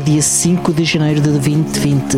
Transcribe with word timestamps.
É 0.00 0.02
dia 0.02 0.22
5 0.22 0.72
de 0.72 0.82
janeiro 0.82 1.20
de 1.20 1.28
2020 1.28 2.16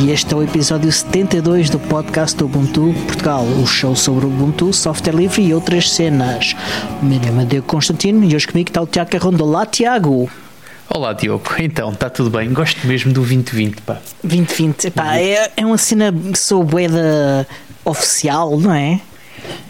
e 0.00 0.10
este 0.10 0.34
é 0.34 0.36
o 0.36 0.42
episódio 0.42 0.92
72 0.92 1.70
do 1.70 1.78
podcast 1.78 2.36
do 2.36 2.44
Ubuntu 2.44 2.94
Portugal, 3.06 3.42
o 3.42 3.66
show 3.66 3.96
sobre 3.96 4.26
Ubuntu, 4.26 4.70
software 4.70 5.14
livre 5.14 5.40
e 5.40 5.54
outras 5.54 5.90
cenas. 5.90 6.54
Meu 7.02 7.18
nome 7.18 7.44
é 7.44 7.46
Diego 7.46 7.66
Constantino 7.66 8.22
e 8.22 8.36
hoje 8.36 8.46
comigo 8.46 8.68
está 8.68 8.82
o 8.82 8.86
Tiago 8.86 9.10
Carrondo. 9.10 9.44
Olá, 9.44 9.64
Tiago! 9.64 10.30
Olá 10.90 11.14
Diogo, 11.14 11.42
então, 11.58 11.90
está 11.90 12.10
tudo 12.10 12.28
bem? 12.28 12.52
Gosto 12.52 12.86
mesmo 12.86 13.14
do 13.14 13.22
2020, 13.22 13.80
pá. 13.80 13.98
2020, 14.22 14.90
pá, 14.90 15.16
é, 15.16 15.52
é 15.56 15.64
uma 15.64 15.78
cena 15.78 16.14
sou 16.34 16.62
boeda 16.62 17.48
oficial, 17.82 18.60
não 18.60 18.74
é? 18.74 19.00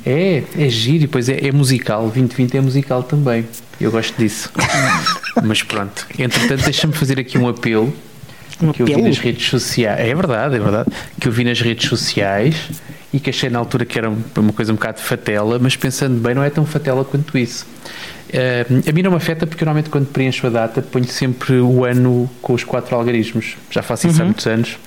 É, 0.04 0.42
é 0.58 0.68
giro, 0.68 0.96
e 0.96 1.00
depois 1.06 1.28
é, 1.28 1.46
é 1.46 1.52
musical, 1.52 2.02
2020 2.08 2.56
é 2.56 2.60
musical 2.60 3.04
também. 3.04 3.46
Eu 3.80 3.92
gosto 3.92 4.16
disso. 4.18 4.50
Mas 5.44 5.62
pronto, 5.62 6.06
entretanto, 6.18 6.64
deixa-me 6.64 6.92
fazer 6.92 7.18
aqui 7.18 7.36
um 7.38 7.48
apelo 7.48 7.92
Um 8.60 8.72
que 8.72 8.82
eu 8.82 8.86
vi 8.86 8.92
apelo? 8.92 9.08
nas 9.08 9.18
redes 9.18 9.48
sociais. 9.48 10.00
É 10.00 10.14
verdade, 10.14 10.56
é 10.56 10.58
verdade. 10.58 10.90
Que 11.20 11.28
eu 11.28 11.32
vi 11.32 11.44
nas 11.44 11.60
redes 11.60 11.88
sociais 11.88 12.56
e 13.12 13.20
que 13.20 13.30
achei 13.30 13.50
na 13.50 13.58
altura 13.58 13.84
que 13.84 13.98
era 13.98 14.10
uma 14.10 14.52
coisa 14.52 14.72
um 14.72 14.76
bocado 14.76 15.00
fatela, 15.00 15.58
mas 15.58 15.76
pensando 15.76 16.18
bem, 16.20 16.34
não 16.34 16.42
é 16.42 16.50
tão 16.50 16.64
fatela 16.64 17.04
quanto 17.04 17.36
isso. 17.36 17.66
Eh, 18.32 18.64
a 18.88 18.92
mim 18.92 19.02
não 19.02 19.10
me 19.10 19.16
afeta 19.18 19.46
porque 19.46 19.64
normalmente 19.64 19.90
quando 19.90 20.06
preencho 20.06 20.46
a 20.46 20.50
data 20.50 20.80
ponho 20.80 21.04
sempre 21.06 21.54
o 21.60 21.84
ano 21.84 22.30
com 22.40 22.54
os 22.54 22.64
quatro 22.64 22.96
algarismos. 22.96 23.56
Já 23.70 23.82
faço 23.82 24.06
isso 24.08 24.22
há 24.22 24.24
muitos 24.24 24.46
anos. 24.46 24.78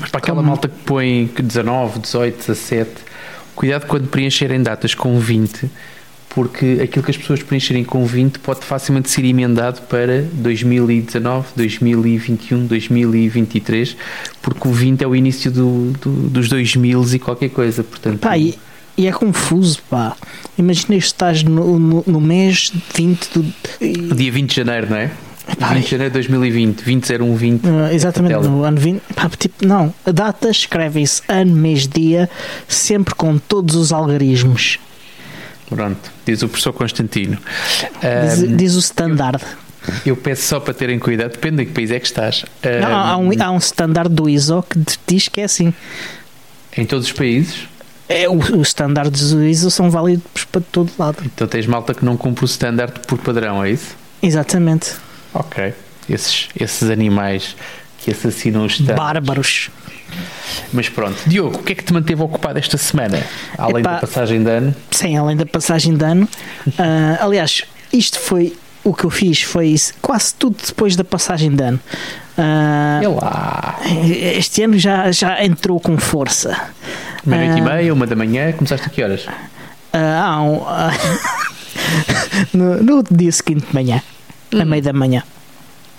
Mas 0.00 0.10
para 0.10 0.18
aquela 0.18 0.36
Como- 0.38 0.48
malta 0.48 0.66
que 0.68 0.74
põe 0.84 1.30
19, 1.40 2.00
18, 2.00 2.38
17, 2.38 2.90
cuidado 3.54 3.86
quando 3.86 4.08
preencherem 4.08 4.60
datas 4.62 4.94
com 4.94 5.18
20, 5.20 5.70
porque 6.36 6.80
aquilo 6.84 7.02
que 7.02 7.10
as 7.10 7.16
pessoas 7.16 7.42
preencherem 7.42 7.82
com 7.82 8.04
20 8.04 8.40
pode 8.40 8.60
facilmente 8.62 9.08
ser 9.08 9.24
emendado 9.24 9.80
para 9.88 10.20
2019, 10.34 11.46
2021, 11.56 12.66
2023, 12.66 13.96
porque 14.42 14.68
o 14.68 14.70
20 14.70 15.02
é 15.02 15.06
o 15.06 15.16
início 15.16 15.50
do, 15.50 15.92
do- 15.92 16.28
dos 16.28 16.50
2000 16.50 17.14
e 17.14 17.18
qualquer 17.18 17.48
coisa. 17.48 17.82
Portanto, 17.82 18.18
Pá, 18.18 18.36
e, 18.36 18.54
e 18.98 19.06
é 19.06 19.12
confuso, 19.12 19.78
pá. 19.88 20.14
Imagina 20.58 20.98
que 20.98 21.04
estás 21.06 21.42
no, 21.42 21.78
no, 21.78 22.04
no 22.06 22.20
mês 22.20 22.70
20 22.94 23.28
do. 23.32 23.40
o 24.12 24.14
dia 24.14 24.30
20 24.30 24.50
de 24.50 24.56
janeiro, 24.56 24.90
não 24.90 24.96
é? 24.98 25.10
Pá, 25.58 25.72
20 25.72 25.84
de 25.84 25.90
janeiro 25.90 26.10
de 26.12 26.18
2020, 26.18 26.76
200120. 26.84 27.62
Ah, 27.66 27.94
exatamente, 27.94 28.34
Patela. 28.34 28.52
no 28.54 28.62
ano 28.62 28.76
20. 28.78 29.00
Pá, 29.14 29.30
tipo, 29.30 29.66
não, 29.66 29.94
a 30.04 30.10
data 30.10 30.50
escreve-se 30.50 31.22
ano, 31.28 31.56
mês, 31.56 31.88
dia, 31.88 32.28
sempre 32.68 33.14
com 33.14 33.38
todos 33.38 33.74
os 33.74 33.90
algarismos. 33.90 34.78
Pronto, 35.68 36.10
diz 36.24 36.42
o 36.42 36.48
professor 36.48 36.72
Constantino. 36.72 37.38
Diz, 38.00 38.42
Ahm, 38.42 38.56
diz 38.56 38.74
o 38.76 38.78
standard. 38.78 39.42
eu 40.04 40.16
peço 40.16 40.42
só 40.42 40.60
para 40.60 40.72
terem 40.74 40.98
cuidado, 40.98 41.32
depende 41.32 41.58
de 41.58 41.66
que 41.66 41.72
país 41.72 41.90
é 41.90 41.98
que 41.98 42.06
estás. 42.06 42.44
Não, 42.80 42.94
há, 42.96 43.16
um, 43.16 43.30
há 43.42 43.50
um 43.50 43.58
standard 43.58 44.08
do 44.14 44.28
ISO 44.28 44.62
que 44.68 44.78
diz 45.06 45.28
que 45.28 45.40
é 45.40 45.44
assim. 45.44 45.72
Em 46.76 46.84
todos 46.86 47.06
os 47.06 47.12
países, 47.12 47.66
É, 48.08 48.28
os 48.28 48.68
standards 48.68 49.30
do 49.32 49.42
ISO 49.44 49.70
são 49.70 49.90
válidos 49.90 50.44
para 50.52 50.60
todo 50.60 50.90
lado. 50.98 51.18
então 51.24 51.46
tens 51.48 51.66
malta 51.66 51.92
que 51.94 52.04
não 52.04 52.16
cumpre 52.16 52.44
o 52.44 52.46
standard 52.46 52.92
por 53.06 53.18
padrão, 53.18 53.64
é 53.64 53.70
isso? 53.70 53.96
Exatamente. 54.22 54.92
Ok. 55.34 55.74
Esses, 56.08 56.48
esses 56.58 56.88
animais 56.88 57.56
que 57.98 58.12
assassinam 58.12 58.64
os 58.64 58.74
standards. 58.74 59.02
Bárbaros. 59.02 59.70
Mas 60.72 60.88
pronto. 60.88 61.16
Diogo, 61.26 61.56
o 61.58 61.62
que 61.62 61.72
é 61.72 61.76
que 61.76 61.84
te 61.84 61.92
manteve 61.92 62.22
ocupado 62.22 62.58
esta 62.58 62.76
semana? 62.76 63.22
Além 63.56 63.80
Epá. 63.80 63.94
da 63.94 63.98
passagem 64.00 64.42
de 64.42 64.50
ano? 64.50 64.74
Sim, 64.90 65.16
além 65.16 65.36
da 65.36 65.46
passagem 65.46 65.94
de 65.96 66.04
ano. 66.04 66.28
Ah, 66.78 67.18
aliás, 67.24 67.62
isto 67.92 68.18
foi. 68.18 68.56
O 68.84 68.94
que 68.94 69.04
eu 69.04 69.10
fiz 69.10 69.42
foi 69.42 69.68
isso, 69.68 69.92
quase 70.00 70.32
tudo 70.34 70.56
depois 70.64 70.94
da 70.94 71.02
passagem 71.02 71.50
de 71.50 71.62
ano. 71.62 71.80
Lá. 73.20 73.78
este 74.36 74.62
ano 74.62 74.78
já, 74.78 75.10
já 75.10 75.42
entrou 75.44 75.80
com 75.80 75.96
força. 75.98 76.56
Meia-noite 77.24 77.58
e 77.58 77.62
Ah. 77.68 77.74
meia, 77.74 77.92
uma 77.92 78.06
da 78.06 78.14
manhã. 78.14 78.52
Começaste 78.52 78.86
a 78.86 78.90
que 78.90 79.02
horas? 79.02 79.26
Ah, 79.92 80.40
um, 80.42 80.60
no, 82.56 82.82
no 82.82 83.02
dia 83.10 83.32
seguinte 83.32 83.66
de 83.66 83.74
manhã, 83.74 84.00
a 84.52 84.64
meio 84.64 84.82
da 84.82 84.92
manhã. 84.92 85.22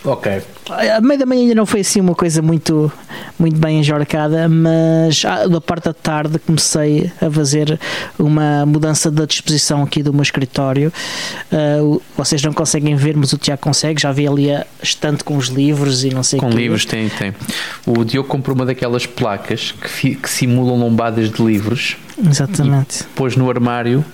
Ok. 0.10 0.42
A 0.70 1.02
meio 1.02 1.20
da 1.20 1.26
manhã 1.26 1.42
ainda 1.42 1.56
não 1.56 1.66
foi 1.66 1.82
assim 1.82 2.00
uma 2.00 2.16
coisa 2.16 2.42
muito, 2.42 2.90
muito 3.38 3.58
bem 3.60 3.80
enjorcada, 3.82 4.48
mas 4.48 5.22
ah, 5.26 5.46
da 5.48 5.60
parte 5.60 5.84
da 5.84 5.94
tarde 5.94 6.40
comecei 6.40 7.12
a 7.22 7.30
fazer 7.30 7.78
uma 8.18 8.66
mudança 8.66 9.12
da 9.12 9.26
disposição 9.26 9.84
aqui 9.84 10.02
do 10.02 10.14
meu 10.14 10.22
escritório. 10.24 10.94
O- 11.84 12.02
vocês 12.18 12.42
não 12.42 12.54
conseguem 12.54 12.96
ver, 12.96 13.18
mas 13.18 13.34
o 13.34 13.38
Tiago 13.38 13.62
consegue. 13.62 14.02
Já 14.02 14.12
vi 14.14 14.26
ali 14.28 14.50
a 14.50 14.66
estante 14.82 15.26
com 15.26 15.36
os 15.36 15.48
livros 15.48 16.06
e 16.06 16.10
não 16.10 16.24
sei 16.24 16.40
Com 16.40 16.50
quê. 16.52 16.56
livros, 16.56 16.86
tem, 16.86 17.10
tem. 17.10 17.34
O 17.86 18.06
Diogo 18.06 18.30
comprou 18.30 18.56
uma 18.56 18.66
daqueelas 18.66 19.06
placas 19.06 19.74
que, 20.00 20.16
que 20.16 20.30
simulam 20.30 20.78
lombadas 20.80 21.30
de 21.30 21.44
livros. 21.44 21.98
Exatamente. 22.18 23.04
Pôs 23.14 23.36
no 23.36 23.50
armário 23.50 24.06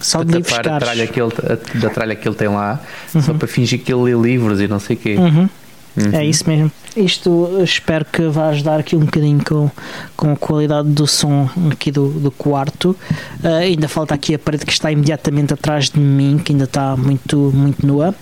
Só 0.00 0.18
para 0.18 0.26
de 0.28 0.32
livros 0.34 0.52
tapar 0.52 0.60
a 0.66 0.70
caros. 0.70 0.88
tralha 0.88 1.06
que 1.06 1.20
ele, 1.20 1.32
a- 1.32 1.78
da 1.78 1.90
tralha 1.90 2.14
que 2.14 2.28
ele 2.28 2.36
tem 2.36 2.48
lá, 2.48 2.80
só 3.20 3.34
para 3.34 3.48
fingir 3.48 3.80
que 3.80 3.92
ele 3.92 4.14
lê 4.14 4.28
livros 4.30 4.60
e 4.60 4.68
não 4.68 4.78
sei 4.78 4.96
o 4.96 4.98
quê. 4.98 5.16
Uhum. 5.16 5.48
Uhum. 5.96 6.10
É 6.12 6.24
isso 6.24 6.48
mesmo. 6.48 6.70
Isto 6.96 7.60
espero 7.64 8.04
que 8.04 8.22
vá 8.28 8.50
ajudar 8.50 8.78
aqui 8.78 8.94
um 8.94 9.00
bocadinho 9.00 9.40
com, 9.44 9.68
com 10.16 10.32
a 10.32 10.36
qualidade 10.36 10.88
do 10.90 11.06
som 11.08 11.48
aqui 11.72 11.90
do, 11.90 12.08
do 12.10 12.30
quarto. 12.30 12.94
Ah, 13.42 13.56
ainda 13.56 13.88
falta 13.88 14.14
aqui 14.14 14.34
a 14.34 14.38
parede 14.38 14.64
que 14.64 14.72
está 14.72 14.92
imediatamente 14.92 15.52
atrás 15.54 15.90
de 15.90 15.98
mim, 15.98 16.38
que 16.38 16.52
ainda 16.52 16.64
está 16.64 16.96
muito, 16.96 17.50
muito 17.52 17.84
nua. 17.84 18.14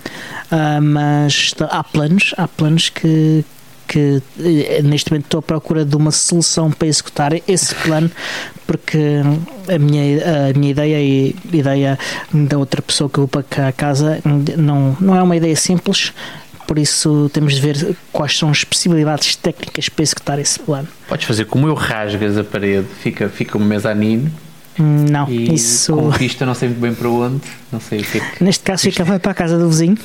Ah, 0.51 0.81
mas 0.81 1.33
está- 1.35 1.67
há 1.67 1.85
planos, 1.85 2.33
há 2.39 2.49
planos 2.49 2.89
que, 2.89 3.45
que 3.87 4.23
eh, 4.41 4.81
neste 4.83 5.11
momento 5.11 5.25
estou 5.27 5.39
à 5.39 5.43
procura 5.43 5.85
de 5.85 5.95
uma 5.97 6.11
solução 6.11 6.71
para 6.71 6.89
executar 6.89 7.33
esse 7.47 7.75
plano, 7.77 8.11
porque 8.67 8.99
a 9.73 9.79
minha, 9.79 10.51
a 10.51 10.59
minha 10.59 10.71
ideia 10.71 11.01
e 11.01 11.35
a 11.53 11.57
ideia 11.57 11.99
da 12.33 12.59
outra 12.59 12.83
pessoa 12.83 13.09
que 13.09 13.25
para 13.27 13.43
cá 13.43 13.69
a 13.69 13.73
casa 13.73 14.21
não, 14.57 14.97
não 15.01 15.17
é 15.17 15.23
uma 15.23 15.37
ideia 15.37 15.55
simples, 15.57 16.13
por 16.67 16.79
isso 16.79 17.31
temos 17.33 17.55
de 17.55 17.61
ver 17.61 17.97
quais 18.13 18.37
são 18.37 18.51
as 18.51 18.65
possibilidades 18.65 19.37
técnicas 19.37 19.89
para 19.89 20.03
executar 20.03 20.39
esse 20.41 20.59
plano. 20.59 20.89
Podes 21.09 21.25
fazer 21.27 21.45
como 21.45 21.69
eu, 21.69 21.75
rasgas 21.75 22.37
a 22.37 22.43
parede, 22.45 22.87
fica, 23.03 23.29
fica 23.29 23.57
um 23.57 23.65
mezanino 23.65 24.31
Hum, 24.79 25.07
Não, 25.09 25.27
e 25.31 25.55
isso. 25.55 25.95
com 25.95 26.11
vista 26.11 26.45
não 26.45 26.53
sei 26.53 26.69
muito 26.69 26.81
bem 26.83 26.93
para 26.93 27.09
onde, 27.09 27.41
não 27.73 27.81
sei 27.81 28.01
o 28.01 28.05
que 28.05 28.19
é 28.19 28.21
que... 28.21 28.45
Neste 28.45 28.63
caso, 28.63 28.83
fica 28.83 29.05
vai 29.05 29.19
para 29.19 29.33
a 29.33 29.35
casa 29.35 29.57
do 29.59 29.71
vizinho. 29.71 29.97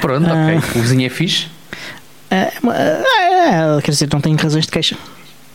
Pronto, 0.00 0.26
Ah. 0.26 0.46
ok, 0.56 0.80
o 0.80 0.82
vizinho 0.82 1.04
é 1.04 1.10
fixe. 1.10 1.48
É, 2.30 2.52
uma- 2.62 2.76
é, 2.76 3.80
quer 3.82 3.90
dizer, 3.90 4.08
não 4.12 4.20
tenho 4.20 4.36
razões 4.36 4.64
de 4.66 4.70
queixa. 4.70 4.96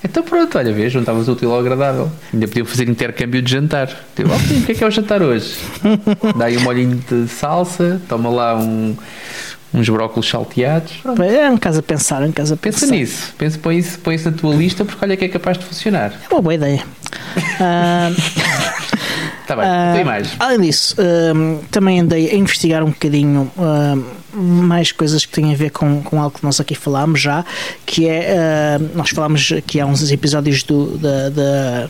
Então 0.04 0.22
pronto, 0.24 0.58
olha, 0.58 0.74
vês, 0.74 0.92
juntavas 0.92 1.30
útil 1.30 1.52
ao 1.54 1.60
agradável. 1.60 2.12
Ainda 2.34 2.48
podiam 2.48 2.66
fazer 2.66 2.90
intercâmbio 2.90 3.42
de 3.42 3.50
jantar. 3.52 3.88
Tipo, 4.16 4.34
ó, 4.34 4.38
filho, 4.40 4.62
o 4.62 4.66
que 4.66 4.72
é 4.74 4.76
que 4.76 4.84
é 4.84 4.88
o 4.88 4.92
jantar 4.92 5.22
hoje? 5.22 5.56
Dá 6.38 6.46
aí 6.46 6.58
um 6.58 6.62
molhinho 6.62 7.02
de 7.10 7.28
salsa, 7.30 8.02
toma 8.10 8.30
lá 8.30 8.56
um- 8.58 8.98
uns 9.74 9.88
brócolos 9.88 10.28
salteados. 10.28 10.92
Pronto. 11.02 11.24
É 11.24 11.50
um 11.50 11.58
caso 11.58 11.80
a 11.80 11.84
pensar, 11.84 12.22
é 12.22 12.26
um 12.26 12.32
caso 12.34 12.54
a 12.54 12.58
Pensa 12.58 12.82
pensar. 12.82 12.94
nisso, 12.94 13.34
pensa, 13.38 13.58
põe, 13.58 13.78
isso, 13.78 13.98
põe 14.00 14.16
isso 14.16 14.30
na 14.30 14.36
tua 14.38 14.54
lista 14.54 14.84
porque 14.84 15.04
olha 15.06 15.16
que 15.16 15.24
é 15.26 15.30
capaz 15.30 15.58
de 15.58 15.64
funcionar. 15.66 16.12
É 16.30 16.34
uma 16.34 16.42
boa 16.42 16.54
ideia. 16.56 16.84
Ah, 17.62 18.10
Está 19.42 19.56
bem, 19.56 19.66
Ah, 19.66 19.92
tem 19.96 20.04
mais. 20.04 20.30
Além 20.40 20.62
disso, 20.62 20.96
hum, 21.36 21.60
também 21.72 22.00
andei 22.00 22.30
a 22.30 22.36
investigar 22.36 22.84
um 22.84 22.90
bocadinho 22.92 23.52
hum, 23.58 24.04
mais 24.36 24.92
coisas 24.92 25.26
que 25.26 25.32
têm 25.32 25.54
a 25.54 25.58
ver 25.58 25.72
com, 25.72 26.02
com 26.02 26.22
algo 26.22 26.38
que 26.38 26.44
nós 26.44 26.60
aqui 26.60 26.76
falámos 26.76 27.22
já, 27.22 27.46
que 27.86 28.08
é, 28.08 28.78
hum, 28.80 28.90
nós 28.96 29.10
falámos 29.10 29.52
aqui 29.52 29.80
há 29.80 29.86
uns 29.86 30.12
episódios 30.12 30.64
do, 30.64 30.98
da, 30.98 31.30
da 31.30 31.90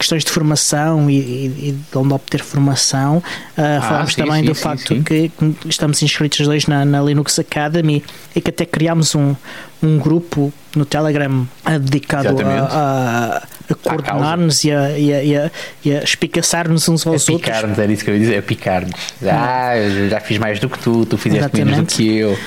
questões 0.00 0.24
de 0.24 0.30
formação 0.30 1.08
e, 1.10 1.16
e- 1.18 1.78
de 1.92 1.98
onde 1.98 2.12
obter 2.12 2.42
formação. 2.42 3.22
Ah, 3.56 3.80
falámos 3.86 4.14
sim, 4.14 4.22
também 4.22 4.40
sim, 4.40 4.46
do 4.48 4.54
sim, 4.54 4.62
facto 4.62 5.02
que 5.04 5.30
estamos 5.68 6.02
inscritos 6.02 6.46
dois 6.46 6.66
na, 6.66 6.84
na 6.84 7.00
Linux 7.02 7.38
Academy 7.38 8.02
e 8.34 8.40
que 8.40 8.50
até 8.50 8.64
criámos 8.64 9.14
um, 9.14 9.34
um 9.82 9.98
grupo 9.98 10.52
no 10.74 10.84
Telegram 10.84 11.46
ah, 11.64 11.78
dedicado 11.78 12.28
Exatamente. 12.28 12.72
a, 12.72 13.42
a, 13.68 13.72
a 13.72 13.74
coordenar-nos 13.74 14.64
e 14.64 14.72
a, 14.72 14.98
e 14.98 15.12
a, 15.14 15.22
e 15.22 15.36
a, 15.36 15.50
e 15.84 15.94
a 15.94 16.02
espicaçar-nos 16.02 16.88
uns 16.88 17.04
É 17.06 17.08
aos 17.10 17.28
outros. 17.28 17.46
picar-nos, 17.46 17.78
era 17.78 17.92
isso 17.92 18.04
que 18.04 18.10
eu 18.10 18.14
ia 18.14 18.20
dizer, 18.20 18.34
é 18.36 18.40
picar-nos. 18.40 18.92
Ah, 19.24 19.76
eu 19.76 20.08
já 20.08 20.20
fiz 20.20 20.38
mais 20.38 20.58
do 20.58 20.68
que 20.68 20.78
tu, 20.78 21.04
tu 21.06 21.18
fizeste 21.18 21.54
menos 21.56 21.76
do 21.76 21.82
Exatamente. 21.82 21.96
que 21.96 22.16
eu. 22.16 22.38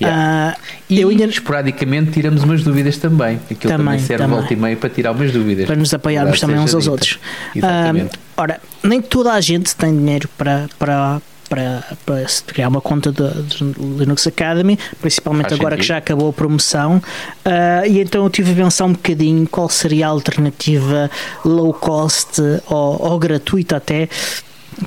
Yeah. 0.00 0.56
Ah, 0.56 0.60
E 0.88 1.00
eu 1.00 1.08
ainda 1.10 1.24
esporadicamente 1.26 2.10
tiramos 2.12 2.42
umas 2.42 2.62
dúvidas 2.62 2.96
também. 2.96 3.36
Aquilo 3.44 3.60
também, 3.60 3.76
Também, 3.76 3.98
serve 3.98 4.22
também. 4.24 4.38
volta 4.38 4.52
e 4.54 4.56
meia 4.56 4.76
para 4.76 4.88
tirar 4.90 5.12
umas 5.12 5.30
dúvidas. 5.32 5.66
para 5.66 5.76
nos 5.76 5.92
apoiarmos 5.92 6.40
também 6.40 6.58
uns 6.58 6.74
aos 6.74 6.84
dita. 6.84 6.92
outros. 6.92 7.18
Exatamente. 7.54 8.10
Ah, 8.36 8.42
ora, 8.42 8.60
nem 8.82 9.02
toda 9.02 9.32
a 9.32 9.40
gente 9.40 9.74
tem 9.76 9.94
dinheiro 9.96 10.28
para, 10.38 10.66
para, 10.78 11.20
para, 11.50 11.84
para 12.06 12.24
criar 12.46 12.68
uma 12.68 12.80
conta 12.80 13.12
da 13.12 13.28
de 13.28 13.62
Linux 13.98 14.26
Academy, 14.26 14.78
principalmente 15.02 15.48
Faz 15.50 15.60
agora 15.60 15.76
que 15.76 15.82
sentido. 15.82 15.88
já 15.94 15.98
acabou 15.98 16.30
a 16.30 16.32
promoção. 16.32 17.02
Ah, 17.44 17.86
e 17.86 18.00
então 18.00 18.24
eu 18.24 18.30
tive 18.30 18.52
a 18.52 18.54
pensar 18.64 18.86
um 18.86 18.92
bocadinho 18.92 19.46
qual 19.48 19.68
seria 19.68 20.06
a 20.06 20.10
alternativa 20.10 21.10
low 21.44 21.74
cost 21.74 22.40
ou, 22.68 23.02
ou 23.10 23.18
gratuita 23.18 23.76
até 23.76 24.08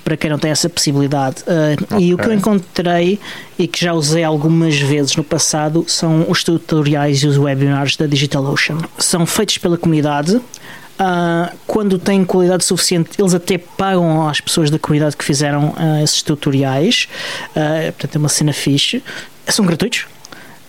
para 0.03 0.17
quem 0.17 0.29
não 0.29 0.39
tem 0.39 0.51
essa 0.51 0.69
possibilidade. 0.69 1.43
Uh, 1.43 1.83
okay. 1.83 2.07
E 2.07 2.13
o 2.13 2.17
que 2.17 2.25
eu 2.25 2.33
encontrei 2.33 3.19
e 3.57 3.67
que 3.67 3.83
já 3.83 3.93
usei 3.93 4.23
algumas 4.23 4.79
vezes 4.79 5.15
no 5.15 5.23
passado 5.23 5.85
são 5.87 6.25
os 6.29 6.43
tutoriais 6.43 7.19
e 7.19 7.27
os 7.27 7.37
webinars 7.37 7.95
da 7.95 8.05
DigitalOcean. 8.05 8.77
São 8.97 9.25
feitos 9.25 9.57
pela 9.57 9.77
comunidade. 9.77 10.35
Uh, 10.35 11.55
quando 11.65 11.97
têm 11.97 12.23
qualidade 12.23 12.63
suficiente, 12.63 13.09
eles 13.17 13.33
até 13.33 13.57
pagam 13.57 14.27
às 14.27 14.39
pessoas 14.39 14.69
da 14.69 14.77
comunidade 14.77 15.17
que 15.17 15.25
fizeram 15.25 15.69
uh, 15.69 16.03
esses 16.03 16.21
tutoriais. 16.21 17.07
portanto, 17.53 18.15
é 18.15 18.19
uma 18.19 18.29
cena 18.29 18.53
fixe. 18.53 19.03
São 19.47 19.65
gratuitos, 19.65 20.05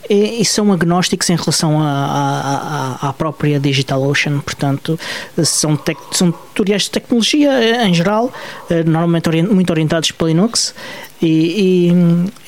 e, 0.09 0.41
e, 0.41 0.45
são 0.45 0.73
agnósticos 0.73 1.31
em 1.31 1.37
relação 1.37 1.79
à 1.81 3.15
própria 3.17 3.59
DigitalOcean, 3.59 4.41
portanto, 4.41 4.99
são, 5.45 5.77
tec, 5.77 5.99
são 6.13 6.31
tutoriais 6.31 6.83
de 6.83 6.91
tecnologia 6.91 7.51
eh, 7.53 7.87
em 7.87 7.95
geral, 7.95 8.33
eh, 8.71 8.83
normalmente 8.85 9.29
orient, 9.29 9.49
muito 9.49 9.71
orientados 9.71 10.11
para 10.11 10.27
Linux, 10.29 10.75
e, 11.23 11.91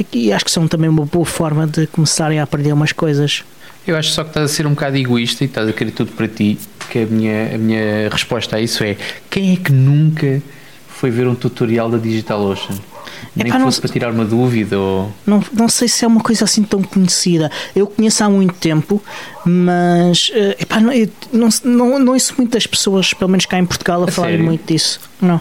e, 0.00 0.26
e, 0.26 0.32
acho 0.32 0.44
que 0.44 0.50
são 0.50 0.68
também 0.68 0.88
uma 0.88 1.06
boa 1.06 1.24
forma 1.24 1.66
de 1.66 1.86
começarem 1.86 2.38
a 2.38 2.42
aprender 2.42 2.72
umas 2.72 2.92
coisas. 2.92 3.42
Eu 3.86 3.96
acho 3.96 4.10
só 4.10 4.22
que 4.22 4.30
estás 4.30 4.50
a 4.50 4.52
ser 4.52 4.66
um 4.66 4.70
bocado 4.70 4.96
egoísta 4.96 5.44
e 5.44 5.46
estás 5.46 5.68
a 5.68 5.72
querer 5.72 5.92
tudo 5.92 6.12
para 6.12 6.28
ti, 6.28 6.58
que 6.90 7.00
a 7.00 7.06
minha, 7.06 7.54
a 7.54 7.58
minha 7.58 8.08
resposta 8.10 8.56
a 8.56 8.60
isso 8.60 8.82
é: 8.84 8.96
quem 9.30 9.52
é 9.52 9.56
que 9.56 9.72
nunca 9.72 10.42
foi 10.88 11.10
ver 11.10 11.26
um 11.26 11.34
tutorial 11.34 11.88
da 11.88 11.96
DigitalOcean? 11.96 12.76
Nem 13.34 13.48
Epá, 13.48 13.60
fosse 13.60 13.78
não, 13.78 13.82
para 13.82 13.92
tirar 13.92 14.12
uma 14.12 14.24
dúvida 14.24 14.78
ou... 14.78 15.12
Não, 15.26 15.42
não 15.52 15.68
sei 15.68 15.88
se 15.88 16.04
é 16.04 16.08
uma 16.08 16.20
coisa 16.20 16.44
assim 16.44 16.62
tão 16.62 16.82
conhecida. 16.82 17.50
Eu 17.74 17.86
conheço 17.86 18.24
há 18.24 18.30
muito 18.30 18.54
tempo, 18.54 19.02
mas 19.44 20.30
eh, 20.34 20.56
epá, 20.60 20.80
não, 20.80 20.92
não, 21.32 21.48
não, 21.64 21.98
não 21.98 22.12
ouço 22.12 22.34
muitas 22.38 22.66
pessoas, 22.66 23.12
pelo 23.12 23.30
menos 23.30 23.46
cá 23.46 23.58
em 23.58 23.66
Portugal, 23.66 24.02
a, 24.02 24.04
a 24.04 24.10
falarem 24.10 24.36
sério? 24.36 24.46
muito 24.46 24.66
disso. 24.66 25.00
Não. 25.20 25.40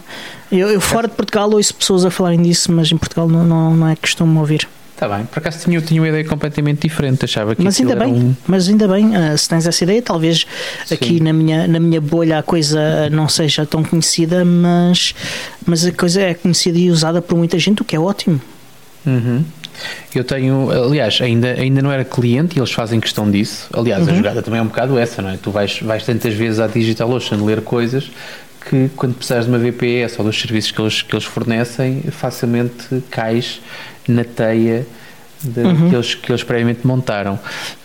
Eu, 0.51 0.69
eu 0.69 0.81
fora 0.81 1.07
de 1.07 1.15
Portugal 1.15 1.49
ouço 1.51 1.73
pessoas 1.73 2.05
a 2.05 2.11
falarem 2.11 2.41
disso, 2.41 2.71
mas 2.71 2.91
em 2.91 2.97
Portugal 2.97 3.27
não, 3.27 3.43
não, 3.43 3.75
não 3.75 3.87
é 3.87 3.95
costume 3.95 4.37
ouvir. 4.37 4.67
Está 4.95 5.09
bem, 5.09 5.25
por 5.25 5.39
acaso 5.39 5.59
tinha, 5.59 5.81
tinha 5.81 6.01
uma 6.01 6.07
ideia 6.07 6.23
completamente 6.23 6.87
diferente, 6.87 7.25
achava 7.25 7.53
que 7.53 7.61
mas 7.61 7.77
ainda 7.81 7.97
bem, 7.97 8.13
um... 8.13 8.35
mas 8.47 8.69
ainda 8.69 8.87
bem, 8.87 9.07
uh, 9.07 9.37
se 9.37 9.49
tens 9.49 9.67
essa 9.67 9.83
ideia, 9.83 10.01
talvez 10.01 10.47
Sim. 10.85 10.95
aqui 10.95 11.19
na 11.21 11.33
minha, 11.33 11.67
na 11.67 11.81
minha 11.81 11.99
bolha 11.99 12.39
a 12.39 12.43
coisa 12.43 13.09
não 13.09 13.27
seja 13.27 13.65
tão 13.65 13.83
conhecida, 13.83 14.45
mas, 14.45 15.13
mas 15.65 15.85
a 15.85 15.91
coisa 15.91 16.21
é 16.21 16.33
conhecida 16.33 16.79
e 16.79 16.89
usada 16.89 17.21
por 17.21 17.37
muita 17.37 17.59
gente, 17.59 17.81
o 17.81 17.85
que 17.85 17.93
é 17.93 17.99
ótimo. 17.99 18.39
Uhum. 19.05 19.43
Eu 20.15 20.23
tenho, 20.23 20.71
aliás, 20.71 21.19
ainda, 21.21 21.51
ainda 21.51 21.81
não 21.81 21.91
era 21.91 22.05
cliente 22.05 22.57
e 22.57 22.59
eles 22.61 22.71
fazem 22.71 22.97
questão 23.01 23.29
disso. 23.29 23.67
Aliás, 23.73 24.07
uhum. 24.07 24.13
a 24.13 24.15
jogada 24.15 24.41
também 24.41 24.61
é 24.61 24.63
um 24.63 24.67
bocado 24.67 24.97
essa, 24.97 25.21
não 25.21 25.29
é? 25.29 25.35
Tu 25.35 25.51
vais, 25.51 25.77
vais 25.81 26.05
tantas 26.05 26.33
vezes 26.33 26.61
à 26.61 26.67
DigitalOcean 26.67 27.43
ler 27.43 27.59
coisas 27.59 28.09
que 28.69 28.89
quando 28.95 29.13
precisares 29.13 29.45
de 29.45 29.51
uma 29.51 29.59
VPS 29.59 30.17
ou 30.17 30.25
dos 30.25 30.39
serviços 30.39 30.71
que 30.71 30.81
eles, 30.81 31.01
que 31.01 31.13
eles 31.13 31.25
fornecem, 31.25 32.01
facilmente 32.11 33.03
cais 33.11 33.61
na 34.07 34.23
teia 34.23 34.85
de, 35.41 35.61
uhum. 35.61 35.89
que, 35.89 35.95
eles, 35.95 36.15
que 36.15 36.31
eles 36.31 36.43
previamente 36.43 36.85
montaram. 36.85 37.39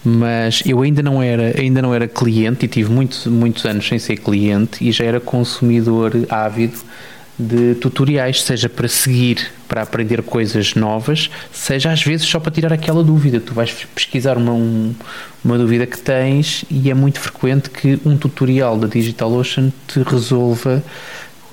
Mas 0.05 0.63
eu 0.65 0.81
ainda 0.83 1.03
não 1.03 1.23
era, 1.23 1.55
ainda 1.59 1.83
não 1.83 1.95
era 1.95 2.09
cliente 2.09 2.65
e 2.65 2.69
tive 2.69 2.91
muitos, 2.91 3.27
muitos 3.27 3.65
anos 3.65 3.87
sem 3.87 3.99
ser 3.99 4.17
cliente 4.17 4.87
e 4.87 4.93
já 4.93 5.05
era 5.05 5.21
consumidor 5.21 6.13
ávido 6.29 6.79
de 7.39 7.75
tutoriais, 7.77 8.43
seja 8.43 8.69
para 8.69 8.87
seguir, 8.87 9.51
para 9.67 9.81
aprender 9.81 10.23
coisas 10.23 10.75
novas, 10.75 11.31
seja 11.51 11.91
às 11.91 12.03
vezes 12.03 12.27
só 12.27 12.39
para 12.39 12.53
tirar 12.53 12.73
aquela 12.73 13.03
dúvida. 13.03 13.41
Tu 13.41 13.55
vais 13.55 13.73
pesquisar 13.95 14.37
uma, 14.37 14.53
um, 14.53 14.95
uma 15.43 15.57
dúvida 15.57 15.87
que 15.87 15.99
tens 15.99 16.67
e 16.71 16.91
é 16.91 16.95
muito 16.95 17.19
frequente 17.19 17.71
que 17.71 17.99
um 18.05 18.17
tutorial 18.17 18.77
da 18.77 18.87
DigitalOcean 18.87 19.73
te 19.87 20.03
resolva 20.03 20.83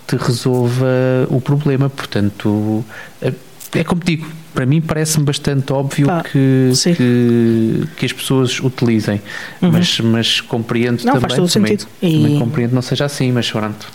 te 0.07 0.15
resolva 0.15 0.87
o 1.29 1.41
problema. 1.41 1.89
Portanto, 1.89 2.83
é, 3.21 3.33
é 3.73 3.83
como 3.83 4.01
digo, 4.03 4.25
para 4.57 4.65
mim 4.65 4.81
parece-me 4.81 5.23
bastante 5.23 5.71
óbvio 5.71 6.07
Pá, 6.07 6.23
que, 6.23 6.71
que, 6.95 7.83
que, 7.95 8.05
as 8.07 8.11
pessoas 8.11 8.59
utilizem, 8.59 9.21
uhum. 9.61 9.71
mas, 9.71 9.99
mas 9.99 10.41
compreendo 10.41 11.05
não, 11.05 11.13
também, 11.13 11.37
faz 11.37 11.53
também, 11.53 11.77
sentido. 11.77 11.87
também 12.01 12.35
e... 12.35 12.39
compreendo 12.39 12.73
não 12.73 12.81
seja 12.81 13.05
assim, 13.05 13.31
mas 13.31 13.51
pronto. 13.51 13.87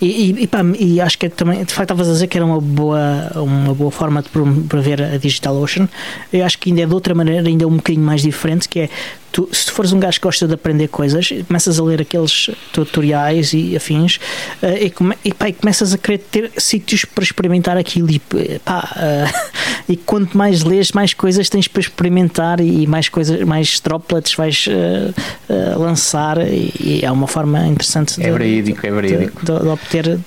E, 0.00 0.42
e, 0.42 0.46
pá, 0.46 0.60
e, 0.78 1.00
acho 1.00 1.18
que 1.18 1.28
também, 1.28 1.64
de 1.64 1.72
facto, 1.72 1.90
estavas 1.90 2.08
a 2.08 2.12
dizer 2.12 2.28
que 2.28 2.38
era 2.38 2.46
uma 2.46 2.60
boa, 2.60 3.32
uma 3.34 3.74
boa 3.74 3.90
forma 3.90 4.22
de 4.22 4.28
promover 4.28 5.02
a 5.02 5.16
DigitalOcean. 5.16 5.88
Eu 6.32 6.46
acho 6.46 6.56
que 6.60 6.70
ainda 6.70 6.82
é 6.82 6.86
de 6.86 6.94
outra 6.94 7.12
maneira, 7.16 7.48
ainda 7.48 7.64
é 7.64 7.66
um 7.66 7.78
bocadinho 7.78 8.06
mais 8.06 8.22
diferente, 8.22 8.68
que 8.68 8.78
é 8.78 8.90
tu, 9.38 9.48
se 9.52 9.66
tu 9.66 9.72
fores 9.72 9.92
um 9.92 10.00
gajo 10.00 10.18
que 10.18 10.26
gosta 10.26 10.48
de 10.48 10.54
aprender 10.54 10.88
coisas, 10.88 11.32
começas 11.46 11.78
a 11.78 11.84
ler 11.84 12.00
aqueles 12.02 12.50
tutoriais 12.72 13.52
e 13.52 13.76
afins 13.76 14.16
uh, 14.62 14.66
e, 14.80 14.90
come, 14.90 15.16
e, 15.24 15.32
pá, 15.32 15.48
e, 15.48 15.52
começas 15.52 15.92
a 15.92 15.98
querer 15.98 16.18
ter 16.18 16.50
sítios 16.56 17.04
para 17.04 17.22
experimentar 17.22 17.76
aquilo 17.76 18.10
e, 18.10 18.18
pá, 18.18 18.90
uh, 18.96 19.50
e 19.88 19.96
quanto 19.96 20.36
mais 20.36 20.64
lês, 20.64 20.90
mais 20.92 21.14
coisas 21.14 21.48
tens 21.48 21.68
para 21.68 21.80
experimentar 21.80 22.60
e 22.60 22.86
mais 22.86 23.08
coisas, 23.08 23.40
mais 23.42 23.80
droplets 23.80 24.34
vais 24.34 24.66
uh, 24.66 25.78
lançar 25.78 26.38
e, 26.38 27.00
é 27.02 27.10
uma 27.12 27.28
forma 27.28 27.66
interessante 27.66 28.20
é 28.20 28.30
verídico, 28.32 28.84
é 28.84 28.90
verídico. 28.90 29.44
De, 29.44 29.52
de, 29.52 29.60
de 29.60 29.68
obter 29.68 30.18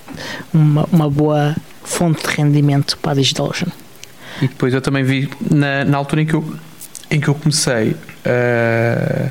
uma, 0.54 0.88
uma 0.90 1.10
boa 1.10 1.54
fonte 1.84 2.26
de 2.26 2.34
rendimento 2.34 2.96
para 2.98 3.12
a 3.12 3.14
DigitalOcean. 3.14 3.68
E 4.40 4.48
depois 4.48 4.72
eu 4.72 4.80
também 4.80 5.04
vi 5.04 5.28
na, 5.50 5.84
na 5.84 5.98
altura 5.98 6.22
em 6.22 6.26
que 6.26 6.34
eu, 6.34 6.44
em 7.12 7.20
que 7.20 7.28
eu 7.28 7.34
comecei 7.34 7.90
uh, 7.90 9.30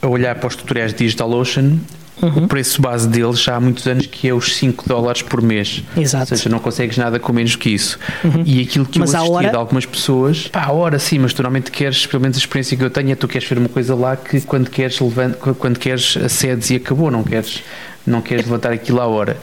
a 0.00 0.06
olhar 0.06 0.34
para 0.36 0.46
os 0.46 0.56
tutoriais 0.56 0.92
de 0.92 0.98
DigitalOcean, 0.98 1.78
Uhum. 2.20 2.44
o 2.44 2.48
preço 2.48 2.82
base 2.82 3.06
deles 3.06 3.40
já 3.40 3.54
há 3.54 3.60
muitos 3.60 3.86
anos 3.86 4.06
que 4.06 4.28
é 4.28 4.34
os 4.34 4.56
5 4.56 4.88
dólares 4.88 5.22
por 5.22 5.40
mês. 5.40 5.84
Exato. 5.96 6.32
Ou 6.32 6.36
seja, 6.36 6.48
não 6.48 6.58
consegues 6.58 6.96
nada 6.96 7.18
com 7.20 7.32
menos 7.32 7.54
que 7.54 7.70
isso. 7.70 7.96
Uhum. 8.24 8.42
E 8.44 8.60
aquilo 8.60 8.84
que 8.84 8.98
mas 8.98 9.12
eu 9.12 9.20
assistia 9.20 9.36
hora... 9.36 9.50
de 9.50 9.56
algumas 9.56 9.86
pessoas, 9.86 10.48
pá, 10.48 10.64
a 10.64 10.72
hora 10.72 10.98
sim, 10.98 11.18
mas 11.20 11.32
tu 11.32 11.42
normalmente 11.42 11.70
queres, 11.70 12.06
pelo 12.06 12.20
menos 12.20 12.36
a 12.36 12.40
experiência 12.40 12.76
que 12.76 12.82
eu 12.82 12.90
tenho 12.90 13.12
é 13.12 13.14
tu 13.14 13.28
queres 13.28 13.48
ver 13.48 13.58
uma 13.58 13.68
coisa 13.68 13.94
lá 13.94 14.16
que 14.16 14.40
quando 14.40 14.68
queres, 14.68 14.98
levant... 14.98 15.34
quando 15.36 15.78
queres 15.78 16.16
acedes 16.16 16.70
e 16.70 16.76
acabou, 16.76 17.08
não 17.08 17.22
queres 17.22 17.62
não 18.08 18.20
queres 18.20 18.44
levantar 18.44 18.72
aquilo 18.72 19.00
à 19.00 19.06
hora. 19.06 19.36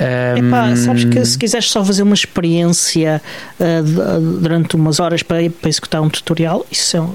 Um... 0.00 0.48
Epá, 0.48 0.76
sabes 0.76 1.04
que 1.04 1.24
se 1.24 1.38
quiseres 1.38 1.70
só 1.70 1.84
fazer 1.84 2.02
uma 2.02 2.14
experiência 2.14 3.22
uh, 3.58 4.20
durante 4.40 4.76
umas 4.76 5.00
horas 5.00 5.22
para, 5.22 5.48
para 5.50 5.68
executar 5.68 6.00
um 6.02 6.08
tutorial, 6.08 6.66
isso 6.70 6.96
é 6.96 7.00
um, 7.00 7.12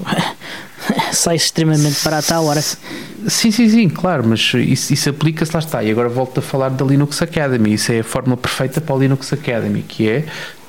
sai 1.12 1.36
extremamente 1.36 2.02
barato 2.04 2.32
à 2.32 2.40
hora. 2.40 2.60
Sim, 2.62 3.50
sim, 3.50 3.68
sim, 3.68 3.88
claro, 3.88 4.24
mas 4.26 4.52
isso, 4.54 4.92
isso 4.92 5.10
aplica-se, 5.10 5.52
lá 5.52 5.58
está. 5.58 5.82
E 5.82 5.90
agora 5.90 6.08
volto 6.08 6.38
a 6.38 6.42
falar 6.42 6.70
da 6.70 6.84
Linux 6.84 7.20
Academy. 7.20 7.74
Isso 7.74 7.92
é 7.92 8.00
a 8.00 8.04
fórmula 8.04 8.36
perfeita 8.36 8.80
para 8.80 8.94
a 8.94 8.98
Linux 8.98 9.32
Academy, 9.32 9.82
que 9.82 10.08
é 10.08 10.24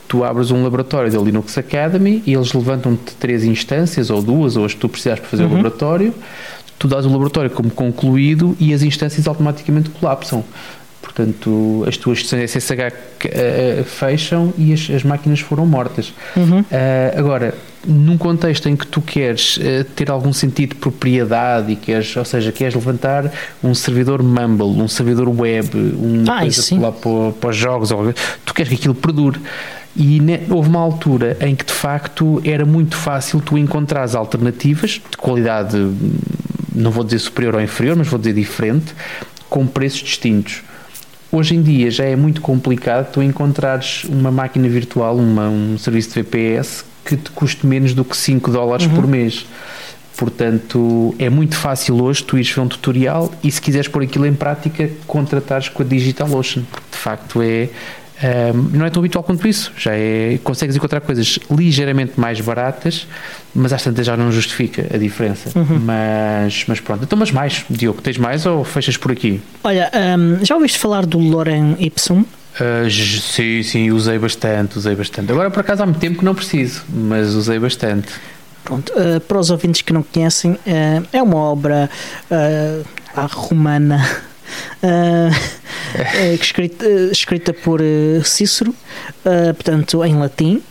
tu 0.08 0.24
abres 0.24 0.50
um 0.50 0.64
laboratório 0.64 1.12
da 1.12 1.20
Linux 1.20 1.58
Academy 1.58 2.24
e 2.26 2.34
eles 2.34 2.52
levantam-te 2.52 3.14
três 3.16 3.44
instâncias, 3.44 4.10
ou 4.10 4.22
duas, 4.22 4.58
ou 4.58 4.66
as 4.66 4.74
que 4.74 4.80
tu 4.80 4.90
precisas 4.90 5.20
para 5.20 5.30
fazer 5.30 5.44
uhum. 5.44 5.52
o 5.52 5.56
laboratório 5.58 6.14
tu 6.80 6.88
dás 6.88 7.06
o 7.06 7.10
laboratório 7.10 7.52
como 7.52 7.70
concluído 7.70 8.56
e 8.60 8.74
as 8.74 8.82
instâncias 8.82 9.28
automaticamente 9.28 9.90
colapsam. 9.90 10.44
Portanto, 11.02 11.84
as 11.88 11.98
tuas 11.98 12.20
sessões 12.20 12.52
SSH 12.52 12.72
uh, 12.72 12.94
eh, 13.26 13.84
fecham 13.86 14.54
e 14.58 14.74
as, 14.74 14.90
as, 14.90 15.04
máquinas 15.04 15.40
foram 15.40 15.66
mortas. 15.66 16.14
Uhum. 16.36 16.60
Uh, 16.60 16.66
agora, 17.18 17.56
num 17.86 18.18
contexto 18.18 18.70
em 18.70 18.76
que 18.76 18.86
tu 18.86 19.02
queres 19.02 19.58
uh, 19.58 19.84
ter 19.96 20.10
algum 20.10 20.32
sentido 20.32 20.70
de 20.70 20.76
propriedade 20.76 21.72
e 21.72 21.76
queres, 21.76 22.16
ou 22.16 22.26
seja, 22.26 22.52
queres 22.52 22.76
levantar 22.76 23.32
um 23.64 23.74
servidor 23.74 24.22
Mumble, 24.22 24.82
um 24.82 24.88
servidor 24.88 25.30
web, 25.30 25.70
uma 25.76 26.38
ah, 26.38 26.40
coisa 26.42 26.80
lá 26.80 26.92
para, 26.92 27.32
para 27.40 27.50
os 27.50 27.56
jogos, 27.56 27.92
ou, 27.92 28.14
tu 28.46 28.54
queres 28.54 28.70
que 28.70 28.76
aquilo 28.76 28.96
perdure. 28.96 29.40
E 29.96 30.20
ne, 30.20 30.42
houve 30.50 30.70
uma 30.70 30.80
altura 30.80 31.38
em 31.42 31.56
que 31.56 31.66
de 31.66 31.74
facto 31.74 32.42
era 32.46 32.66
muito 32.66 32.96
fácil 32.96 33.42
tu 33.42 33.58
encontrares 33.58 34.16
alternativas 34.16 34.92
de 34.92 35.18
qualidade 35.18 35.78
não 36.80 36.92
vou 36.92 37.04
dizer 37.04 37.20
superior 37.20 37.56
ou 37.56 37.62
inferior, 37.62 37.96
mas 37.96 38.08
vou 38.08 38.18
dizer 38.18 38.34
diferente, 38.34 38.96
com 39.50 39.68
preços 39.68 40.00
distintos. 40.00 40.64
Hoje 41.32 41.56
em 41.56 41.62
dia 41.62 41.92
já 41.92 42.06
é 42.06 42.16
muito 42.16 42.42
complicado 42.42 43.12
tu 43.12 43.22
encontrares 43.22 44.04
uma 44.06 44.32
máquina 44.32 44.68
virtual, 44.68 45.16
uma, 45.16 45.48
um 45.48 45.78
serviço 45.78 46.10
de 46.10 46.24
VPS 46.24 46.86
que 47.06 47.16
te 47.16 47.30
custe 47.32 47.68
menos 47.68 47.94
do 47.94 48.04
que 48.04 48.18
5 48.18 48.50
dólares 48.52 48.86
uhum. 48.86 48.96
por 48.96 49.08
mês. 49.08 49.46
Portanto, 50.18 51.16
é 51.18 51.30
muito 51.30 51.56
fácil 51.56 52.04
hoje 52.04 52.24
tu 52.24 52.38
ires 52.38 52.52
ver 52.52 52.62
um 52.62 52.68
tutorial 52.68 53.32
e 53.44 53.50
se 53.50 53.62
quiseres 53.62 53.88
pôr 53.88 54.04
aquilo 54.04 54.26
em 54.26 54.34
prática, 54.34 54.90
contratares 55.08 55.70
com 55.70 55.82
a 55.82 55.86
DigitalOcean. 55.86 56.64
De 56.92 56.98
facto, 56.98 57.42
é 57.42 57.70
um, 58.22 58.78
não 58.78 58.86
é 58.86 58.90
tão 58.90 59.02
habitual 59.02 59.24
quanto 59.24 59.48
isso. 59.48 59.72
Já 59.78 59.92
é, 59.94 60.40
consegues 60.44 60.76
encontrar 60.76 61.00
coisas 61.02 61.40
ligeiramente 61.50 62.20
mais 62.20 62.42
baratas, 62.42 63.08
mas 63.56 63.72
às 63.72 63.82
tantas 63.82 64.06
já 64.06 64.18
não 64.18 64.32
justifica 64.32 64.88
a 64.94 64.98
diferença. 64.98 65.58
Uhum. 65.58 65.80
Mas, 65.80 66.66
mas 66.68 66.80
pronto. 66.80 67.04
Então, 67.04 67.18
mas 67.18 67.32
mais, 67.32 67.66
Diogo, 67.70 68.02
tens 68.02 68.18
mais 68.18 68.46
ou 68.46 68.64
fechas 68.64 68.98
por 68.98 69.12
aqui? 69.12 69.42
Olha, 69.64 69.90
um, 70.18 70.44
já 70.44 70.56
ouviste 70.56 70.78
falar 70.78 71.06
do 71.06 71.18
Loren 71.18 71.76
Ipsum? 71.80 72.26
Uh, 72.60 72.90
sim, 72.90 73.64
sim, 73.64 73.92
usei 73.92 74.20
bastante, 74.20 74.78
usei 74.78 74.96
bastante. 74.96 75.32
Agora, 75.32 75.50
por 75.50 75.62
acaso, 75.62 75.84
há 75.84 75.86
muito 75.86 76.00
tempo 76.00 76.20
que 76.20 76.26
não 76.26 76.36
preciso, 76.36 76.84
mas 76.90 77.34
usei 77.34 77.58
bastante. 77.58 78.10
Pronto, 78.66 78.92
uh, 78.92 79.22
para 79.22 79.40
os 79.40 79.50
ouvintes 79.50 79.82
que 79.82 79.94
não 79.94 80.04
conhecem, 80.04 80.52
uh, 80.52 81.08
é 81.14 81.24
uma 81.24 81.38
obra 81.38 81.90
romana 83.32 84.06
eh, 84.84 86.34
escrita, 86.40 86.86
eh, 86.86 87.10
escrita 87.12 87.54
por 87.54 87.82
eh, 87.82 88.22
Cícero, 88.24 88.74
eh, 89.26 89.54
portanto 89.54 90.04
em 90.04 90.16
latim. 90.16 90.62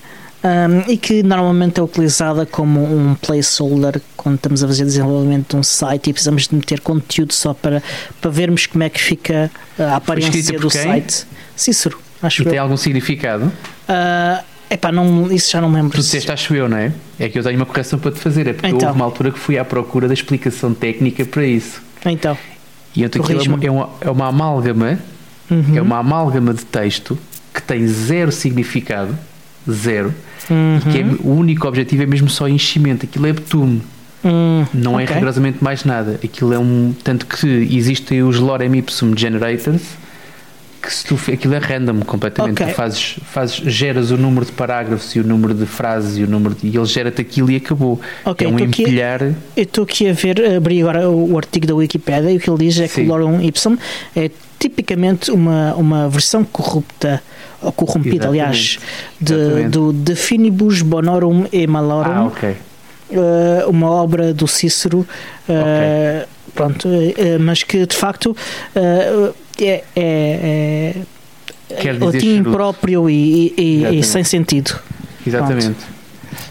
um, 0.44 0.90
e 0.90 0.97
que 0.97 1.23
normalmente 1.25 1.80
é 1.80 1.82
utilizada 1.82 2.47
como 2.47 2.80
um 2.85 3.14
placeholder 3.16 4.00
quando 4.16 4.37
estamos 4.37 4.62
a 4.62 4.68
fazer 4.68 4.85
desenvolvimento 4.85 5.50
de 5.50 5.56
um 5.56 5.62
site 5.64 6.11
e 6.11 6.12
precisamos 6.12 6.47
de 6.47 6.54
meter 6.54 6.80
conteúdo 6.80 7.32
só 7.32 7.52
para, 7.52 7.82
para 8.20 8.30
vermos 8.30 8.64
como 8.66 8.85
é 8.85 8.88
que 8.88 9.00
fica 9.00 9.50
a 9.78 9.97
aparência 9.97 10.38
escrita 10.38 10.61
do 10.62 10.68
quem? 10.70 10.80
site. 10.82 11.26
Cícero, 11.56 11.99
acho 12.23 12.42
E 12.42 12.44
tem 12.44 12.54
eu. 12.54 12.62
algum 12.62 12.76
significado? 12.76 13.50
Ah, 13.88 14.44
epá, 14.70 14.92
não, 14.92 15.30
isso 15.32 15.50
já 15.50 15.61
não 15.61 15.68
me 15.70 15.75
lembro. 15.75 15.90
Tu 15.99 16.02
disseste, 16.02 16.30
acho 16.30 16.54
eu, 16.54 16.68
não 16.68 16.76
é? 16.76 16.92
É 17.18 17.28
que 17.28 17.37
eu 17.37 17.42
tenho 17.42 17.56
uma 17.56 17.66
correção 17.66 17.99
para 17.99 18.12
te 18.12 18.20
fazer. 18.20 18.47
É 18.47 18.52
porque 18.52 18.68
Então. 18.68 18.88
houve 18.90 19.00
uma 19.00 19.04
altura 19.06 19.32
que 19.32 19.38
fui 19.40 19.58
à 19.58 19.64
procura 19.64 20.06
da 20.06 20.14
explicação 20.14 20.73
técnica 20.73 21.25
para 21.25 21.44
isso. 21.44 21.82
Então, 22.06 22.38
E 22.99 23.05
então 23.05 23.23
aquilo 23.23 23.40
é 23.40 23.49
uma, 23.49 23.64
é, 23.64 23.71
uma, 23.71 23.90
é 24.00 24.11
uma 24.11 24.26
amálgama, 24.26 24.99
uhum, 25.49 25.76
é 25.76 25.81
uma 25.81 25.99
amálgama 25.99 26.52
de 26.52 26.64
texto 26.64 27.17
que 27.55 27.62
tem 27.62 27.87
zero 27.87 28.33
significado, 28.33 29.17
zero, 29.71 30.12
uhum, 30.50 30.81
que 30.90 30.99
é, 30.99 31.05
o 31.23 31.31
único 31.31 31.69
objetivo 31.69 32.02
é 32.02 32.07
mesmo 32.07 32.28
só 32.28 32.49
enchimento. 32.49 33.07
Aquilo 33.07 33.28
é 33.28 33.33
betume, 33.33 33.83
hum, 34.25 34.67
não 34.75 34.99
é 34.99 35.05
ok. 35.05 35.14
rigorosamente 35.14 35.62
mais 35.62 35.85
nada. 35.85 36.19
Aquilo 36.25 36.52
é 36.52 36.59
um. 36.59 36.93
Tanto 37.05 37.25
que 37.25 37.47
existem 37.71 38.25
os 38.25 38.40
lorem 38.40 38.76
ipsum 38.76 39.17
generators, 39.17 39.83
que 40.88 40.95
se 40.95 41.04
tu, 41.04 41.18
aquilo 41.30 41.54
é 41.54 41.59
random 41.59 42.00
completamente. 42.00 42.62
Ok. 42.62 42.73
Tu 42.73 42.76
fazes, 42.76 43.16
fazes, 43.30 43.57
geras 43.57 44.11
o 44.11 44.16
número 44.16 44.47
de 44.47 44.52
parágrafos 44.52 45.14
e 45.14 45.21
o 45.21 45.25
número 45.25 45.52
de 45.52 45.66
frases 45.66 46.16
e 46.16 46.23
o 46.23 46.26
número 46.26 46.54
de, 46.54 46.66
e 46.66 46.75
ele 46.75 46.87
gera-te 46.87 47.21
aquilo 47.21 47.50
e 47.50 47.57
acabou. 47.57 48.00
Ok, 48.25 48.47
é 48.47 48.50
um 48.50 48.59
empilhar. 48.59 49.23
Eu 49.23 49.62
estou 49.64 49.85
aqui 49.85 50.09
a 50.09 50.14
ver, 50.14 50.57
abri 50.57 50.80
agora 50.80 51.11
o, 51.11 51.35
o 51.35 51.37
artigo 51.37 51.66
da 51.66 51.75
Wikipedia 51.75 52.30
e 52.30 52.38
o 52.38 52.40
que 52.40 52.49
ele 52.49 52.59
diz 52.59 52.80
é 52.80 52.88
que 52.88 52.95
Sim. 52.95 53.04
o 53.04 53.09
lorem 53.09 53.47
ipsum 53.47 53.76
é 54.16 54.30
tipicamente 54.59 55.30
uma, 55.30 55.75
uma 55.75 56.09
versão 56.09 56.42
corrupta, 56.42 57.23
ou 57.61 57.71
corrompida, 57.71 58.16
Exatamente. 58.26 58.40
aliás, 58.40 58.78
de, 59.21 59.35
Exatamente. 59.35 59.68
do 59.68 59.92
Definibus 59.92 60.80
Bonorum 60.80 61.45
e 61.52 61.66
Malorum, 61.66 62.11
Ah, 62.11 62.25
ok. 62.25 62.57
eh, 63.11 63.64
uma 63.68 63.90
obra 63.90 64.33
do 64.33 64.49
Cícero, 64.49 65.07
eh, 65.49 66.26
pronto, 66.54 66.88
eh, 66.88 67.37
mas 67.38 67.62
que 67.62 67.85
de 67.87 67.95
facto 67.95 68.35
é, 69.66 69.84
é, 69.96 70.94
é 71.70 72.26
impróprio 72.36 73.08
e, 73.10 73.54
e- 73.56 73.98
e 73.98 74.02
sem 74.02 74.24
sentido. 74.24 74.78
Exatamente. 75.26 75.76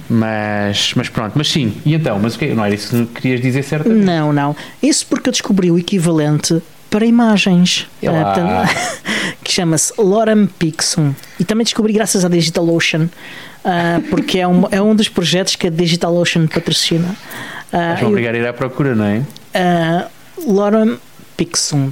Mas, 0.09 0.93
mas 0.95 1.09
pronto, 1.09 1.33
mas 1.35 1.49
sim. 1.49 1.73
E 1.85 1.93
então, 1.93 2.17
mas 2.19 2.35
o 2.35 2.39
que 2.39 2.47
não 2.47 2.63
era 2.63 2.73
isso 2.73 3.05
que 3.07 3.21
querias 3.21 3.41
dizer 3.41 3.63
certamente? 3.63 4.05
Não, 4.05 4.31
não. 4.31 4.55
Isso 4.81 5.05
porque 5.07 5.29
eu 5.29 5.31
descobri 5.31 5.69
o 5.69 5.77
equivalente 5.77 6.61
para 6.89 7.05
imagens. 7.05 7.87
Portanto, 8.01 8.69
que 9.43 9.51
chama-se 9.51 9.93
Lorem 9.97 10.47
Pixum. 10.47 11.13
E 11.39 11.43
também 11.43 11.63
descobri 11.65 11.91
graças 11.93 12.23
à 12.23 12.29
DigitalOcean, 12.29 13.09
ah, 13.65 13.99
porque 14.09 14.39
é 14.39 14.47
um, 14.47 14.63
é 14.71 14.81
um 14.81 14.95
dos 14.95 15.09
projetos 15.09 15.55
que 15.55 15.67
a 15.67 15.69
DigitalOcean 15.69 16.47
patrocina. 16.47 17.13
Ah, 17.71 17.89
Vais-me 17.89 18.07
obrigar 18.07 18.33
a 18.33 18.37
ir 18.37 18.47
à 18.47 18.53
procura, 18.53 18.95
não 18.95 19.05
é? 19.05 19.21
ah, 19.53 20.07
Lorem 20.45 20.97
Pixum. 21.35 21.91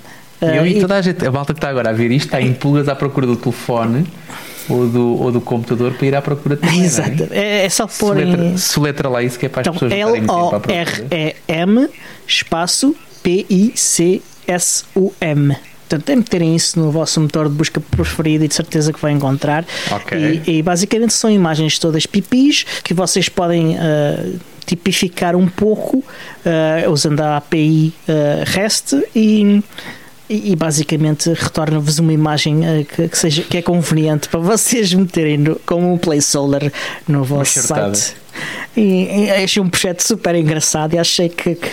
E 0.53 0.57
eu 0.57 0.65
e 0.65 0.77
e- 0.77 0.81
toda 0.81 0.95
a 0.95 1.01
gente, 1.01 1.25
a 1.25 1.31
malta 1.31 1.53
que 1.53 1.57
está 1.59 1.69
agora 1.69 1.89
a 1.89 1.93
ver 1.93 2.11
isto, 2.11 2.25
está 2.27 2.41
em 2.41 2.53
pulgas 2.53 2.87
à 2.87 2.95
procura 2.95 3.25
do 3.27 3.35
telefone 3.35 4.05
ou 4.69 4.87
do, 4.87 5.21
ou 5.21 5.31
do 5.31 5.39
computador 5.41 5.93
para 5.93 6.07
ir 6.07 6.15
à 6.15 6.21
procura 6.21 6.57
também. 6.57 6.81
é? 6.81 6.85
Exato. 6.85 7.27
É, 7.31 7.65
é 7.65 7.69
só 7.69 7.85
pôr 7.87 8.15
Soletra, 8.17 8.43
em. 8.45 8.57
soletra 8.57 9.09
lá 9.09 9.21
isso 9.23 9.37
que 9.37 9.45
é 9.45 9.49
para 9.49 9.61
as 9.61 9.67
Então, 9.67 9.73
pessoas 9.89 9.93
muito 10.09 10.21
tempo 10.21 10.55
à 10.55 10.59
procura. 10.59 10.75
L-O-R-E-M 10.79 11.87
espaço 12.27 12.95
P-I-C-S-U-M. 14.47 15.55
Portanto, 15.87 16.03
tem 16.03 16.21
que 16.21 16.29
terem 16.31 16.55
isso 16.55 16.79
no 16.79 16.89
vosso 16.91 17.21
motor 17.21 17.47
de 17.47 17.53
busca 17.53 17.79
preferido 17.79 18.43
e 18.43 18.47
de 18.47 18.55
certeza 18.55 18.91
que 18.91 18.99
vai 18.99 19.11
encontrar. 19.11 19.63
Ok. 19.91 20.41
E, 20.47 20.57
e 20.57 20.61
basicamente 20.63 21.13
são 21.13 21.29
imagens 21.29 21.77
todas 21.77 22.07
pipis 22.07 22.65
que 22.83 22.91
vocês 22.93 23.29
podem 23.29 23.77
ah, 23.77 24.25
tipificar 24.65 25.35
um 25.35 25.47
pouco 25.47 26.03
ah, 26.43 26.89
usando 26.89 27.21
a 27.21 27.37
API 27.37 27.93
ah, 28.09 28.43
REST 28.45 28.93
e. 29.15 29.63
E 30.29 30.51
e 30.51 30.55
basicamente 30.55 31.31
retorna-vos 31.33 31.99
uma 31.99 32.11
imagem 32.11 32.61
ah, 32.65 32.83
que, 32.83 33.07
que 33.07 33.17
seja, 33.17 33.43
que 33.43 33.57
é 33.57 33.61
conveniente 33.61 34.27
para 34.27 34.39
vocês 34.39 34.91
meterem 34.95 35.37
no- 35.37 35.55
como 35.65 35.93
um 35.93 35.97
placeholder 35.97 36.71
no 37.07 37.23
vosso 37.23 37.61
site. 37.61 38.15
E, 38.75 39.25
e 39.25 39.31
achei 39.31 39.61
um 39.61 39.69
projeto 39.69 40.01
super 40.01 40.35
engraçado 40.35 40.93
e 40.95 40.97
achei 40.99 41.29
que, 41.29 41.55
que, 41.55 41.71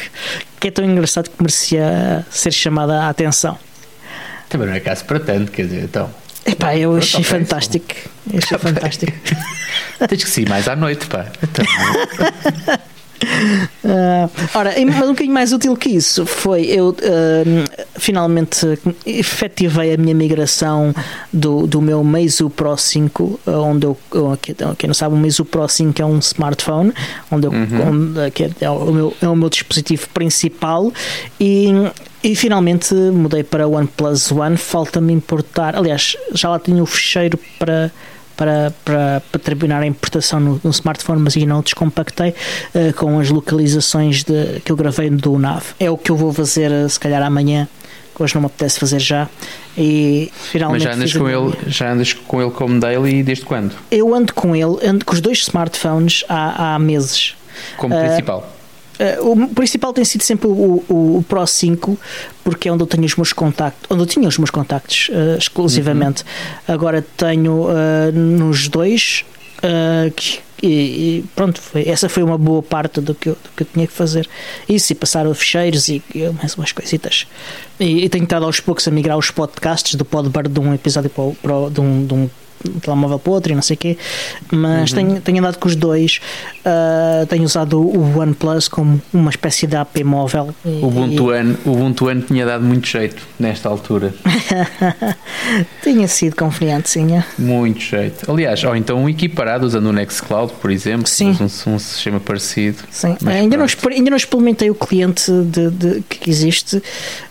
que 0.60 0.68
é 0.68 0.70
tão 0.70 0.84
engraçado 0.84 1.28
que 1.30 1.42
merecia 1.42 2.24
ser 2.30 2.52
chamada 2.52 3.02
a 3.02 3.08
atenção. 3.08 3.58
Também 4.48 4.68
não 4.68 4.74
é 4.74 4.80
caso 4.80 5.04
para 5.06 5.18
tanto, 5.18 5.50
quer 5.50 5.64
dizer, 5.64 5.84
então. 5.84 6.10
Epá, 6.44 6.76
eu 6.76 6.94
achei 6.96 7.24
fantástico. 7.24 7.86
Eu 8.32 8.38
achei 8.38 8.58
fantástico. 8.58 9.12
Tens 10.08 10.24
que 10.24 10.30
sair 10.30 10.48
mais 10.48 10.68
à 10.68 10.76
noite, 10.76 11.06
pá. 11.06 11.26
Então, 11.42 11.64
Ah, 13.84 14.28
ora, 14.54 14.74
mas 14.86 14.96
um 15.04 15.08
bocadinho 15.08 15.32
mais 15.34 15.52
útil 15.52 15.76
que 15.76 15.90
isso 15.90 16.24
foi 16.26 16.62
eu 16.66 16.94
ah, 17.02 17.84
finalmente 17.98 18.78
efetivei 19.06 19.94
a 19.94 19.96
minha 19.96 20.14
migração 20.14 20.94
do, 21.32 21.66
do 21.66 21.80
meu 21.80 22.02
Meizu 22.04 22.48
Pro 22.50 22.76
5, 22.76 23.40
ah, 23.46 23.50
onde 23.60 23.86
eu, 23.86 23.96
eu- 24.14 24.38
que- 24.40 24.54
quem 24.78 24.88
não 24.88 24.94
sabe, 24.94 25.14
o 25.14 25.18
Meizu 25.18 25.44
Pro 25.44 25.66
5 25.68 26.00
é 26.00 26.06
um 26.06 26.18
smartphone, 26.18 26.92
onde 27.30 27.46
eu, 27.46 27.52
Uhum. 27.52 27.88
onde- 28.14 28.30
que 28.30 28.50
é, 28.60 28.70
o 28.70 28.92
meu, 28.92 29.16
é 29.20 29.28
o 29.28 29.36
meu 29.36 29.48
dispositivo 29.50 30.08
principal 30.14 30.92
e, 31.40 31.68
e 32.22 32.34
finalmente 32.36 32.94
mudei 32.94 33.42
para 33.42 33.66
o 33.66 33.72
OnePlus 33.74 34.30
One. 34.32 34.56
Falta-me 34.56 35.12
importar, 35.12 35.76
aliás, 35.76 36.16
já 36.34 36.48
lá 36.50 36.58
tinha 36.58 36.82
o 36.82 36.86
fecheiro 36.86 37.38
para 37.58 37.90
para, 38.36 38.72
para, 38.84 39.22
para 39.30 39.40
terminar 39.40 39.82
a 39.82 39.86
importação 39.86 40.40
no, 40.40 40.60
no 40.62 40.70
smartphone, 40.70 41.20
mas 41.22 41.36
ainda 41.36 41.48
não 41.48 41.60
o 41.60 41.62
descompactei 41.62 42.34
eh, 42.74 42.92
com 42.92 43.18
as 43.18 43.28
localizações 43.30 44.24
de, 44.24 44.60
que 44.64 44.70
eu 44.72 44.76
gravei 44.76 45.10
do 45.10 45.38
NAV. 45.38 45.62
É 45.78 45.90
o 45.90 45.96
que 45.96 46.10
eu 46.10 46.16
vou 46.16 46.32
fazer 46.32 46.70
eh, 46.70 46.88
se 46.88 46.98
calhar 46.98 47.22
amanhã, 47.22 47.68
que 48.14 48.22
hoje 48.22 48.34
não 48.34 48.42
me 48.42 48.46
apetece 48.46 48.78
fazer 48.80 48.98
já. 49.00 49.28
E 49.76 50.30
mas 50.32 50.46
finalmente 50.50 50.82
já 50.84 50.92
andas 50.94 51.12
com 51.12 51.24
minha- 51.24 51.36
ele, 51.38 51.56
já 51.66 51.92
andas 51.92 52.12
com 52.12 52.42
ele 52.42 52.50
como 52.50 52.78
daily 52.80 53.22
desde 53.22 53.44
quando? 53.44 53.74
Eu 53.90 54.14
ando 54.14 54.34
com 54.34 54.54
ele, 54.54 54.76
ando 54.86 55.04
com 55.04 55.14
os 55.14 55.20
dois 55.20 55.38
smartphones 55.38 56.24
há, 56.28 56.74
há 56.74 56.78
meses. 56.78 57.34
Como 57.76 57.94
Ah, 57.94 58.00
principal. 58.00 58.52
Eh, 58.98 59.18
o 59.20 59.48
principal 59.48 59.92
tem 59.92 60.04
sido 60.04 60.22
sempre 60.22 60.46
o, 60.46 60.82
o, 60.88 61.18
o 61.18 61.24
Pro 61.28 61.46
5, 61.46 61.98
porque 62.44 62.68
é 62.68 62.72
onde 62.72 62.82
eu 62.82 62.86
tenho 62.86 63.04
os 63.04 63.16
meus 63.16 63.32
contactos, 63.32 63.90
onde 63.90 64.02
eu 64.02 64.06
tinha 64.06 64.28
os 64.28 64.38
meus 64.38 64.50
contactos 64.50 65.08
eh, 65.12 65.36
exclusivamente. 65.38 66.24
Agora 66.68 67.04
tenho 67.16 67.66
eh, 67.70 68.12
nos 68.12 68.68
dois. 68.68 69.24
que- 70.16 70.40
e, 70.64 70.68
e 71.18 71.24
pronto, 71.34 71.60
foi, 71.60 71.88
essa 71.88 72.08
foi 72.08 72.22
uma 72.22 72.38
boa 72.38 72.62
parte 72.62 73.00
do 73.00 73.16
que, 73.16 73.30
eu, 73.30 73.32
do 73.32 73.50
que 73.56 73.64
eu 73.64 73.66
tinha 73.74 73.84
que 73.84 73.92
fazer. 73.92 74.28
Isso 74.68 74.92
e 74.92 74.94
passar 74.94 75.26
os 75.26 75.36
fecheiros 75.38 75.88
e, 75.88 76.00
e 76.14 76.28
mais 76.40 76.54
umas 76.54 76.70
coisitas. 76.70 77.26
E, 77.80 78.04
e 78.04 78.08
tenho 78.08 78.22
estado 78.22 78.44
aos 78.44 78.60
poucos 78.60 78.86
a 78.86 78.90
migrar 78.92 79.18
os 79.18 79.28
podcasts 79.32 79.96
do 79.96 80.04
Podbird 80.04 80.48
de 80.48 80.60
um 80.60 80.72
episódio 80.72 81.10
para, 81.10 81.24
o- 81.24 81.34
para 81.42 81.68
de, 81.70 81.80
um, 81.80 82.06
de 82.06 82.14
um 82.14 82.30
telemóvel 82.82 83.18
para 83.18 83.30
o 83.30 83.34
outro 83.34 83.52
e 83.52 83.54
não 83.54 83.62
sei 83.62 83.74
o 83.74 83.78
quê, 83.78 83.98
mas 84.50 84.92
tenho, 84.92 85.20
tenho 85.20 85.38
andado 85.38 85.58
com 85.58 85.68
os 85.68 85.76
dois. 85.76 86.20
ah, 86.64 87.26
tenho 87.28 87.44
usado 87.44 87.80
o 87.80 88.18
OnePlus 88.18 88.68
como 88.68 89.00
uma 89.12 89.30
espécie 89.30 89.66
de 89.66 89.76
AP 89.76 90.02
móvel. 90.04 90.54
E- 90.64 90.80
O 90.82 90.86
Ubuntu 90.88 91.30
One, 91.30 91.56
o 91.64 91.70
Ubuntu 91.72 92.06
One 92.08 92.22
tinha 92.22 92.44
dado 92.46 92.64
muito 92.64 92.86
jeito 92.86 93.22
nesta 93.38 93.68
altura. 93.68 94.12
e 94.24 95.64
tinha 95.82 96.08
sido 96.08 96.36
confiante, 96.36 96.88
sim. 96.90 97.02
Muito 97.38 97.80
jeito. 97.80 98.30
Aliás, 98.30 98.62
ou 98.64 98.74
então 98.76 98.98
um 99.02 99.08
equiparado 99.08 99.66
usando 99.66 99.86
o 99.86 99.92
Nextcloud, 99.92 100.52
por 100.60 100.70
exemplo, 100.70 101.06
Sim. 101.08 101.36
um, 101.40 101.70
um 101.74 101.78
sistema 101.78 102.20
parecido. 102.20 102.78
Sim. 102.90 103.16
Ainda, 103.26 103.56
não, 103.56 103.66
pronto. 103.66 103.88
ainda 103.94 104.10
não 104.10 104.16
experimentei 104.16 104.70
o 104.70 104.74
cliente 104.74 105.30
de, 105.30 105.70
de- 105.70 106.00
que 106.02 106.30
existe, 106.30 106.82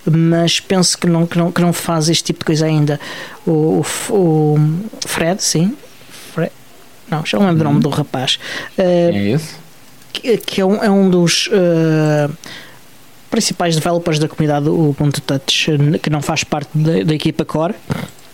mas 0.05 0.59
penso 0.59 0.97
que 0.97 1.07
não, 1.07 1.25
que, 1.25 1.37
não, 1.37 1.51
que 1.51 1.61
não 1.61 1.71
faz 1.73 2.09
este 2.09 2.25
tipo 2.25 2.39
de 2.39 2.45
coisa 2.45 2.65
ainda. 2.65 2.99
O, 3.45 3.83
o 4.09 4.13
o 4.13 5.07
Fred, 5.07 5.41
sim. 5.43 5.75
Fred, 6.33 6.51
não, 7.09 7.25
já 7.25 7.37
não 7.39 7.45
lembro 7.47 7.59
do 7.59 7.63
nome 7.65 7.79
do 7.81 7.89
rapaz. 7.89 8.39
Eh, 8.77 9.11
É 9.13 9.29
esse? 9.31 9.55
que, 10.13 10.37
que 10.37 10.61
é, 10.61 10.65
um, 10.65 10.83
é 10.83 10.89
um 10.89 11.09
dos 11.09 11.49
eh, 11.51 12.29
principais 13.29 13.75
developers 13.75 14.19
da 14.19 14.27
comunidade 14.27 14.69
Ubuntu 14.69 15.21
Touch, 15.21 15.71
eh, 15.71 15.97
que 15.97 16.09
não 16.09 16.21
faz 16.21 16.43
parte 16.43 16.69
da, 16.75 17.03
da 17.03 17.13
equipa 17.15 17.45
Core 17.45 17.73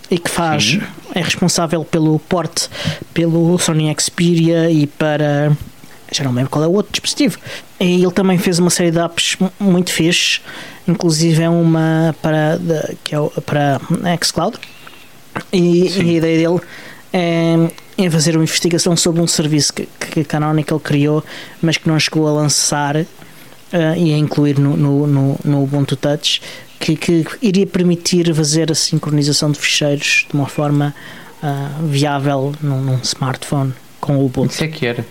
e 0.10 0.18
que 0.18 0.30
faz 0.30 0.64
Sim. 0.72 0.82
é 1.14 1.22
responsável 1.22 1.84
pelo 1.86 2.18
port 2.20 2.68
pelo 3.14 3.58
Sony 3.60 3.94
Xperia 4.00 4.70
e 4.72 4.88
para 4.88 5.52
já 6.12 6.24
não 6.24 6.32
lembro 6.32 6.50
qual 6.50 6.64
é 6.64 6.68
o 6.68 6.72
outro 6.72 6.92
dispositivo 6.94 7.38
e 7.80 8.02
ele 8.02 8.12
também 8.12 8.38
fez 8.38 8.58
uma 8.58 8.70
série 8.70 8.90
de 8.92 9.00
apps 9.00 9.36
mu- 9.38 9.52
muito 9.60 9.92
fixe 9.92 10.40
inclusive 10.88 11.44
é 11.44 11.50
uma 11.50 12.16
para 12.22 12.58
que 13.04 13.14
é 13.14 13.20
o- 13.20 13.30
para 13.46 13.82
xCloud 14.24 14.58
e, 15.52 15.90
Sim. 15.90 16.04
e 16.04 16.10
a 16.10 16.14
ideia 16.14 16.38
dele 16.38 16.62
é, 17.14 17.56
é 17.98 18.10
fazer 18.10 18.36
uma 18.36 18.44
investigação 18.44 18.96
sobre 18.96 19.22
um 19.22 19.28
serviço 19.28 19.74
que, 19.74 19.88
que 20.12 20.20
a 20.22 20.26
Canonical 20.26 20.80
criou, 20.80 21.24
mas 21.62 21.78
que 21.78 21.88
não 21.88 22.00
chegou 22.00 22.28
a 22.28 22.32
lançar 22.32 22.96
uh, 22.98 23.06
e 23.98 24.14
a 24.14 24.18
incluir 24.18 24.60
no, 24.60 24.76
no, 24.76 25.08
no, 25.08 25.40
no 25.44 25.64
Ubuntu 25.64 25.96
Touch 25.96 26.42
que, 26.80 26.96
que, 26.96 27.26
iria 27.42 27.66
permitir 27.66 28.34
fazer 28.34 28.72
a 28.72 28.76
sincronização 28.76 29.52
de 29.52 29.60
ficheiros 29.60 30.26
de 30.30 30.36
uma 30.36 30.48
forma 30.48 30.94
uh, 31.42 31.88
viável 31.88 32.54
num, 32.62 32.82
num, 32.82 33.00
smartphone 33.02 33.74
com 34.00 34.18
o 34.18 34.26
Ubuntu. 34.26 34.54
Isso 34.54 34.64
é 34.64 34.68
que 34.68 34.86
era. 34.86 35.06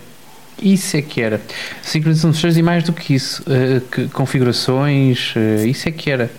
Isso 0.63 0.97
é 0.97 1.03
que 1.03 1.21
era. 1.21 1.41
Sincronização 1.83 2.31
de 2.31 2.37
ficheiros 2.37 2.57
e 2.57 2.63
mais 2.63 2.85
do 2.85 2.93
que 2.93 3.15
isso, 3.15 3.43
uh, 3.43 3.81
que, 3.81 4.09
configurações, 4.09 5.35
isso 5.67 5.89
é 5.89 5.93
que 5.93 6.11
era. 6.11 6.31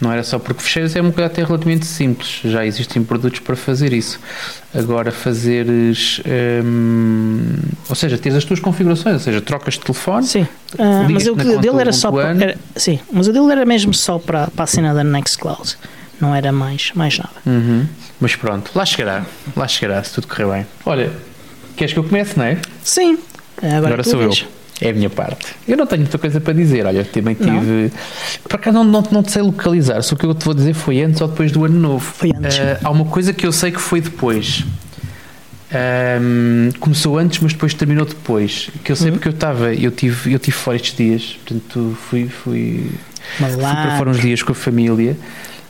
Não 0.00 0.12
era 0.12 0.22
só 0.22 0.38
porque 0.38 0.62
fecheiros 0.62 0.94
é 0.96 1.00
uma 1.00 1.12
coisa 1.12 1.26
até 1.26 1.42
relativamente 1.44 1.86
simples, 1.86 2.40
já 2.44 2.66
existem 2.66 3.02
produtos 3.02 3.40
para 3.40 3.54
fazer 3.54 3.92
isso. 3.92 4.18
Agora, 4.74 5.12
fazeres. 5.12 6.20
Hum, 6.64 7.56
ou 7.88 7.94
seja, 7.94 8.18
tens 8.18 8.34
as 8.34 8.44
tuas 8.44 8.58
configurações, 8.58 9.14
ou 9.14 9.20
seja, 9.20 9.40
trocas 9.40 9.74
de 9.74 9.80
telefone. 9.80 10.26
Sim, 10.26 10.42
uh, 10.42 11.10
mas 11.10 11.26
o 11.26 11.34
dele 11.34 11.80
era 11.80 11.92
só. 11.92 12.10
Para, 12.10 12.30
era, 12.30 12.58
sim, 12.74 12.98
mas 13.12 13.28
o 13.28 13.32
dele 13.32 13.52
era 13.52 13.64
mesmo 13.64 13.94
só 13.94 14.18
para, 14.18 14.48
para 14.48 14.64
a 14.64 14.66
cena 14.66 14.92
da 14.92 15.04
Nextcloud, 15.04 15.76
não 16.20 16.34
era 16.34 16.50
mais, 16.50 16.90
mais 16.94 17.16
nada. 17.16 17.34
Uhum. 17.46 17.86
Mas 18.20 18.34
pronto, 18.34 18.72
lá 18.74 18.84
chegará, 18.84 19.24
lá 19.56 19.68
chegará, 19.68 20.02
se 20.02 20.12
tudo 20.14 20.26
correr 20.26 20.46
bem. 20.46 20.66
Olha, 20.84 21.12
queres 21.76 21.92
que 21.92 21.98
eu 21.98 22.04
comece, 22.04 22.36
não 22.36 22.44
é? 22.44 22.58
Sim, 22.82 23.18
agora, 23.62 23.86
agora 23.86 24.04
sou 24.04 24.18
vês. 24.18 24.40
eu. 24.40 24.63
É 24.84 24.90
a 24.90 24.92
minha 24.92 25.08
parte. 25.08 25.46
Eu 25.66 25.76
não 25.78 25.86
tenho 25.86 26.02
muita 26.02 26.18
coisa 26.18 26.40
para 26.40 26.52
dizer. 26.52 26.84
Olha, 26.84 27.04
também 27.04 27.34
tive. 27.34 27.50
Não. 27.50 27.90
Por 28.48 28.56
acaso 28.56 28.76
não, 28.76 28.84
não, 28.84 29.02
não 29.10 29.22
te 29.22 29.32
sei 29.32 29.40
localizar. 29.40 30.02
Só 30.02 30.14
o 30.14 30.18
que 30.18 30.26
eu 30.26 30.34
te 30.34 30.44
vou 30.44 30.52
dizer 30.52 30.74
foi 30.74 31.00
antes 31.00 31.20
ou 31.22 31.28
depois 31.28 31.50
do 31.50 31.64
ano 31.64 31.78
novo. 31.80 32.04
Foi 32.04 32.30
antes. 32.36 32.58
Uh, 32.58 32.78
há 32.84 32.90
uma 32.90 33.06
coisa 33.06 33.32
que 33.32 33.46
eu 33.46 33.52
sei 33.52 33.72
que 33.72 33.80
foi 33.80 34.02
depois. 34.02 34.62
Um, 35.74 36.70
começou 36.78 37.18
antes, 37.18 37.40
mas 37.40 37.52
depois 37.52 37.72
terminou 37.72 38.04
depois. 38.04 38.70
Que 38.84 38.92
eu 38.92 38.96
sei 38.96 39.08
uhum. 39.08 39.14
porque 39.14 39.28
eu 39.28 39.32
estava, 39.32 39.74
eu 39.74 39.90
tive, 39.90 40.32
eu 40.34 40.38
tive 40.38 40.56
fora 40.56 40.76
estes 40.76 40.94
dias, 40.94 41.38
portanto 41.44 41.96
fui, 42.08 42.28
fui, 42.28 42.90
fui 43.38 43.56
para 43.56 43.96
fora 43.96 44.10
uns 44.10 44.20
dias 44.20 44.42
com 44.42 44.52
a 44.52 44.54
família. 44.54 45.16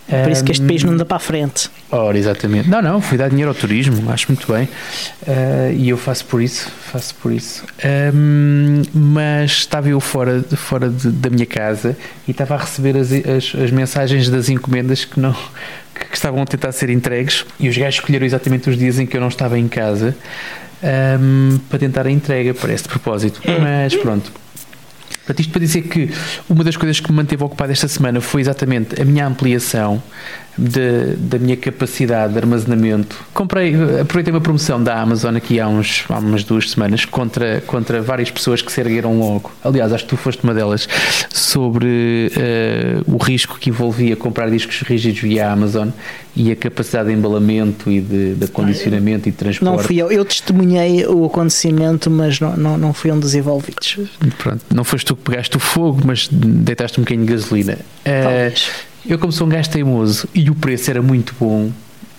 Por 0.07 0.31
isso 0.31 0.45
que 0.45 0.53
este 0.53 0.67
país 0.67 0.83
não 0.85 0.93
anda 0.93 1.05
para 1.05 1.17
a 1.17 1.21
frente. 1.21 1.71
Ora, 1.91 2.17
exatamente. 2.19 2.69
Não, 2.69 2.83
não, 2.83 3.01
fui 3.01 3.17
dar 3.17 3.31
dinheiro 3.31 3.51
ao 3.51 3.55
turismo, 3.55 4.11
acho 4.11 4.27
muito 4.29 4.53
bem. 4.53 4.65
Uh, 5.27 5.73
e 5.75 5.89
eu 5.89 5.97
faço 5.97 6.27
por 6.27 6.43
isso, 6.43 6.71
faço 6.93 7.15
por 7.17 7.33
isso. 7.33 7.65
Um, 8.15 8.83
mas 8.93 9.51
estava 9.53 9.89
eu 9.89 10.01
fora, 10.01 10.43
fora 10.57 10.91
de, 10.91 11.09
da 11.11 11.31
minha 11.31 11.47
casa 11.47 11.97
e 12.29 12.33
estava 12.33 12.55
a 12.55 12.59
receber 12.59 12.97
as, 12.97 13.11
as, 13.13 13.63
as 13.63 13.71
mensagens 13.71 14.29
das 14.29 14.49
encomendas 14.49 15.05
que 15.05 15.19
não 15.19 15.35
que, 15.95 16.15
estavam 16.15 16.43
a 16.43 16.47
tentar 16.47 16.73
ser 16.73 16.91
entregues 16.91 17.47
e 17.59 17.69
os 17.69 17.77
gajos 17.77 17.97
escolheram 17.97 18.27
exatamente 18.27 18.69
os 18.69 18.77
dias 18.77 18.99
em 18.99 19.07
que 19.07 19.17
eu 19.17 19.21
não 19.21 19.29
estava 19.29 19.59
em 19.59 19.69
casa 19.69 20.15
um, 20.83 21.59
para 21.71 21.79
tentar 21.79 22.07
a 22.07 22.11
entrega 22.11 22.53
para 22.53 22.73
este 22.73 22.89
propósito. 22.89 23.41
Mas 23.61 23.95
pronto, 23.97 24.31
Portanto, 25.25 25.41
isto 25.41 25.51
para 25.51 25.61
dizer 25.61 25.83
que 25.83 26.11
uma 26.49 26.63
das 26.63 26.77
coisas 26.77 27.01
que 27.01 27.11
me 27.11 27.17
manteve 27.17 27.43
ocupado 27.43 27.73
esta 27.73 27.89
semana 27.89 28.21
foi 28.21 28.43
exatamente 28.43 29.01
a 29.01 29.05
minha 29.05 29.27
ampliação 29.27 30.03
de, 30.57 31.17
da 31.17 31.39
minha 31.39 31.57
capacidade 31.57 32.33
de 32.33 32.39
armazenamento. 32.39 33.25
Comprei, 33.33 33.75
aproveitei 34.01 34.33
uma 34.33 34.41
promoção 34.41 34.83
da 34.83 35.01
Amazon 35.01 35.37
aqui 35.37 35.59
há, 35.59 35.69
uns, 35.69 36.05
há 36.09 36.19
umas 36.19 36.45
duas 36.45 36.71
semanas 36.71 37.05
contra, 37.05 37.61
contra 37.67 38.01
várias 38.01 38.31
pessoas 38.31 38.63
que 38.63 38.71
se 38.71 38.81
ergueram 38.81 39.19
logo. 39.19 39.51
Aliás, 39.63 39.93
acho 39.93 40.05
que 40.05 40.11
tu 40.11 40.17
foste 40.17 40.43
uma 40.45 40.55
delas 40.55 40.89
sobre 41.31 42.31
uh, 42.37 43.15
o 43.15 43.17
risco 43.17 43.59
que 43.59 43.71
envolvia 43.71 44.17
comprar 44.17 44.51
discos 44.51 44.81
rígidos 44.83 45.21
via 45.21 45.51
Amazon 45.51 45.89
e 46.37 46.51
a 46.51 46.57
capacidade 46.57 47.09
de 47.09 47.15
embalamento 47.15 47.91
e 47.91 48.01
de, 48.01 48.35
de 48.35 48.45
acondicionamento 48.45 49.29
e 49.29 49.33
de 49.33 49.37
transporte. 49.37 49.77
Não 49.77 49.79
fui 49.79 49.97
eu, 49.97 50.11
eu 50.11 50.25
testemunhei 50.25 51.07
o 51.07 51.25
acontecimento, 51.25 52.11
mas 52.11 52.41
não, 52.41 52.57
não, 52.57 52.79
não 52.79 52.95
fui 52.95 53.11
um 53.13 53.19
dos 53.19 53.35
envolvidos. 53.35 53.99
Pronto, 54.39 54.61
não 54.73 54.85
foste 54.85 55.07
tu 55.07 55.17
que 55.17 55.23
pegaste 55.23 55.57
o 55.57 55.61
fogo, 55.61 56.01
mas 56.05 56.29
deitaste 56.31 56.99
um 56.99 57.05
bocadinho 57.05 57.27
de 57.27 57.33
gasolina. 57.33 57.79
Uh, 58.05 58.94
eu, 59.07 59.19
como 59.19 59.33
sou 59.33 59.47
um 59.47 59.51
gajo 59.51 59.71
teimoso 59.71 60.29
e 60.35 60.49
o 60.51 60.55
preço 60.55 60.91
era 60.91 61.03
muito 61.03 61.35
bom, 61.39 61.71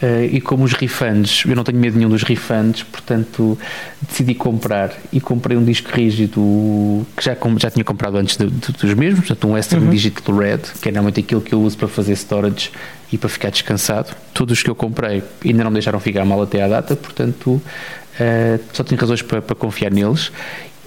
Uh, 0.04 0.26
e 0.30 0.42
como 0.42 0.66
os 0.66 0.74
refunds, 0.74 1.46
eu 1.48 1.56
não 1.56 1.64
tenho 1.64 1.80
medo 1.80 1.98
nenhum 1.98 2.10
dos 2.10 2.22
refunds, 2.22 2.84
portanto 2.84 3.58
decidi 4.02 4.36
comprar 4.36 4.92
e 5.12 5.22
comprei 5.22 5.58
um 5.58 5.64
disco 5.64 5.90
rígido 5.90 7.06
que 7.16 7.24
já, 7.24 7.38
já 7.58 7.72
tinha 7.72 7.84
comprado 7.86 8.18
antes 8.18 8.36
de, 8.36 8.46
de, 8.46 8.74
dos 8.74 8.94
mesmos, 8.94 9.26
portanto 9.26 9.48
um 9.48 9.54
Western 9.54 9.86
uhum. 9.86 9.92
Digital 9.92 10.36
Red, 10.36 10.60
que 10.82 10.90
é 10.90 10.92
normalmente 10.92 11.22
aquilo 11.22 11.40
que 11.40 11.54
eu 11.54 11.62
uso 11.62 11.78
para 11.78 11.88
fazer 11.88 12.12
storage 12.18 12.72
e 13.10 13.18
para 13.18 13.30
ficar 13.30 13.50
descansado. 13.52 14.14
Todos 14.34 14.58
os 14.58 14.64
que 14.64 14.70
eu 14.70 14.76
comprei 14.76 15.24
ainda 15.46 15.64
não 15.64 15.72
me 15.72 15.76
deixaram 15.76 16.00
ficar 16.02 16.26
mal 16.26 16.42
até 16.42 16.62
à 16.62 16.68
data, 16.68 16.94
portanto 16.98 17.52
uh, 17.52 18.60
só 18.74 18.84
tenho 18.84 19.00
razões 19.00 19.22
para, 19.22 19.42
para 19.42 19.56
confiar 19.56 19.92
neles 19.92 20.30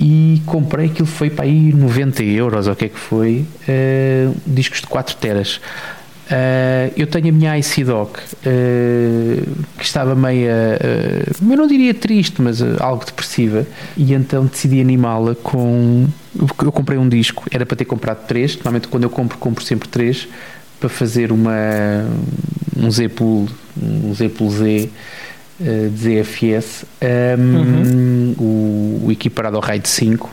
e 0.00 0.40
comprei 0.46 0.87
aquilo 0.87 1.06
foi 1.06 1.28
para 1.30 1.44
aí 1.44 1.72
90 1.72 2.22
euros 2.22 2.66
ou 2.66 2.72
o 2.72 2.76
que 2.76 2.87
é 2.87 2.88
que 2.88 2.98
foi 2.98 3.44
uh, 3.68 4.37
discos 4.46 4.80
de 4.80 4.87
4 4.87 5.16
teras. 5.16 5.61
Uh, 6.26 6.92
eu 6.94 7.06
tenho 7.06 7.30
a 7.30 7.32
minha 7.32 7.58
IC 7.58 7.84
Dock 7.84 8.20
uh, 8.20 9.64
que 9.78 9.82
estava 9.82 10.14
meia 10.14 10.78
eu 11.40 11.56
não 11.56 11.66
diria 11.66 11.94
triste 11.94 12.42
mas 12.42 12.62
algo 12.80 13.04
depressiva. 13.04 13.66
E 13.96 14.12
então 14.12 14.44
decidi 14.46 14.80
animá-la 14.80 15.34
com 15.34 16.06
eu 16.62 16.72
comprei 16.72 16.98
um 16.98 17.08
disco 17.08 17.44
era 17.50 17.64
para 17.66 17.76
ter 17.76 17.87
comprado 17.87 18.26
3 18.26 18.56
normalmente 18.56 18.88
quando 18.88 19.04
eu 19.04 19.11
compro 19.11 19.38
compro 19.38 19.64
sempre 19.64 19.88
3 19.88 20.28
para 20.78 20.88
fazer 20.88 21.32
uma 21.32 22.06
um 22.76 22.90
Z 22.90 23.08
Pool 23.08 23.48
um 23.82 24.14
Z 24.14 24.28
Pool 24.28 24.50
Z 24.50 24.90
uh, 25.61 25.90
ZFS, 25.96 26.84
um, 27.02 27.56
uhum. 27.56 28.34
o, 28.38 28.44
o, 29.04 29.12
equiparado 29.12 29.56
ao 29.56 29.62
RAID 29.62 29.87
5. 29.88 30.30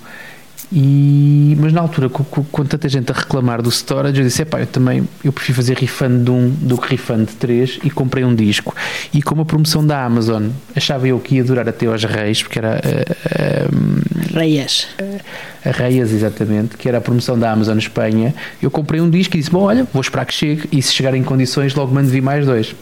E, 0.72 1.56
mas 1.60 1.72
na 1.72 1.82
altura, 1.82 2.10
com, 2.10 2.24
com, 2.24 2.66
tanta 2.66 2.90
gente 2.90 3.12
a 3.12 3.16
reclamar 3.16 3.62
do 3.62 3.70
storage, 3.70 4.20
eu 4.20 4.26
disse: 4.26 4.44
pá, 4.46 4.60
eu 4.60 4.68
também 4.68 5.08
eu 5.24 5.32
prefiro 5.32 5.56
fazer 5.56 5.78
refund 5.78 6.24
de 6.26 6.32
um 6.32 6.50
do 6.50 6.78
que 6.78 6.90
refund 6.90 7.28
de 7.28 7.36
três. 7.36 7.80
E 7.84 7.90
comprei 7.90 8.24
um 8.24 8.34
disco. 8.34 8.76
E 9.14 9.22
com 9.22 9.36
uma 9.36 9.46
promoção 9.46 9.86
da 9.86 10.04
Amazon, 10.04 10.50
achava 10.76 11.08
eu 11.08 11.20
que 11.20 11.36
ia 11.36 11.44
durar 11.44 11.70
até 11.70 11.86
aos 11.86 12.04
Reis, 12.04 12.42
porque 12.42 12.60
era. 12.60 12.82
Uh, 12.84 13.76
uh, 13.76 14.38
Reias. 14.38 14.88
A 15.64 15.72
Reias, 15.72 16.12
exatamente, 16.12 16.78
que 16.78 16.90
era 16.90 16.98
a 16.98 17.02
promoção 17.02 17.38
da 17.38 17.52
Amazon 17.52 17.78
Espanha. 17.78 18.34
Eu 18.62 18.72
comprei 18.72 19.00
um 19.00 19.10
disco 19.10 19.36
e 19.36 19.40
disse: 19.40 19.52
bom, 19.52 19.64
olha, 19.64 19.88
vou 19.94 20.02
esperar 20.02 20.26
que 20.26 20.34
chegue. 20.34 20.68
E 20.72 20.82
se 20.82 20.94
chegar 20.94 21.14
em 21.14 21.24
condições, 21.24 21.76
logo 21.76 21.94
mando 21.94 22.10
vir 22.10 22.22
mais 22.22 22.46
dois. 22.46 22.76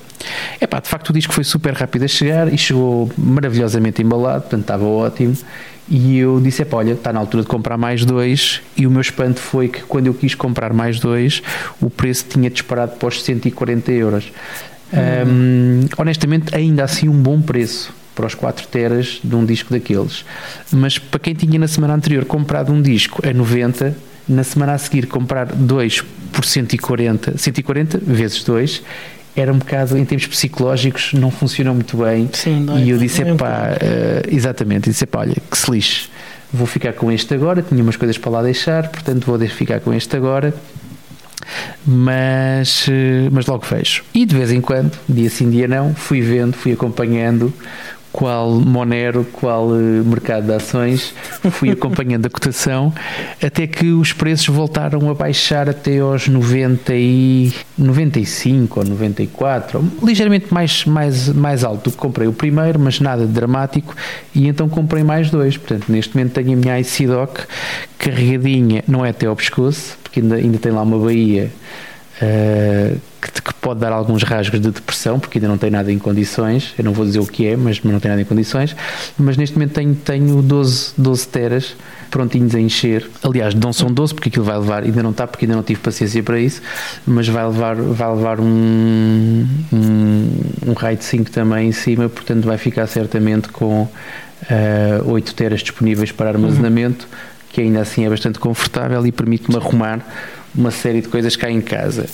É 0.60 0.66
pá, 0.66 0.80
de 0.80 0.88
facto 0.88 1.10
o 1.10 1.14
disco 1.14 1.34
foi 1.34 1.44
super 1.44 1.74
rápido 1.74 2.04
a 2.04 2.08
chegar 2.08 2.52
e 2.52 2.58
chegou 2.58 3.12
maravilhosamente 3.18 4.02
embalado, 4.02 4.42
portanto 4.42 4.62
estava 4.62 4.86
ótimo. 4.86 5.36
E 5.90 6.18
eu 6.18 6.40
disse: 6.40 6.62
é 6.62 6.68
olha, 6.72 6.94
está 6.94 7.12
na 7.12 7.20
altura 7.20 7.44
de 7.44 7.50
comprar 7.50 7.78
mais 7.78 8.06
dois. 8.06 8.62
E 8.78 8.88
o 8.88 8.92
meu 8.92 9.02
espanto 9.02 9.40
foi 9.40 9.68
que 9.68 9.82
quando 9.84 10.08
eu 10.08 10.14
quis 10.14 10.36
comprar 10.36 10.74
mais 10.74 11.00
dois, 11.00 11.42
o 11.82 11.90
preço 11.90 12.26
tinha 12.30 12.50
disparado 12.50 12.94
para 12.94 13.08
os 13.08 13.24
140 13.24 13.92
euros. 13.92 14.32
Hum. 14.94 14.98
Um, 15.28 15.88
honestamente, 15.98 16.56
ainda 16.56 16.84
assim, 16.84 17.10
um 17.10 17.22
bom 17.22 17.42
preço 17.42 17.94
para 18.16 18.28
os 18.28 18.36
4 18.36 18.68
teras 18.68 19.20
de 19.24 19.36
um 19.36 19.46
disco 19.46 19.72
daqueles. 19.72 20.24
Mas 20.72 20.98
para 20.98 21.20
quem 21.20 21.34
tinha 21.34 21.60
na 21.60 21.68
semana 21.68 21.96
anterior 21.96 22.26
comprado 22.26 22.72
um 22.72 22.82
disco 22.82 23.28
a 23.28 23.34
90, 23.34 23.96
na 24.28 24.44
semana 24.44 24.74
a 24.74 24.78
seguir 24.78 25.08
comprar 25.08 25.48
dois 25.48 26.04
por 26.32 26.46
140, 26.46 27.38
140 27.38 27.98
vezes 27.98 28.44
2 28.44 28.84
era 29.36 29.52
um 29.52 29.58
bocado, 29.58 29.98
em 29.98 30.06
termos 30.06 30.28
psicológicos, 30.28 31.14
não 31.14 31.32
funcionou 31.32 31.74
muito 31.74 31.98
bem. 31.98 32.30
Sim, 32.34 32.68
e 32.78 32.90
eu 32.90 32.98
disse, 32.98 33.24
pá, 33.36 33.72
uh, 33.72 34.36
exatamente, 34.36 34.90
disse, 34.90 35.06
pá, 35.06 35.20
olha, 35.20 35.36
que 35.50 35.58
se 35.58 35.72
lixe, 35.72 36.10
vou 36.52 36.68
ficar 36.68 36.94
com 36.94 37.12
este 37.12 37.34
agora, 37.34 37.62
tinha 37.62 37.82
umas 37.82 37.96
coisas 37.96 38.18
para 38.18 38.32
lá 38.32 38.44
deixar, 38.44 38.90
portanto 38.90 39.26
vou 39.26 39.40
ficar 39.48 39.80
com 39.80 39.94
este 39.94 40.16
agora. 40.16 40.54
Mas, 41.86 42.86
eh, 42.88 43.28
mas 43.30 43.46
logo 43.48 43.66
fecho. 43.66 44.06
E 44.14 44.26
de 44.26 44.34
vez 44.34 44.50
em 44.50 44.62
quando, 44.62 44.98
dia 45.10 45.30
sim, 45.30 45.50
dia 45.50 45.68
não, 45.68 45.94
fui 45.94 46.22
vendo, 46.22 46.54
fui 46.54 46.72
acompanhando 46.72 47.54
qual 48.14 48.52
Monero, 48.52 49.26
qual 49.34 49.68
uh, 49.70 50.06
mercado 50.06 50.46
de 50.46 50.54
ações, 50.54 51.14
fui 51.52 51.72
acompanhando 51.74 52.28
a 52.28 52.30
cotação 52.30 52.94
até 53.42 53.66
que 53.66 53.88
os 53.88 54.14
preços 54.14 54.48
voltaram 54.48 55.10
a 55.10 55.16
baixar 55.16 55.68
até 55.68 55.98
aos 55.98 56.28
90 56.28 56.94
e 56.94 57.52
95 57.76 58.80
ou 58.80 58.86
94, 58.86 59.92
ligeiramente 60.04 60.54
mais, 60.54 60.86
mais, 60.86 61.28
mais 61.30 61.64
alto 61.64 61.90
do 61.90 61.92
que 61.92 61.98
comprei 61.98 62.28
o 62.28 62.34
primeiro, 62.34 62.80
mas 62.80 63.00
nada 63.00 63.26
dramático, 63.26 63.96
e 64.34 64.48
então 64.48 64.70
comprei 64.70 65.04
mais 65.04 65.32
dois. 65.32 65.58
Portanto, 65.58 65.92
neste 65.92 66.16
momento 66.16 66.34
tenho 66.34 66.54
a 66.54 66.56
minha 66.56 66.80
ICDOC 66.80 67.48
carregadinha, 67.98 68.84
não 68.88 69.04
é 69.04 69.10
até 69.10 69.26
ao 69.26 69.36
pescoço, 69.36 69.98
porque 70.04 70.20
ainda, 70.20 70.36
ainda 70.36 70.60
tem 70.60 70.72
lá 70.72 70.84
uma 70.84 71.00
baía. 71.00 71.52
Uh, 72.22 73.00
que, 73.20 73.42
que, 73.42 73.54
pode 73.56 73.80
dar 73.80 73.92
alguns 73.92 74.22
rasgos 74.24 74.60
de 74.60 74.70
depressão, 74.70 75.20
porque 75.20 75.38
ainda 75.38 75.48
não 75.48 75.58
tem 75.58 75.72
nada 75.72 75.92
em 75.92 75.98
condições. 75.98 76.74
Eu 76.78 76.84
não 76.84 76.94
vou 76.94 77.06
dizer 77.06 77.20
o 77.20 77.26
que 77.26 77.48
é, 77.48 77.56
mas, 77.56 77.82
não 77.82 78.00
tem 78.00 78.10
nada 78.10 78.22
em 78.22 78.26
condições. 78.26 78.76
Mas 79.18 79.38
neste 79.38 79.56
momento 79.56 79.74
tenho, 79.74 79.96
tenho 79.96 80.42
12, 80.42 80.94
12 80.98 81.28
teras 81.30 81.76
prontinhos 82.12 82.54
a 82.54 82.60
encher. 82.60 83.10
Aliás, 83.24 83.56
não 83.56 83.74
são 83.74 83.92
12, 83.92 84.14
porque 84.14 84.30
aquilo 84.30 84.46
vai 84.46 84.58
levar, 84.58 84.84
ainda 84.84 85.02
não 85.02 85.12
está, 85.12 85.26
porque 85.26 85.46
ainda 85.46 85.56
não 85.56 85.64
tive 85.64 85.80
paciência 85.80 86.22
para 86.22 86.40
isso, 86.40 86.62
mas 87.08 87.28
vai 87.28 87.46
levar, 87.46 87.76
vai 87.76 88.16
levar 88.16 88.40
um, 88.40 89.48
um, 89.72 90.30
um 90.68 90.74
RAID 90.74 91.04
5 91.04 91.32
também 91.32 91.70
em 91.70 91.72
cima, 91.72 92.10
portanto 92.10 92.46
vai 92.46 92.58
ficar 92.58 92.86
certamente 92.86 93.48
com 93.48 93.84
uh, 93.84 93.90
8 95.06 95.34
teras 95.34 95.62
disponíveis 95.62 96.12
para 96.12 96.30
armazenamento. 96.30 97.08
Uhum 97.12 97.34
que 97.54 97.62
ainda 97.62 97.82
assim 97.82 98.04
é 98.04 98.10
bastante 98.10 98.40
confortável 98.40 99.06
e 99.06 99.12
permite-me 99.12 99.56
arrumar 99.56 100.00
uma 100.56 100.72
série 100.72 101.02
de 101.02 101.08
coisas 101.08 101.36
cá 101.36 101.50
em 101.50 101.62
casa. 101.62 102.06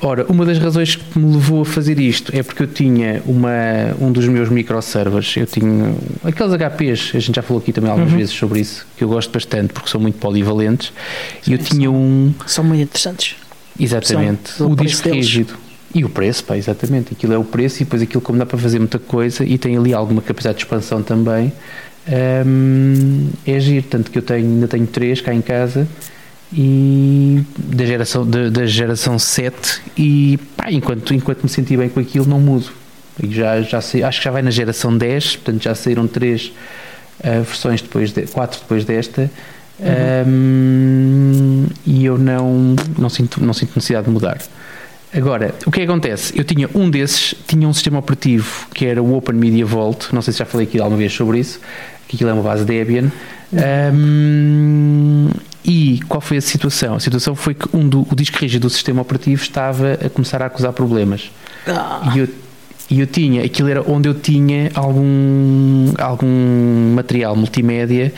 Ora, 0.00 0.26
uma 0.28 0.44
das 0.44 0.58
razões 0.58 0.96
que 0.96 1.18
me 1.18 1.34
levou 1.34 1.62
a 1.62 1.64
fazer 1.64 1.98
isto 1.98 2.34
é 2.34 2.42
porque 2.42 2.62
eu 2.62 2.66
tinha 2.66 3.22
uma, 3.24 3.50
um 4.00 4.12
dos 4.12 4.26
meus 4.26 4.48
microservers, 4.48 5.36
eu 5.36 5.46
tinha 5.46 5.94
aqueles 6.22 6.52
HPs, 6.52 7.12
a 7.14 7.18
gente 7.18 7.36
já 7.36 7.42
falou 7.42 7.62
aqui 7.62 7.72
também 7.72 7.90
algumas 7.90 8.12
uhum. 8.12 8.18
vezes 8.18 8.34
sobre 8.34 8.60
isso, 8.60 8.86
que 8.96 9.04
eu 9.04 9.08
gosto 9.08 9.32
bastante 9.32 9.72
porque 9.72 9.88
são 9.88 10.00
muito 10.00 10.18
polivalentes, 10.18 10.92
e 11.46 11.52
eu 11.52 11.58
tinha 11.58 11.90
um... 11.90 12.34
São 12.46 12.64
muito 12.64 12.82
interessantes. 12.82 13.36
Exatamente, 13.78 14.50
são, 14.50 14.70
o 14.70 14.76
disco 14.76 15.04
deles. 15.04 15.26
rígido. 15.26 15.54
E 15.92 16.04
o 16.04 16.08
preço, 16.08 16.44
pá, 16.44 16.56
exatamente. 16.56 17.14
Aquilo 17.14 17.32
é 17.32 17.38
o 17.38 17.42
preço 17.42 17.82
e 17.82 17.84
depois 17.84 18.00
aquilo 18.00 18.20
como 18.20 18.38
dá 18.38 18.46
para 18.46 18.56
fazer 18.56 18.78
muita 18.78 18.98
coisa 18.98 19.44
e 19.44 19.58
tem 19.58 19.76
ali 19.76 19.92
alguma 19.92 20.22
capacidade 20.22 20.58
de 20.58 20.64
expansão 20.64 21.02
também. 21.02 21.52
Um, 22.46 23.28
é 23.44 23.58
giro, 23.58 23.86
tanto 23.90 24.08
que 24.08 24.18
eu 24.18 24.22
tenho, 24.22 24.46
ainda 24.46 24.68
tenho 24.68 24.86
três 24.86 25.20
cá 25.20 25.34
em 25.34 25.40
casa 25.40 25.88
e 26.52 27.44
da 27.56 27.84
geração, 27.84 28.28
da, 28.28 28.48
da 28.48 28.66
geração 28.66 29.18
7 29.18 29.82
e 29.96 30.38
pá, 30.56 30.70
enquanto, 30.70 31.14
enquanto 31.14 31.42
me 31.42 31.48
senti 31.48 31.76
bem 31.76 31.88
com 31.88 32.00
aquilo 32.00 32.26
não 32.26 32.40
mudo. 32.40 32.72
E 33.22 33.32
já, 33.32 33.60
já 33.62 33.80
sei, 33.80 34.02
acho 34.02 34.18
que 34.18 34.24
já 34.24 34.30
vai 34.30 34.42
na 34.42 34.50
geração 34.50 34.96
10, 34.96 35.36
portanto 35.36 35.62
já 35.62 35.74
saíram 35.74 36.06
três 36.08 36.52
uh, 37.20 37.42
versões 37.44 37.82
depois 37.82 38.12
de, 38.12 38.22
quatro 38.22 38.60
depois 38.60 38.84
desta. 38.84 39.30
Uhum. 39.78 40.26
Um, 40.26 41.66
e 41.86 42.04
eu 42.04 42.18
não, 42.18 42.76
não, 42.98 43.08
sinto, 43.08 43.42
não 43.42 43.54
sinto 43.54 43.72
necessidade 43.76 44.06
de 44.06 44.12
mudar. 44.12 44.38
Agora, 45.12 45.54
o 45.66 45.70
que, 45.70 45.80
é 45.80 45.84
que 45.84 45.90
acontece? 45.90 46.38
Eu 46.38 46.44
tinha 46.44 46.68
um 46.74 46.88
desses, 46.88 47.34
tinha 47.46 47.66
um 47.66 47.72
sistema 47.72 47.98
operativo 47.98 48.68
que 48.72 48.86
era 48.86 49.02
o 49.02 49.16
Open 49.16 49.34
Media 49.34 49.66
Vault, 49.66 50.14
não 50.14 50.22
sei 50.22 50.32
se 50.32 50.38
já 50.38 50.44
falei 50.44 50.66
aqui 50.66 50.78
alguma 50.78 50.98
vez 50.98 51.12
sobre 51.12 51.40
isso, 51.40 51.60
que 52.06 52.16
aquilo 52.16 52.30
é 52.30 52.32
uma 52.32 52.42
base 52.42 52.64
Debian. 52.64 53.10
Um, 53.52 55.28
e 55.72 56.00
qual 56.08 56.20
foi 56.20 56.36
a 56.38 56.40
situação? 56.40 56.96
A 56.96 57.00
situação 57.00 57.36
foi 57.36 57.54
que 57.54 57.64
um 57.72 57.88
do, 57.88 58.04
o 58.10 58.14
disco 58.16 58.36
rígido 58.38 58.62
do 58.62 58.70
sistema 58.70 59.02
operativo 59.02 59.40
estava 59.40 59.92
a 60.04 60.10
começar 60.10 60.42
a 60.42 60.46
acusar 60.46 60.72
problemas. 60.72 61.30
Ah. 61.64 62.10
E 62.12 62.18
eu, 62.18 62.28
e 62.90 62.98
eu 62.98 63.06
tinha, 63.06 63.44
aquilo 63.44 63.68
era 63.68 63.80
onde 63.88 64.08
eu 64.08 64.14
tinha 64.14 64.72
algum, 64.74 65.92
algum 65.96 66.92
material 66.96 67.36
multimédia 67.36 68.12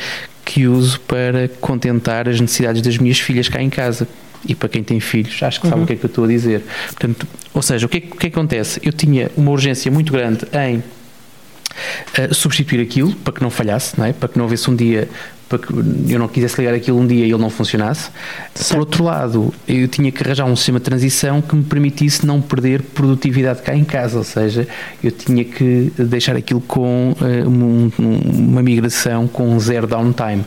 que 0.46 0.66
uso 0.66 0.98
para 1.00 1.46
contentar 1.60 2.26
as 2.26 2.40
necessidades 2.40 2.80
das 2.80 2.96
minhas 2.96 3.18
filhas 3.18 3.50
cá 3.50 3.60
em 3.62 3.68
casa. 3.68 4.08
E 4.48 4.54
para 4.54 4.70
quem 4.70 4.82
tem 4.82 4.98
filhos, 4.98 5.42
acho 5.42 5.60
que 5.60 5.66
uhum. 5.66 5.72
sabe 5.72 5.82
o 5.82 5.86
que 5.86 5.92
é 5.92 5.96
que 5.96 6.06
eu 6.06 6.08
estou 6.08 6.24
a 6.24 6.28
dizer. 6.28 6.64
Portanto, 6.86 7.28
ou 7.52 7.60
seja, 7.60 7.84
o 7.84 7.88
que, 7.88 7.98
é, 7.98 8.00
o 8.00 8.16
que, 8.16 8.28
é 8.28 8.30
que 8.30 8.34
acontece? 8.34 8.80
Eu 8.82 8.94
tinha 8.94 9.30
uma 9.36 9.50
urgência 9.50 9.92
muito 9.92 10.10
grande 10.10 10.46
em 10.54 10.78
uh, 10.78 12.34
substituir 12.34 12.80
aquilo 12.80 13.14
para 13.16 13.34
que 13.34 13.42
não 13.42 13.50
falhasse, 13.50 13.98
não 13.98 14.06
é? 14.06 14.14
para 14.14 14.30
que 14.30 14.38
não 14.38 14.46
houvesse 14.46 14.70
um 14.70 14.74
dia 14.74 15.06
para 15.52 15.58
que 15.58 16.12
eu 16.12 16.18
não 16.18 16.28
quisesse 16.28 16.58
ligar 16.58 16.74
aquilo 16.74 16.98
um 16.98 17.06
dia 17.06 17.26
e 17.26 17.30
ele 17.30 17.40
não 17.40 17.50
funcionasse. 17.50 18.10
Certo. 18.54 18.70
Por 18.70 18.80
outro 18.80 19.04
lado, 19.04 19.54
eu 19.68 19.86
tinha 19.86 20.10
que 20.10 20.22
arranjar 20.22 20.46
um 20.46 20.56
sistema 20.56 20.78
de 20.78 20.84
transição 20.84 21.42
que 21.42 21.54
me 21.54 21.62
permitisse 21.62 22.26
não 22.26 22.40
perder 22.40 22.80
produtividade 22.82 23.60
cá 23.60 23.74
em 23.74 23.84
casa, 23.84 24.16
ou 24.16 24.24
seja, 24.24 24.66
eu 25.04 25.10
tinha 25.10 25.44
que 25.44 25.92
deixar 25.98 26.36
aquilo 26.36 26.62
com 26.62 27.12
uh, 27.12 27.48
um, 27.48 27.90
uma 27.98 28.62
migração 28.62 29.28
com 29.28 29.58
zero 29.60 29.86
downtime. 29.86 30.44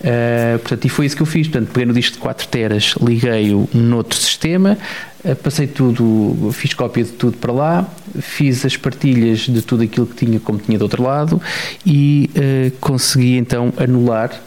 Uh, 0.00 0.58
portanto, 0.60 0.86
e 0.86 0.88
foi 0.88 1.06
isso 1.06 1.14
que 1.14 1.22
eu 1.22 1.26
fiz. 1.26 1.46
Portanto, 1.46 1.70
peguei 1.72 1.86
no 1.86 1.92
disco 1.92 2.14
de 2.14 2.20
4 2.20 2.48
teras, 2.48 2.94
liguei-o 3.00 3.68
noutro 3.74 4.16
sistema, 4.16 4.78
uh, 5.24 5.36
passei 5.36 5.66
tudo, 5.66 6.50
fiz 6.52 6.72
cópia 6.72 7.04
de 7.04 7.10
tudo 7.12 7.36
para 7.36 7.52
lá, 7.52 7.88
fiz 8.18 8.64
as 8.64 8.76
partilhas 8.76 9.40
de 9.40 9.60
tudo 9.60 9.82
aquilo 9.82 10.06
que 10.06 10.24
tinha, 10.24 10.40
como 10.40 10.58
tinha 10.58 10.78
do 10.78 10.82
outro 10.82 11.02
lado, 11.02 11.40
e 11.84 12.30
uh, 12.34 12.72
consegui 12.80 13.36
então 13.36 13.72
anular 13.76 14.39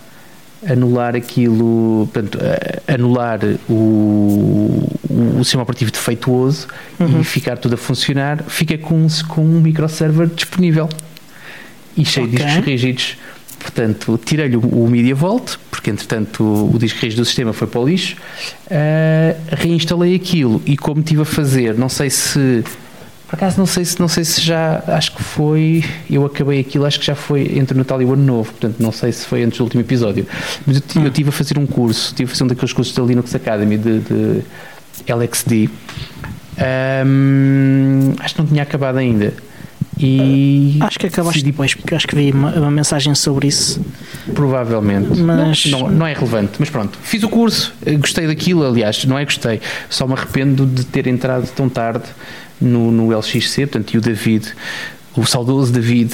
anular 0.70 1.16
aquilo, 1.16 2.10
portanto, 2.12 2.40
anular 2.88 3.40
o, 3.70 3.74
o, 3.74 5.40
o 5.40 5.44
sistema 5.44 5.64
operativo 5.64 5.92
defeituoso 5.92 6.68
uhum. 7.00 7.22
e 7.22 7.24
ficar 7.24 7.58
tudo 7.58 7.76
a 7.76 7.78
funcionar, 7.78 8.44
fica 8.44 8.78
com, 8.78 9.08
com 9.28 9.42
um 9.42 9.62
microserver 9.62 10.28
disponível 10.28 10.90
e 11.96 12.06
cheio 12.06 12.28
okay. 12.28 12.40
de 12.40 12.46
discos 12.46 12.66
rígidos 12.66 13.18
Portanto, 13.64 14.20
tirei-lhe 14.24 14.58
o, 14.58 14.88
Media 14.88 15.16
Vault, 15.16 15.58
porque 15.72 15.90
entretanto 15.90 16.44
o, 16.44 16.76
o 16.76 16.78
disco 16.78 17.00
rígido 17.00 17.22
do 17.22 17.26
sistema 17.26 17.54
foi 17.54 17.66
para 17.66 17.80
o 17.80 17.88
lixo, 17.88 18.18
uh, 18.68 19.56
reinstalei 19.56 20.14
aquilo 20.16 20.62
e 20.66 20.76
como 20.76 21.00
estive 21.00 21.22
a 21.22 21.26
fazer, 21.26 21.76
não 21.76 21.88
sei 21.88 22.10
se 22.10 22.62
por 23.34 23.38
acaso 23.38 23.58
não 23.58 23.66
sei 23.66 23.84
se 23.84 24.00
não 24.00 24.08
sei 24.08 24.24
se 24.24 24.40
já 24.40 24.84
acho 24.86 25.16
que 25.16 25.24
foi 25.24 25.84
eu 26.08 26.24
acabei 26.24 26.60
aquilo 26.60 26.86
acho 26.86 27.00
que 27.00 27.06
já 27.08 27.16
foi 27.16 27.58
entre 27.58 27.74
o 27.74 27.78
Natal 27.80 28.00
e 28.00 28.06
o 28.06 28.14
Ano 28.14 28.24
Novo 28.24 28.52
portanto 28.52 28.76
não 28.80 28.92
sei 28.92 29.12
se 29.12 29.26
foi 29.26 29.42
antes 29.42 29.58
do 29.58 29.64
último 29.64 29.82
episódio 29.82 30.28
mas 30.68 30.78
eu, 30.96 31.04
eu 31.06 31.10
tive 31.10 31.30
a 31.30 31.32
fazer 31.32 31.58
um 31.58 31.66
curso 31.66 32.14
tive 32.14 32.30
a 32.30 32.32
fazer 32.32 32.44
um 32.44 32.48
daqueles 32.48 32.72
cursos 32.72 32.94
da 32.94 33.02
Linux 33.02 33.34
Academy 33.34 33.76
de, 33.76 34.02
de 34.02 34.44
LXD 35.12 35.68
um, 37.08 38.14
acho 38.20 38.36
que 38.36 38.42
não 38.42 38.48
tinha 38.48 38.62
acabado 38.62 38.98
ainda 38.98 39.34
e 39.98 40.78
acho 40.82 41.00
que 41.00 41.08
acabaste 41.08 41.40
decidi... 41.40 41.52
depois, 41.52 41.76
porque 41.76 41.94
acho 41.94 42.08
que 42.08 42.16
vi 42.16 42.32
uma, 42.32 42.52
uma, 42.52 42.72
mensagem 42.72 43.14
sobre 43.14 43.48
isso. 43.48 43.80
Provavelmente. 44.34 45.22
Mas... 45.22 45.66
Não, 45.68 45.82
não, 45.82 45.90
não, 45.90 46.08
é 46.08 46.14
relevante, 46.14 46.54
mas 46.58 46.70
pronto. 46.70 46.98
Fiz 47.04 47.22
o 47.22 47.30
curso, 47.30 47.74
gostei 48.00 48.26
daquilo, 48.26 48.66
aliás, 48.66 49.06
não 49.06 49.20
é 49.20 49.24
gostei, 49.24 49.62
só 49.90 50.08
me 50.08 50.14
arrependo 50.14 50.66
de 50.66 50.84
ter 50.84 51.06
entrado 51.06 51.48
tão 51.56 51.70
tarde 51.70 52.06
no, 52.64 52.92
no 52.92 53.12
LXC, 53.18 53.68
portanto, 53.68 53.94
e 53.94 53.98
o 53.98 54.02
David, 54.02 54.54
o 55.16 55.26
saudoso 55.26 55.72
David, 55.72 56.14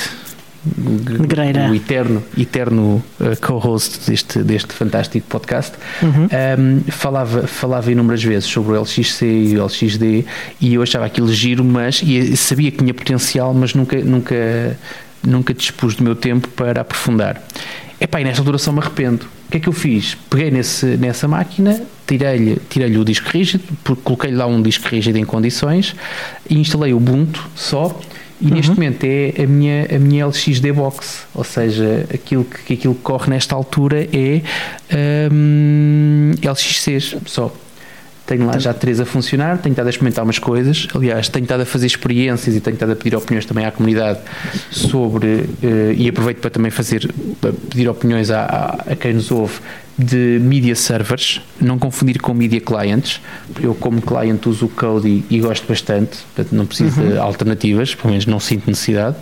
Negreira. 0.78 1.70
o 1.70 1.76
eterno, 1.76 2.24
eterno 2.38 3.04
uh, 3.20 3.40
co-host 3.40 4.10
deste, 4.10 4.44
deste 4.44 4.74
fantástico 4.74 5.26
podcast, 5.30 5.74
uhum. 6.02 6.28
um, 6.28 6.92
falava, 6.92 7.48
falava 7.48 7.90
inúmeras 7.92 8.22
vezes 8.22 8.50
sobre 8.50 8.74
o 8.74 8.82
LXC 8.82 9.26
e 9.26 9.58
o 9.58 9.64
LXD 9.64 10.26
e 10.60 10.74
eu 10.74 10.82
achava 10.82 11.06
aquilo 11.06 11.32
giro, 11.32 11.64
mas 11.64 12.02
e 12.04 12.36
sabia 12.36 12.72
que 12.72 12.80
tinha 12.80 12.94
potencial, 12.94 13.54
mas 13.54 13.74
nunca, 13.74 13.98
nunca, 14.04 14.78
nunca 15.26 15.54
dispus 15.54 15.96
do 15.96 16.04
meu 16.04 16.16
tempo 16.16 16.50
para 16.50 16.82
aprofundar. 16.82 17.42
Epá, 18.00 18.20
e 18.20 18.26
nesta 18.26 18.42
altura 18.42 18.58
só 18.58 18.72
me 18.74 18.80
arrependo. 18.80 19.26
O 19.50 19.52
que 19.52 19.58
é 19.58 19.60
que 19.60 19.68
eu 19.68 19.74
fiz? 19.74 20.16
Peguei 20.30 20.52
nesse, 20.52 20.86
nessa 20.86 21.28
máquina, 21.28 21.82
tirei-lhe 22.06 22.62
tirei 22.70 22.96
o 22.96 23.04
disco 23.04 23.28
rígido, 23.30 23.64
coloquei 24.04 24.30
lá 24.30 24.46
um 24.46 24.62
disco 24.62 24.88
rígido 24.88 25.18
em 25.18 25.26
condições 25.26 25.96
e 26.48 26.60
instalei 26.60 26.94
o 26.94 26.98
Ubuntu 26.98 27.50
só 27.56 28.00
e 28.40 28.46
uhum. 28.46 28.54
neste 28.54 28.72
momento 28.72 29.04
é 29.06 29.34
a 29.44 29.48
minha, 29.48 29.88
a 29.96 29.98
minha 29.98 30.28
LXD 30.28 30.72
Box, 30.72 31.26
ou 31.34 31.44
seja, 31.44 32.06
aquilo 32.14 32.46
que, 32.46 32.74
aquilo 32.74 32.94
que 32.94 33.02
corre 33.02 33.32
nesta 33.32 33.56
altura 33.56 34.08
é 34.14 34.42
um, 35.32 36.32
LXCs 36.44 37.16
só. 37.26 37.52
Tenho 38.30 38.46
lá 38.46 38.60
já 38.60 38.76
três 38.76 39.00
a 39.00 39.06
funcionar, 39.06 39.58
tenho 39.58 39.74
estado 39.74 39.88
a 39.88 39.90
experimentar 39.90 40.24
umas 40.24 40.38
coisas. 40.38 40.88
Aliás, 40.94 41.28
tenho 41.30 41.46
estado 41.46 41.62
a 41.62 41.66
fazer 41.66 41.88
experiências 41.88 42.56
e 42.56 42.62
tenho 42.62 42.76
estado 42.76 42.92
a 42.92 42.96
pedir 42.96 43.16
opiniões 43.16 43.44
também 43.44 43.66
à 43.66 43.72
comunidade 43.72 44.20
sobre. 44.70 45.28
Uh, 45.64 45.94
e 45.98 46.08
aproveito 46.08 46.38
para 46.38 46.52
também 46.52 46.70
fazer, 46.70 47.12
pedir 47.72 47.90
opiniões 47.90 48.30
a, 48.30 48.42
a, 48.42 48.92
a 48.92 48.96
quem 48.96 49.16
nos 49.16 49.32
ouve 49.32 49.56
de 49.98 50.40
media 50.44 50.76
servers, 50.76 51.42
não 51.60 51.80
confundir 51.80 52.22
com 52.22 52.32
media 52.32 52.62
clients. 52.62 53.20
Eu, 53.60 53.74
como 53.74 54.00
client, 54.00 54.46
uso 54.46 54.68
o 54.68 54.70
Kodi 54.70 55.26
e 55.28 55.40
gosto 55.40 55.68
bastante, 55.68 56.20
portanto, 56.36 56.56
não 56.56 56.68
preciso 56.68 57.02
uhum. 57.02 57.10
de 57.10 57.18
alternativas, 57.18 57.96
pelo 57.96 58.12
menos 58.12 58.28
não 58.28 58.40
sinto 58.40 58.68
necessidade. 58.68 59.16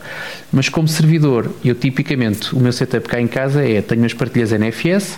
Mas, 0.51 0.67
como 0.67 0.85
servidor, 0.85 1.49
eu 1.63 1.75
tipicamente, 1.75 2.53
o 2.53 2.59
meu 2.59 2.73
setup 2.73 3.07
cá 3.07 3.21
em 3.21 3.27
casa 3.27 3.63
é: 3.65 3.81
tenho 3.81 4.03
as 4.03 4.13
partilhas 4.13 4.51
NFS 4.51 5.17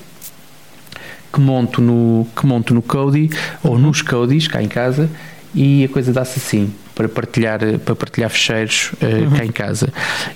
que 1.32 1.40
monto 1.40 1.82
no, 1.82 2.28
que 2.36 2.46
monto 2.46 2.74
no 2.74 2.82
Kodi 2.82 3.30
ou 3.64 3.74
uhum. 3.74 3.80
nos 3.80 4.02
Kodis 4.02 4.48
cá 4.48 4.62
em 4.62 4.68
casa 4.68 5.10
e 5.54 5.84
a 5.84 5.90
coisa 5.90 6.14
dá-se 6.14 6.40
assim 6.40 6.74
para 7.00 7.08
partilhar, 7.08 7.60
para 7.86 7.96
partilhar 7.96 8.30
fecheiros 8.30 8.92
uh, 9.02 9.06
uhum. 9.06 9.32
cá 9.32 9.46
em 9.46 9.52
casa. 9.52 9.88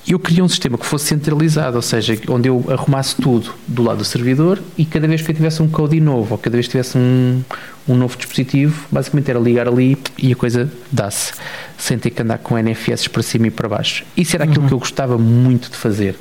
Eu 0.08 0.18
queria 0.18 0.42
um 0.42 0.48
sistema 0.48 0.78
que 0.78 0.86
fosse 0.86 1.08
centralizado, 1.08 1.76
ou 1.76 1.82
seja, 1.82 2.18
onde 2.30 2.48
eu 2.48 2.64
arrumasse 2.70 3.18
tudo 3.18 3.54
do 3.68 3.84
lado 3.84 3.98
do 3.98 4.06
servidor 4.06 4.62
e 4.78 4.86
cada 4.86 5.06
vez 5.06 5.22
que 5.22 5.30
eu 5.30 5.36
tivesse 5.36 5.62
um 5.62 5.68
code 5.68 6.00
novo 6.00 6.32
ou 6.32 6.38
cada 6.38 6.56
vez 6.56 6.66
que 6.68 6.72
tivesse 6.72 6.98
um, 6.98 7.44
um 7.86 7.96
novo 7.96 8.16
dispositivo, 8.16 8.88
basicamente 8.90 9.30
era 9.30 9.40
ligar 9.40 9.68
ali 9.68 9.98
e 10.18 10.32
a 10.32 10.36
coisa 10.38 10.72
dá-se, 10.90 11.34
sem 11.78 11.98
ter 11.98 12.12
que 12.12 12.22
andar 12.22 12.38
com 12.38 12.58
NFS 12.58 13.10
para 13.10 13.22
cima 13.22 13.48
e 13.48 13.52
para 13.52 13.68
baixo. 13.68 14.06
Isso 14.16 14.34
era 14.34 14.46
aquilo 14.46 14.62
uhum. 14.62 14.68
que 14.70 14.74
eu 14.74 14.80
gostava 14.80 15.18
muito 15.18 15.70
de 15.70 15.76
fazer. 15.76 16.16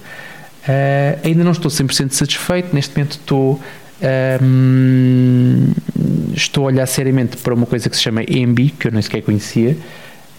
Uh, 0.62 1.24
ainda 1.24 1.44
não 1.44 1.52
estou 1.52 1.70
100% 1.70 2.10
satisfeito, 2.10 2.74
neste 2.74 2.96
momento 2.96 3.12
estou 3.12 3.60
um, 4.42 5.72
estou 6.34 6.64
a 6.64 6.66
olhar 6.66 6.86
seriamente 6.86 7.36
para 7.36 7.54
uma 7.54 7.66
coisa 7.66 7.88
que 7.88 7.96
se 7.96 8.02
chama 8.02 8.22
Embi, 8.22 8.70
que 8.70 8.88
eu 8.88 8.92
nem 8.92 9.02
sequer 9.02 9.22
conhecia, 9.22 9.76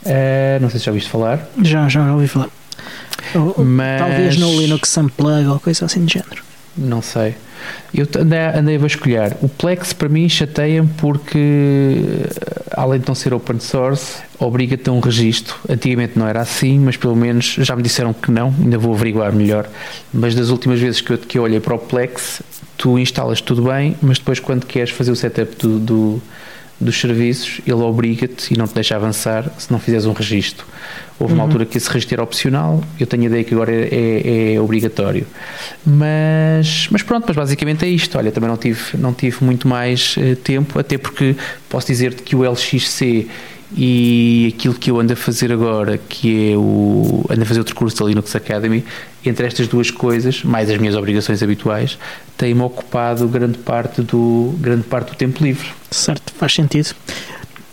Uh, 0.05 0.61
não 0.61 0.69
sei 0.69 0.79
se 0.79 0.85
já 0.85 0.91
ouviste 0.91 1.09
falar. 1.09 1.49
Já, 1.61 1.87
já 1.87 2.13
ouvi 2.13 2.27
falar. 2.27 2.49
Mas... 3.57 3.99
Talvez 3.99 4.37
no 4.37 4.59
Linux 4.59 4.97
Unplug 4.97 5.47
ou 5.47 5.59
coisa 5.59 5.85
assim 5.85 6.05
de 6.05 6.13
género. 6.13 6.43
Não 6.75 7.01
sei. 7.01 7.35
Eu 7.93 8.05
andei, 8.19 8.39
andei 8.39 8.75
a 8.75 8.79
vasculhar. 8.79 9.37
O 9.41 9.47
Plex 9.47 9.93
para 9.93 10.09
mim 10.09 10.27
chateia-me 10.27 10.89
porque, 10.97 12.25
além 12.71 12.99
de 12.99 13.07
não 13.07 13.15
ser 13.15 13.33
open 13.33 13.59
source, 13.59 14.17
obriga-te 14.37 14.89
a 14.89 14.91
um 14.91 14.99
registro. 14.99 15.55
Antigamente 15.69 16.19
não 16.19 16.27
era 16.27 16.41
assim, 16.41 16.79
mas 16.79 16.97
pelo 16.97 17.15
menos 17.15 17.55
já 17.59 17.75
me 17.75 17.81
disseram 17.81 18.11
que 18.11 18.29
não. 18.29 18.53
Ainda 18.59 18.77
vou 18.77 18.93
averiguar 18.93 19.31
melhor. 19.31 19.69
Mas 20.13 20.35
das 20.35 20.49
últimas 20.49 20.79
vezes 20.79 20.99
que 20.99 21.13
eu, 21.13 21.17
que 21.17 21.37
eu 21.37 21.43
olhei 21.43 21.61
para 21.61 21.75
o 21.75 21.79
Plex, 21.79 22.41
tu 22.77 22.97
instalas 22.99 23.41
tudo 23.41 23.63
bem, 23.63 23.95
mas 24.01 24.17
depois 24.17 24.39
quando 24.39 24.65
queres 24.65 24.89
fazer 24.89 25.11
o 25.11 25.15
setup 25.15 25.55
do, 25.55 25.79
do 25.79 26.21
dos 26.83 26.99
serviços, 26.99 27.61
ele 27.65 27.81
obriga-te 27.81 28.53
e 28.53 28.57
não 28.57 28.67
te 28.67 28.73
deixa 28.73 28.95
avançar 28.95 29.49
se 29.57 29.71
não 29.71 29.79
fizeres 29.79 30.05
um 30.05 30.13
registro. 30.13 30.65
Houve 31.19 31.33
uma 31.33 31.43
uhum. 31.43 31.49
altura 31.49 31.65
que 31.65 31.77
esse 31.77 31.87
registro 31.87 32.15
era 32.15 32.23
opcional, 32.23 32.83
eu 32.99 33.07
tenho 33.07 33.23
a 33.23 33.25
ideia 33.27 33.43
que 33.43 33.53
agora 33.53 33.71
é, 33.71 33.87
é, 33.91 34.53
é, 34.53 34.59
obrigatório. 34.59 35.25
Mas, 35.85 36.87
mas 36.91 37.01
pronto, 37.01 37.25
mas 37.27 37.35
basicamente 37.35 37.85
é 37.85 37.87
isto. 37.87 38.17
Olha, 38.17 38.31
também 38.31 38.49
não 38.49 38.57
tive, 38.57 38.97
não 38.97 39.13
tive 39.13 39.43
muito 39.43 39.67
mais 39.67 40.17
uh, 40.17 40.35
tempo, 40.35 40.77
até 40.77 40.97
porque 40.97 41.35
posso 41.69 41.87
dizer-te 41.87 42.23
que 42.23 42.35
o 42.35 42.43
LXC 42.43 43.27
e 43.75 44.53
aquilo 44.55 44.73
que 44.73 44.91
eu 44.91 44.99
ando 44.99 45.13
a 45.13 45.15
fazer 45.15 45.51
agora, 45.51 45.97
que 45.97 46.51
é 46.51 46.57
o. 46.57 47.25
ando 47.29 47.41
a 47.41 47.45
fazer 47.45 47.59
outro 47.59 47.75
curso 47.75 47.97
da 47.97 48.05
Linux 48.05 48.35
Academy, 48.35 48.83
entre 49.25 49.47
estas 49.47 49.67
duas 49.67 49.89
coisas, 49.89 50.43
mais 50.43 50.69
as 50.69 50.77
minhas 50.77 50.95
obrigações 50.95 51.41
habituais, 51.41 51.97
tem-me 52.37 52.61
ocupado 52.61 53.27
grande 53.27 53.57
parte, 53.57 54.01
do, 54.01 54.55
grande 54.59 54.83
parte 54.83 55.11
do 55.11 55.15
tempo 55.15 55.43
livre. 55.43 55.67
Certo, 55.89 56.33
faz 56.33 56.53
sentido. 56.53 56.93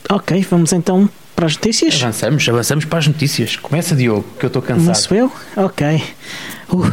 Ok, 0.08 0.46
vamos 0.50 0.72
então 0.72 1.08
para 1.36 1.46
as 1.46 1.56
notícias? 1.56 2.02
Avançamos, 2.02 2.48
avançamos 2.48 2.84
para 2.84 2.98
as 2.98 3.06
notícias. 3.06 3.56
Começa, 3.56 3.94
Diogo, 3.94 4.26
que 4.38 4.44
eu 4.44 4.48
estou 4.48 4.62
cansado. 4.62 4.84
Começo 4.84 5.14
eu? 5.14 5.32
Ok. 5.56 6.02
Uh. 6.70 6.92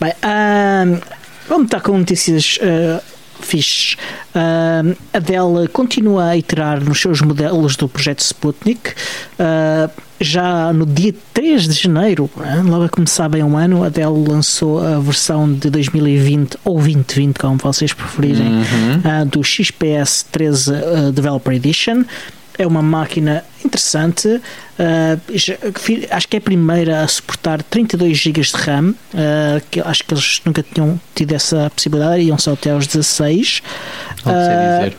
Bem, 0.00 0.12
uh, 0.12 1.00
vamos 1.48 1.66
estar 1.66 1.80
com 1.80 1.96
notícias 1.98 2.58
uh, 2.60 3.11
fixe. 3.44 3.96
Uh, 4.34 4.96
a 5.12 5.18
Dell 5.18 5.68
continua 5.72 6.28
a 6.28 6.36
iterar 6.36 6.82
nos 6.82 7.00
seus 7.00 7.20
modelos 7.20 7.76
do 7.76 7.88
projeto 7.88 8.20
Sputnik. 8.20 8.90
Uh, 9.38 9.90
já 10.20 10.72
no 10.72 10.86
dia 10.86 11.14
3 11.34 11.66
de 11.68 11.74
janeiro, 11.74 12.30
né, 12.36 12.62
logo 12.64 12.84
a 12.84 12.88
começar 12.88 13.28
bem 13.28 13.42
um 13.42 13.56
ano, 13.56 13.82
a 13.82 13.88
Dell 13.88 14.24
lançou 14.28 14.84
a 14.84 15.00
versão 15.00 15.52
de 15.52 15.68
2020 15.68 16.58
ou 16.64 16.76
2020, 16.76 17.38
como 17.38 17.56
vocês 17.56 17.92
preferirem, 17.92 18.46
uhum. 18.46 19.22
uh, 19.22 19.26
do 19.26 19.42
XPS 19.42 20.24
13 20.30 20.72
Developer 21.12 21.54
Edition 21.54 22.04
é 22.58 22.66
uma 22.66 22.82
máquina 22.82 23.44
interessante. 23.64 24.28
Uh, 24.28 25.20
já, 25.34 25.54
acho 26.10 26.28
que 26.28 26.36
é 26.36 26.38
a 26.38 26.42
primeira 26.42 27.02
a 27.02 27.08
suportar 27.08 27.62
32 27.62 28.16
GB 28.18 28.40
de 28.40 28.52
RAM. 28.52 28.90
Uh, 28.90 28.94
que 29.70 29.80
acho 29.80 30.04
que 30.04 30.14
eles 30.14 30.40
nunca 30.44 30.62
tinham 30.62 31.00
tido 31.14 31.32
essa 31.32 31.70
possibilidade, 31.74 32.22
iam 32.22 32.38
só 32.38 32.52
até 32.52 32.70
aos 32.70 32.86
16. 32.86 33.62
Uh, 34.26 34.94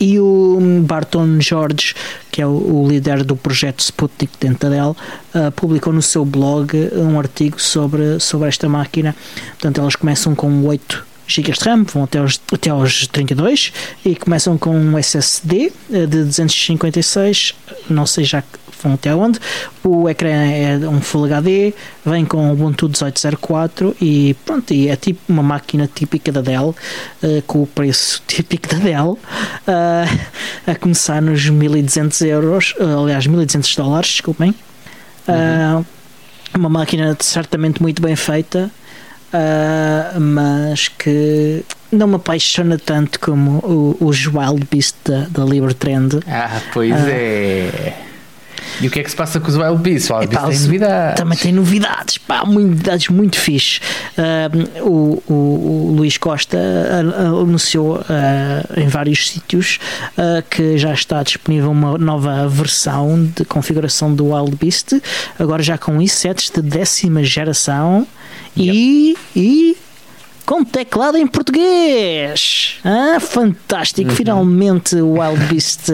e 0.00 0.20
o 0.20 0.58
Barton 0.82 1.40
George, 1.40 1.94
que 2.30 2.40
é 2.40 2.46
o, 2.46 2.50
o, 2.50 2.88
líder 2.88 3.24
do 3.24 3.34
projeto 3.34 3.80
Sputnik 3.80 4.32
Dell, 4.38 4.96
uh, 5.34 5.50
publicou 5.52 5.92
no 5.92 6.02
seu 6.02 6.24
blog 6.24 6.72
um 6.94 7.18
artigo 7.18 7.60
sobre, 7.60 8.20
sobre 8.20 8.48
esta 8.48 8.68
máquina. 8.68 9.14
Portanto, 9.50 9.80
elas 9.80 9.96
começam 9.96 10.34
com 10.36 10.64
8 10.64 11.04
GB 11.28 11.52
de 11.52 11.64
RAM, 11.64 11.84
vão 11.84 12.04
até 12.04 12.18
aos, 12.18 12.40
até 12.52 12.70
aos 12.70 13.06
32 13.06 13.72
e 14.04 14.16
começam 14.16 14.56
com 14.56 14.70
um 14.70 14.98
SSD 14.98 15.72
eh, 15.92 16.06
de 16.06 16.24
256, 16.24 17.54
não 17.88 18.06
sei 18.06 18.24
já 18.24 18.42
vão 18.82 18.94
até 18.94 19.14
onde. 19.14 19.38
O 19.84 20.08
ecrã 20.08 20.30
é 20.30 20.78
um 20.88 21.00
Full 21.00 21.24
HD, 21.26 21.74
vem 22.04 22.24
com 22.24 22.50
Ubuntu 22.52 22.88
18.04 22.88 23.94
e 24.00 24.34
pronto, 24.44 24.72
e 24.72 24.88
é 24.88 24.96
tipo 24.96 25.20
uma 25.28 25.42
máquina 25.42 25.88
típica 25.92 26.32
da 26.32 26.40
Dell, 26.40 26.74
uh, 27.22 27.42
com 27.46 27.62
o 27.62 27.66
preço 27.66 28.22
típico 28.26 28.68
da 28.68 28.78
Dell, 28.78 29.10
uh, 29.12 30.18
a 30.66 30.74
começar 30.76 31.20
nos 31.20 31.48
1200 31.48 32.20
euros, 32.22 32.74
uh, 32.78 33.02
aliás, 33.02 33.26
1200 33.26 33.76
dólares, 33.76 34.10
desculpem. 34.10 34.54
Uhum. 35.28 35.84
uma 36.54 36.70
máquina 36.70 37.14
certamente 37.20 37.82
muito 37.82 38.00
bem 38.00 38.16
feita 38.16 38.70
uh, 39.32 40.20
mas 40.20 40.88
que 40.88 41.64
não 41.90 42.06
me 42.06 42.16
apaixona 42.16 42.78
tanto 42.78 43.18
como 43.20 43.58
o, 43.58 43.96
os 44.00 44.26
Wild 44.26 44.66
Beast 44.70 44.96
da, 45.04 45.26
da 45.30 45.44
Libertrend. 45.44 46.20
Ah, 46.26 46.60
pois 46.72 46.92
uh, 46.92 47.08
é. 47.08 47.94
E 48.80 48.86
o 48.86 48.90
que 48.90 49.00
é 49.00 49.02
que 49.02 49.10
se 49.10 49.16
passa 49.16 49.40
com 49.40 49.48
os 49.48 49.56
Wild 49.56 49.78
Beasts? 49.78 50.10
O 50.10 50.14
Wild 50.16 50.28
Beast 50.28 50.48
tem 50.48 50.60
novidades. 50.60 51.20
Também 51.20 51.38
tem 51.38 51.52
novidades, 51.52 52.18
pá, 52.18 52.44
novidades 52.44 53.08
muito 53.08 53.38
fixe. 53.38 53.80
Uh, 54.16 54.82
o, 54.82 55.22
o, 55.26 55.34
o, 55.34 55.94
Luís 55.96 56.16
Costa 56.16 56.58
anunciou 57.16 57.98
uh, 57.98 58.80
em 58.80 58.88
vários 58.88 59.28
sítios 59.28 59.78
uh, 60.16 60.42
que 60.48 60.78
já 60.78 60.92
está 60.92 61.22
disponível 61.22 61.70
uma 61.70 61.98
nova 61.98 62.48
versão 62.48 63.30
de 63.36 63.44
configuração 63.44 64.14
do 64.14 64.32
Wild 64.32 64.56
Beast, 64.56 64.94
agora 65.38 65.62
já 65.62 65.76
com 65.76 65.98
i7 65.98 66.54
de 66.54 66.62
décima 66.62 67.22
geração 67.24 68.06
e, 68.56 69.16
e 69.34 69.76
com 70.48 70.64
teclado 70.64 71.18
em 71.18 71.26
português. 71.26 72.76
Ah, 72.82 73.20
fantástico! 73.20 74.08
Uhum. 74.08 74.16
Finalmente 74.16 74.96
o 74.96 75.20
Wild 75.20 75.44
Beast 75.44 75.90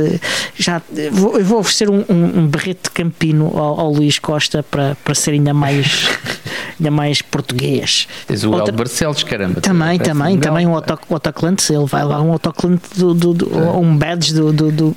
já. 0.56 0.80
Vou, 1.10 1.36
eu 1.36 1.44
vou 1.44 1.58
oferecer 1.58 1.90
um, 1.90 2.04
um, 2.08 2.38
um 2.38 2.46
berrete 2.46 2.88
campino 2.92 3.46
ao, 3.52 3.80
ao, 3.80 3.92
Luís 3.92 4.20
Costa 4.20 4.62
para, 4.62 4.96
para 5.02 5.12
ser 5.12 5.32
ainda 5.32 5.52
mais. 5.52 6.08
ainda 6.78 6.88
mais 6.92 7.20
português. 7.20 8.06
Tens 8.28 8.44
o 8.44 8.52
Outra... 8.52 8.70
Barcelos, 8.70 9.24
caramba. 9.24 9.60
Também, 9.60 9.98
também, 9.98 10.36
um 10.36 10.40
também 10.40 10.66
um 10.68 10.76
auto, 10.76 11.00
autoclante. 11.10 11.72
Ele 11.72 11.86
vai 11.86 12.04
lá, 12.04 12.22
um 12.22 12.30
autoclante 12.30 12.96
do, 12.96 13.12
do, 13.12 13.34
do 13.34 13.58
é. 13.58 13.72
um 13.72 13.96
badge 13.96 14.32
do. 14.32 14.52
do, 14.52 14.70
do, 14.70 14.96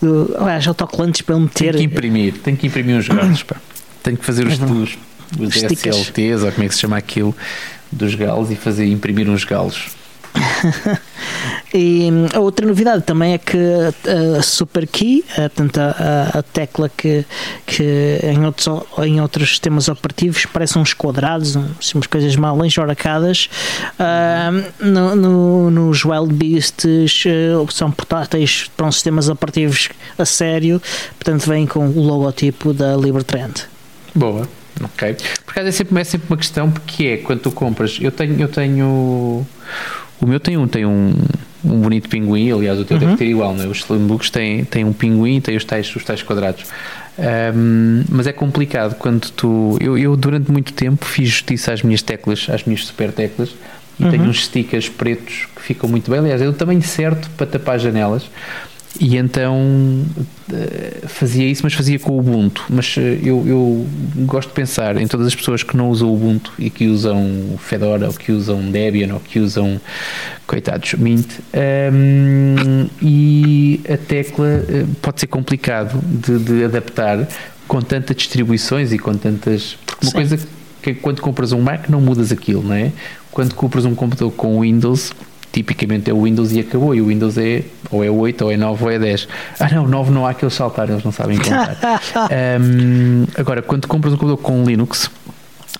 do 0.00 0.36
aliás, 0.38 0.66
autoclantes 0.66 1.20
para 1.20 1.34
ele 1.34 1.44
meter. 1.44 1.74
Tem 1.74 1.86
que 1.86 1.94
imprimir, 1.94 2.32
tem 2.38 2.56
que 2.56 2.66
imprimir 2.66 2.96
uns 2.96 3.08
gatos, 3.12 3.42
pá. 3.42 3.56
Tem 4.02 4.16
que 4.16 4.24
fazer 4.24 4.46
os, 4.46 4.58
uhum. 4.58 4.84
os 4.84 4.96
os 5.38 5.48
DSLTs, 5.48 6.44
ou 6.44 6.52
como 6.52 6.64
é 6.64 6.68
que 6.68 6.74
se 6.74 6.80
chama 6.80 6.96
aquilo, 6.96 7.34
dos 7.90 8.14
galos 8.14 8.50
e 8.50 8.56
fazer 8.56 8.86
imprimir 8.86 9.28
uns 9.28 9.44
galos. 9.44 9.96
e 11.74 12.08
a 12.34 12.40
outra 12.40 12.66
novidade 12.66 13.02
também 13.04 13.34
é 13.34 13.38
que 13.38 13.56
a 14.38 14.42
Super 14.42 14.86
Key, 14.86 15.24
portanto, 15.34 15.78
a, 15.78 16.38
a, 16.38 16.42
tecla 16.42 16.90
que, 16.94 17.24
que 17.64 18.20
em, 18.22 18.44
outros, 18.44 18.68
em 18.98 19.20
outros 19.20 19.50
sistemas 19.50 19.88
operativos 19.88 20.46
parecem 20.46 20.80
uns 20.80 20.92
quadrados, 20.92 21.56
assim, 21.56 21.92
umas 21.94 22.06
coisas 22.06 22.36
mal 22.36 22.62
enjoracadas, 22.64 23.48
uh, 23.98 24.84
no, 24.84 25.16
no, 25.16 25.70
nos 25.70 26.04
Wild 26.04 26.32
Beasts 26.34 27.24
uh, 27.24 27.70
são 27.72 27.90
portáteis 27.90 28.70
para 28.76 28.86
uns 28.86 28.96
sistemas 28.96 29.28
operativos 29.28 29.88
a 30.18 30.24
sério, 30.24 30.80
portanto, 31.18 31.46
vem 31.46 31.66
com 31.66 31.88
o 31.88 32.00
logotipo 32.00 32.72
da 32.72 32.96
Libertrend. 32.96 33.64
Boa. 34.14 34.48
Ok. 34.82 35.16
Por 35.44 35.52
acaso 35.52 35.68
é 35.68 35.72
sempre, 35.72 36.00
é 36.00 36.04
sempre 36.04 36.26
uma 36.28 36.36
questão, 36.36 36.70
porque 36.70 37.04
é 37.06 37.16
quando 37.18 37.40
tu 37.40 37.50
compras. 37.50 37.98
Eu 38.00 38.12
tenho. 38.12 38.40
Eu 38.40 38.48
tenho 38.48 39.46
o 40.20 40.26
meu 40.26 40.40
tem 40.40 40.56
um, 40.56 40.66
tem 40.66 40.86
um, 40.86 41.14
um 41.64 41.80
bonito 41.80 42.08
pinguim, 42.08 42.50
aliás, 42.50 42.78
o 42.78 42.84
teu 42.84 42.96
uhum. 42.96 43.04
deve 43.04 43.16
ter 43.16 43.26
igual, 43.26 43.54
não 43.54 43.64
é? 43.64 43.66
Os 43.66 43.78
Slimbooks 43.78 44.30
têm, 44.30 44.64
têm 44.64 44.84
um 44.84 44.92
pinguim, 44.92 45.40
tem 45.40 45.56
os 45.56 45.64
tais, 45.64 45.94
os 45.94 46.04
tais 46.04 46.22
quadrados. 46.22 46.64
Um, 47.18 48.04
mas 48.08 48.26
é 48.26 48.32
complicado 48.32 48.94
quando 48.96 49.30
tu. 49.30 49.76
Eu, 49.80 49.96
eu, 49.98 50.16
durante 50.16 50.50
muito 50.50 50.72
tempo, 50.72 51.04
fiz 51.04 51.28
justiça 51.28 51.72
às 51.72 51.82
minhas 51.82 52.02
teclas, 52.02 52.46
às 52.50 52.64
minhas 52.64 52.84
super 52.84 53.12
teclas, 53.12 53.54
e 53.98 54.04
uhum. 54.04 54.10
tenho 54.10 54.24
uns 54.24 54.44
stickers 54.44 54.88
pretos 54.88 55.48
que 55.54 55.62
ficam 55.62 55.88
muito 55.88 56.10
bem. 56.10 56.20
Aliás, 56.20 56.40
é 56.40 56.48
o 56.48 56.52
tamanho 56.52 56.82
certo 56.82 57.28
para 57.36 57.46
tapar 57.46 57.78
janelas. 57.78 58.28
E 59.00 59.16
então 59.16 60.04
eh, 60.52 61.02
fazia 61.06 61.46
isso, 61.46 61.62
mas 61.64 61.74
fazia 61.74 61.98
com 61.98 62.12
o 62.12 62.18
Ubuntu. 62.18 62.64
Mas 62.68 62.94
eh, 62.98 63.18
eu, 63.22 63.44
eu 63.46 63.86
gosto 64.24 64.48
de 64.48 64.54
pensar 64.54 64.96
em 64.96 65.06
todas 65.06 65.26
as 65.26 65.34
pessoas 65.34 65.62
que 65.62 65.76
não 65.76 65.90
usam 65.90 66.08
o 66.08 66.14
Ubuntu 66.14 66.52
e 66.58 66.70
que 66.70 66.86
usam 66.86 67.58
Fedora, 67.58 68.06
ou 68.06 68.12
que 68.12 68.32
usam 68.32 68.70
Debian, 68.70 69.14
ou 69.14 69.20
que 69.20 69.38
usam, 69.38 69.80
coitados, 70.46 70.94
Mint. 70.94 71.26
Um, 71.92 72.88
e 73.02 73.80
a 73.88 73.96
tecla 73.96 74.64
eh, 74.68 74.86
pode 75.02 75.20
ser 75.20 75.26
complicado 75.26 76.00
de, 76.02 76.38
de, 76.38 76.64
adaptar 76.64 77.28
com 77.66 77.82
tantas 77.82 78.16
distribuições 78.16 78.92
e 78.92 78.98
com 78.98 79.14
tantas. 79.14 79.76
Porque 79.84 80.06
uma 80.06 80.10
Sim. 80.10 80.16
coisa 80.16 80.48
que 80.82 80.94
quando 80.94 81.20
compras 81.20 81.52
um 81.52 81.60
Mac 81.60 81.88
não 81.88 82.00
mudas 82.00 82.30
aquilo, 82.32 82.62
não 82.62 82.74
é? 82.74 82.92
Quando 83.30 83.54
compras 83.54 83.84
um 83.84 83.94
computador 83.94 84.32
com 84.32 84.60
Windows 84.60 85.12
tipicamente 85.52 86.10
é 86.10 86.14
o 86.14 86.22
Windows 86.22 86.52
e 86.52 86.60
acabou. 86.60 86.94
E 86.94 87.00
o 87.00 87.06
Windows 87.06 87.38
é 87.38 87.62
ou 87.90 88.04
é 88.04 88.10
8, 88.10 88.44
ou 88.44 88.52
é 88.52 88.56
9, 88.56 88.84
ou 88.84 88.90
é 88.90 88.98
10. 88.98 89.28
Ah, 89.58 89.68
não, 89.74 89.86
9 89.86 90.10
não 90.10 90.26
há 90.26 90.34
que 90.34 90.44
eles 90.44 90.54
saltarem, 90.54 90.94
eles 90.94 91.04
não 91.04 91.12
sabem 91.12 91.38
contar. 91.38 91.76
um, 92.60 93.24
agora, 93.36 93.62
quando 93.62 93.86
compras 93.86 94.12
um 94.12 94.16
computador 94.16 94.42
com 94.42 94.64
Linux, 94.64 95.10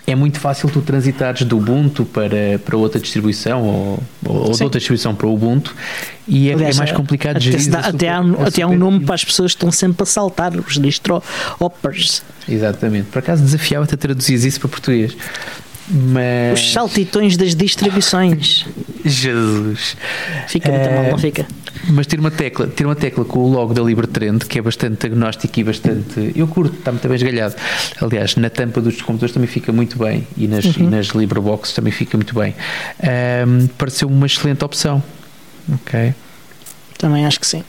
é 0.06 0.14
muito 0.14 0.38
fácil 0.38 0.70
tu 0.70 0.80
transitares 0.80 1.42
do 1.42 1.56
Ubuntu 1.58 2.04
para, 2.04 2.60
para 2.64 2.76
outra 2.76 3.00
distribuição 3.00 3.62
ou, 3.62 4.02
ou 4.24 4.52
de 4.52 4.62
outra 4.62 4.78
distribuição 4.78 5.14
para 5.14 5.26
o 5.26 5.34
Ubuntu 5.34 5.74
e 6.28 6.48
é, 6.48 6.54
Aliás, 6.54 6.76
é 6.76 6.78
mais 6.78 6.92
complicado 6.92 7.38
de 7.38 7.50
gerir. 7.50 7.70
Dá, 7.70 7.80
até, 7.80 8.08
há, 8.08 8.20
até 8.46 8.62
há 8.62 8.68
um 8.68 8.76
nome 8.76 9.00
para 9.00 9.16
as 9.16 9.24
pessoas 9.24 9.52
que 9.52 9.56
estão 9.56 9.72
sempre 9.72 10.04
a 10.04 10.06
saltar, 10.06 10.54
os 10.54 10.78
distro 10.78 11.22
hoppers. 11.58 12.22
Exatamente. 12.48 13.06
Por 13.06 13.18
acaso 13.18 13.42
desafiava-te 13.42 13.94
a 13.94 13.96
traduzir 13.96 14.34
isso 14.34 14.60
para 14.60 14.68
português. 14.68 15.16
Mas... 15.88 16.60
Os 16.60 16.72
saltitões 16.72 17.36
das 17.36 17.54
distribuições. 17.54 18.66
Jesus. 19.04 19.96
Fica 20.48 20.70
muito 20.70 20.88
é... 20.88 20.94
mal, 20.94 21.10
não 21.12 21.18
fica? 21.18 21.46
Mas 21.88 22.06
ter 22.06 22.18
uma 22.18 22.30
tecla, 22.30 22.66
ter 22.66 22.84
uma 22.84 22.96
tecla 22.96 23.24
com 23.24 23.38
o 23.38 23.48
logo 23.48 23.72
da 23.72 23.82
Libertrend, 23.82 24.44
que 24.46 24.58
é 24.58 24.62
bastante 24.62 25.06
agnóstico 25.06 25.60
e 25.60 25.64
bastante. 25.64 26.32
Eu 26.34 26.48
curto, 26.48 26.76
está 26.76 26.90
muito 26.90 27.06
bem 27.06 27.16
esgalhado. 27.16 27.54
Aliás, 28.00 28.34
na 28.36 28.50
tampa 28.50 28.80
dos 28.80 28.96
computadores 28.96 29.32
também 29.32 29.48
fica 29.48 29.72
muito 29.72 29.98
bem 29.98 30.26
e 30.36 30.48
nas, 30.48 30.64
e 30.64 30.82
nas 30.82 31.08
LibreBox 31.08 31.72
também 31.72 31.92
fica 31.92 32.16
muito 32.16 32.34
bem. 32.34 32.54
Um, 33.46 33.66
pareceu 33.68 34.08
uma 34.08 34.26
excelente 34.26 34.64
opção. 34.64 35.02
Ok. 35.72 36.14
Também 36.98 37.26
acho 37.26 37.38
que 37.38 37.46
sim. 37.46 37.62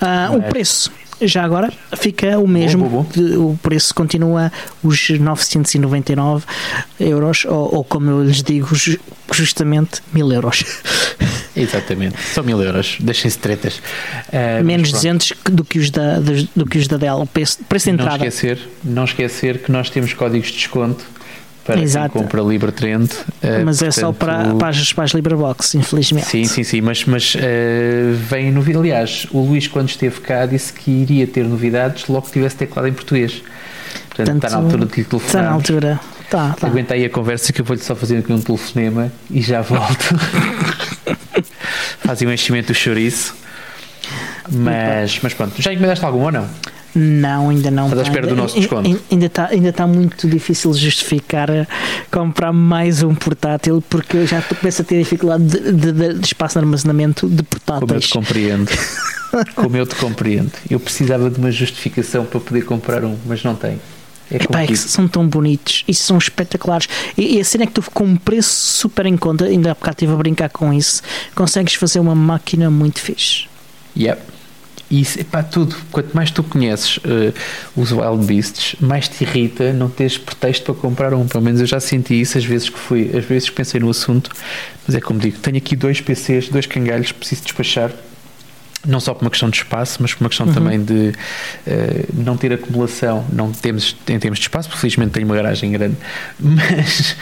Ah, 0.00 0.30
O 0.34 0.42
preço, 0.42 0.90
já 1.26 1.42
agora, 1.44 1.72
fica 1.96 2.38
o 2.38 2.46
mesmo. 2.48 2.88
Bom, 2.88 3.02
bom, 3.02 3.10
de- 3.12 3.36
O 3.36 3.58
preço 3.62 3.94
continua 3.94 4.50
os 4.82 5.10
999 5.10 6.44
euros, 7.00 7.44
ou, 7.44 7.76
ou 7.76 7.84
como 7.84 8.10
eu 8.10 8.24
lhes 8.24 8.42
digo, 8.42 8.74
ju- 8.74 8.98
justamente 9.32 10.02
1000 10.12 10.32
euros. 10.32 10.64
Exatamente. 11.54 12.16
São 12.32 12.42
mil 12.42 12.60
euros. 12.62 12.96
Deixem-se 13.00 13.38
tretas. 13.38 13.76
Uh, 14.28 14.64
Menos 14.64 14.90
mas 14.92 15.02
pronto. 15.02 15.18
200 15.18 15.32
do 15.52 15.64
que 15.64 15.78
os 15.78 15.90
da, 15.90 16.18
dos- 16.18 16.44
do 16.56 16.64
que 16.66 16.78
os 16.78 16.88
da 16.88 16.96
Dell. 16.96 17.16
O 17.20 17.26
preço, 17.26 17.58
preço 17.68 17.86
de 17.90 17.92
Não 17.96 18.04
entrada. 18.04 18.26
esquecer, 18.26 18.58
não 18.82 19.04
esquecer 19.04 19.58
que 19.58 19.70
nós 19.70 19.90
temos 19.90 20.14
códigos 20.14 20.48
de 20.48 20.54
desconto 20.54 21.04
para 21.64 21.80
Exato. 21.80 22.12
quem 22.12 22.22
compra 22.22 22.42
Libertrend. 22.42 23.10
uh, 23.12 23.64
mas 23.64 23.80
é 23.82 23.90
só 23.90 24.12
para, 24.12 24.34
portanto, 24.34 24.58
para, 24.58 24.68
as, 24.68 24.92
para 24.92 25.04
as 25.04 25.10
LibreBox, 25.12 25.74
infelizmente. 25.74 26.26
Sim, 26.26 26.44
sim, 26.44 26.64
sim, 26.64 26.80
mas, 26.80 27.04
mas 27.04 27.36
eh, 27.38 28.12
vem 28.14 28.50
novidade. 28.50 28.78
Aliás, 28.82 29.26
o 29.30 29.40
Luís, 29.40 29.68
quando 29.68 29.88
esteve 29.88 30.20
cá, 30.20 30.44
disse 30.46 30.72
que 30.72 30.90
iria 30.90 31.26
ter 31.26 31.44
novidades 31.44 32.06
logo 32.08 32.26
que 32.26 32.32
tivesse 32.32 32.56
teclado 32.56 32.88
em 32.88 32.92
português. 32.92 33.42
Portanto, 34.08 34.36
está 34.44 34.50
na 34.50 34.56
altura 34.56 34.86
de 34.86 34.96
lhe 34.96 35.00
Está 35.02 35.12
na 35.14 35.20
telefonar. 35.20 35.52
altura. 35.52 36.00
Tá, 36.28 36.56
tá. 36.58 36.66
Aguenta 36.66 36.94
aí 36.94 37.04
a 37.04 37.10
conversa 37.10 37.52
que 37.52 37.60
eu 37.60 37.64
vou-lhe 37.64 37.82
só 37.82 37.94
fazer 37.94 38.18
aqui 38.18 38.32
um 38.32 38.40
telefonema 38.40 39.12
e 39.30 39.40
já 39.42 39.60
volto. 39.60 40.16
Fazem 42.00 42.26
um 42.26 42.32
enchimento 42.32 42.68
do 42.68 42.74
chouriço. 42.74 43.34
Mas, 44.50 45.20
mas 45.22 45.34
pronto, 45.34 45.60
já 45.60 45.72
encomendaste 45.72 46.04
algum 46.04 46.22
ou 46.22 46.32
não? 46.32 46.48
Não, 46.94 47.48
ainda 47.48 47.70
não. 47.70 47.84
Estás 47.86 48.00
à 48.00 48.02
espera 48.04 48.26
do 48.26 48.36
nosso 48.36 48.58
desconto? 48.58 48.88
ai- 48.90 49.00
Ainda 49.10 49.26
está 49.26 49.46
ainda 49.46 49.68
está 49.70 49.86
muito 49.86 50.28
difícil 50.28 50.72
justificar 50.74 51.48
eh, 51.48 51.66
comprar 52.10 52.52
mais 52.52 53.02
um 53.02 53.14
portátil 53.14 53.82
porque 53.88 54.18
eu 54.18 54.26
já 54.26 54.42
começo 54.42 54.82
a 54.82 54.84
ter 54.84 54.98
dificuldade 54.98 55.44
de, 55.44 55.72
de- 55.72 55.92
de- 56.14 56.24
espaço 56.26 56.54
de 56.58 56.64
armazenamento 56.64 57.28
de 57.28 57.42
Como 57.42 57.48
eu 57.62 57.78
portáteis. 57.78 58.04
te 58.06 58.12
compreendo. 58.12 58.70
Como 59.54 59.76
eu 59.76 59.86
te 59.86 59.94
compreendo. 59.94 60.52
Eu 60.68 60.78
precisava 60.78 61.30
de 61.30 61.38
uma 61.38 61.50
justificação 61.50 62.24
para 62.26 62.38
poder 62.40 62.62
comprar 62.66 63.02
um, 63.04 63.16
mas 63.26 63.42
não 63.42 63.54
tenho. 63.54 63.80
É 64.30 64.36
Epá, 64.36 64.62
é 64.62 64.66
que 64.66 64.76
são 64.76 65.08
tão 65.08 65.26
bonitos 65.26 65.84
e 65.88 65.94
são 65.94 66.16
espetaculares. 66.18 66.88
E, 67.16 67.36
e 67.36 67.40
a 67.40 67.44
cena 67.44 67.64
é 67.64 67.66
que 67.66 67.72
tu, 67.72 67.82
com 67.92 68.04
um 68.04 68.16
preço 68.16 68.50
super 68.50 69.04
em 69.06 69.16
conta, 69.16 69.44
ainda 69.46 69.70
há 69.70 69.74
bocado 69.74 69.94
estive 69.96 70.12
a 70.12 70.16
brincar 70.16 70.48
com 70.50 70.72
isso, 70.72 71.02
consegues 71.34 71.74
fazer 71.74 72.00
uma 72.00 72.14
máquina 72.14 72.70
muito 72.70 72.98
fixe. 72.98 73.44
Yep. 73.96 74.20
E 74.92 75.00
isso, 75.00 75.18
epá, 75.18 75.42
tudo. 75.42 75.74
Quanto 75.90 76.14
mais 76.14 76.30
tu 76.30 76.44
conheces 76.44 77.00
eh, 77.04 77.32
os 77.74 77.92
Wild 77.92 78.26
Beasts, 78.26 78.76
mais 78.78 79.08
te 79.08 79.24
irrita 79.24 79.72
não 79.72 79.88
teres 79.88 80.18
pretexto 80.18 80.66
para 80.66 80.74
comprar 80.74 81.14
um. 81.14 81.26
Pelo 81.26 81.42
menos 81.42 81.60
eu 81.62 81.66
já 81.66 81.80
senti 81.80 82.20
isso 82.20 82.36
às 82.36 82.44
vezes 82.44 82.68
que 82.68 82.78
fui, 82.78 83.10
às 83.16 83.24
vezes 83.24 83.48
que 83.48 83.56
pensei 83.56 83.80
no 83.80 83.88
assunto. 83.88 84.30
Mas 84.86 84.94
é 84.94 85.00
como 85.00 85.18
digo, 85.18 85.38
tenho 85.38 85.56
aqui 85.56 85.74
dois 85.74 86.02
PCs, 86.02 86.50
dois 86.50 86.66
cangalhos, 86.66 87.10
preciso 87.10 87.42
despachar. 87.42 87.90
Não 88.84 88.98
só 88.98 89.14
por 89.14 89.22
uma 89.22 89.30
questão 89.30 89.48
de 89.48 89.58
espaço, 89.58 89.98
mas 90.00 90.12
por 90.12 90.24
uma 90.24 90.28
questão 90.28 90.52
também 90.52 90.82
de 90.82 91.12
eh, 91.66 92.04
não 92.12 92.36
ter 92.36 92.52
acumulação. 92.52 93.24
Não 93.32 93.52
temos 93.52 93.96
em 94.08 94.18
termos 94.18 94.38
de 94.38 94.44
espaço, 94.44 94.68
porque 94.68 94.80
felizmente 94.80 95.12
tenho 95.12 95.26
uma 95.26 95.36
garagem 95.36 95.70
grande, 95.70 95.96
mas 96.40 97.16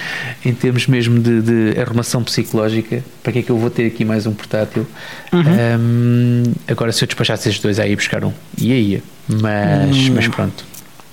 em 0.44 0.54
termos 0.54 0.86
mesmo 0.86 1.20
de, 1.20 1.42
de 1.42 1.80
arrumação 1.80 2.24
psicológica, 2.24 3.04
para 3.22 3.32
que 3.32 3.38
é 3.40 3.42
que 3.42 3.50
eu 3.50 3.58
vou 3.58 3.68
ter 3.68 3.86
aqui 3.86 4.04
mais 4.04 4.26
um 4.26 4.32
portátil? 4.32 4.86
Um, 5.32 6.44
agora, 6.66 6.92
se 6.92 7.04
eu 7.04 7.06
despachasse 7.06 7.48
estes 7.48 7.62
dois, 7.62 7.78
aí 7.78 7.90
ia 7.90 7.96
buscar 7.96 8.24
um. 8.24 8.32
Ia, 8.56 8.76
ia. 8.76 9.02
Mas, 9.28 10.08
mas 10.08 10.28
pronto. 10.28 10.64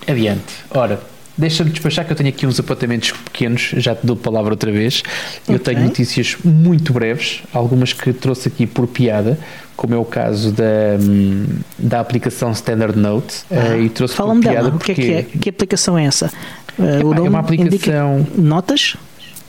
Adiante. 0.08 0.54
Ora, 0.72 1.00
deixa-me 1.38 1.70
despachar 1.70 2.06
que 2.06 2.12
eu 2.12 2.16
tenho 2.16 2.30
aqui 2.30 2.46
uns 2.48 2.60
apontamentos 2.60 3.12
pequenos. 3.12 3.72
Já 3.78 3.96
te 3.96 4.06
dou 4.06 4.16
palavra 4.16 4.54
outra 4.54 4.72
vez. 4.72 5.04
Eu 5.48 5.56
Ok. 5.56 5.74
tenho 5.74 5.86
notícias 5.86 6.38
muito 6.44 6.92
breves, 6.94 7.42
algumas 7.54 7.94
que 7.94 8.12
trouxe 8.14 8.48
aqui 8.48 8.66
por 8.66 8.88
piada, 8.88 9.38
como 9.76 9.94
é 9.94 9.98
o 9.98 10.06
caso 10.06 10.52
da, 10.52 10.64
hum, 11.00 11.46
da 11.78 12.00
aplicação 12.00 12.52
Standard 12.52 12.98
Note. 12.98 13.44
eh, 13.52 13.82
e 13.82 13.90
trouxe 13.90 14.16
por 14.16 14.24
Fala-me 14.24 14.42
piada 14.42 14.64
dela. 14.64 14.76
O 14.76 14.80
que 14.80 14.92
é 14.92 14.96
porque. 14.96 15.08
que 15.08 15.14
é? 15.14 15.24
Que 15.42 15.50
aplicação 15.50 15.98
é 15.98 16.06
essa? 16.06 16.32
Epá, 16.80 16.84
o 17.06 17.14
é 17.14 17.22
uma 17.22 17.40
aplicação. 17.40 18.26
notas? 18.36 18.96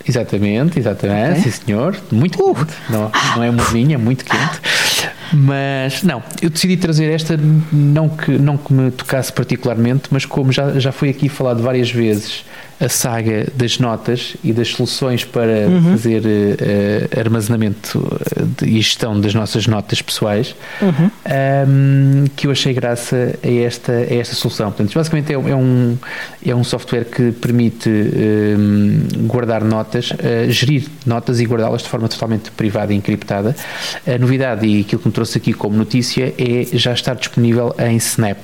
Exatamente, 0.07 0.79
exatamente, 0.79 1.40
Ok. 1.40 1.42
sim 1.53 1.64
senhor. 1.66 1.96
Muito 2.11 2.42
Uh. 2.42 2.55
quente. 2.55 2.72
Não, 2.88 3.11
não 3.37 3.42
é 3.42 3.51
morninha, 3.51 3.96
é 3.96 3.98
muito 3.98 4.24
quente. 4.24 4.61
Mas 5.33 6.03
não, 6.03 6.23
eu 6.41 6.51
decidi 6.51 6.77
trazer 6.77 7.11
esta 7.11 7.38
não 7.73 8.09
que, 8.09 8.33
não 8.38 8.57
que 8.57 8.73
me 8.73 8.91
tocasse 8.91 9.33
particularmente, 9.33 10.09
mas 10.11 10.25
como 10.25 10.53
já, 10.53 10.79
já 10.79 10.93
foi 10.93 11.11
aqui 11.11 11.29
falado 11.29 11.62
várias 11.62 11.91
vezes 11.91 12.45
a 12.81 12.88
saga 12.88 13.47
das 13.55 13.79
notas 13.79 14.37
e 14.45 14.53
das 14.53 14.69
soluções 14.69 15.25
para 15.25 15.69
fazer 15.91 16.23
eh, 16.25 17.09
eh, 17.12 17.21
armazenamento 17.21 18.21
eh, 18.62 18.67
e 18.67 18.81
gestão 18.81 19.21
das 19.21 19.35
nossas 19.35 19.67
notas 19.67 20.01
pessoais, 20.01 20.55
Uhum. 20.81 21.11
um, 21.69 22.25
que 22.37 22.47
eu 22.47 22.51
achei 22.51 22.73
graça 22.73 23.35
a 23.43 23.51
esta, 23.51 23.93
a 23.93 24.14
esta 24.14 24.35
solução. 24.35 24.71
Portanto, 24.71 24.95
basicamente 24.95 25.33
é, 25.33 25.35
é 25.35 25.57
um, 25.57 25.97
é 26.47 26.55
um 26.55 26.62
software 26.62 27.05
que 27.05 27.33
permite 27.33 27.88
um, 27.88 29.27
guardar 29.27 29.64
notas, 29.64 30.11
uh, 30.11 30.51
gerir 30.51 30.87
notas 31.05 31.41
e 31.41 31.45
guardá-las 31.47 31.83
de 31.83 31.88
forma 31.88 32.09
totalmente 32.09 32.51
privada 32.53 32.93
e 32.93 32.97
encriptada. 32.97 33.57
A 34.07 34.19
novidade 34.19 34.67
e 34.67 34.81
aquilo 34.83 35.01
que 35.01 35.09
me 35.09 35.14
trouxe 35.14 35.38
aqui 35.38 35.53
como 35.53 35.77
notícia 35.77 36.33
é 36.38 36.64
já 36.77 36.93
estar 36.93 37.14
disponível 37.14 37.75
em 37.79 37.97
Snap. 37.97 38.38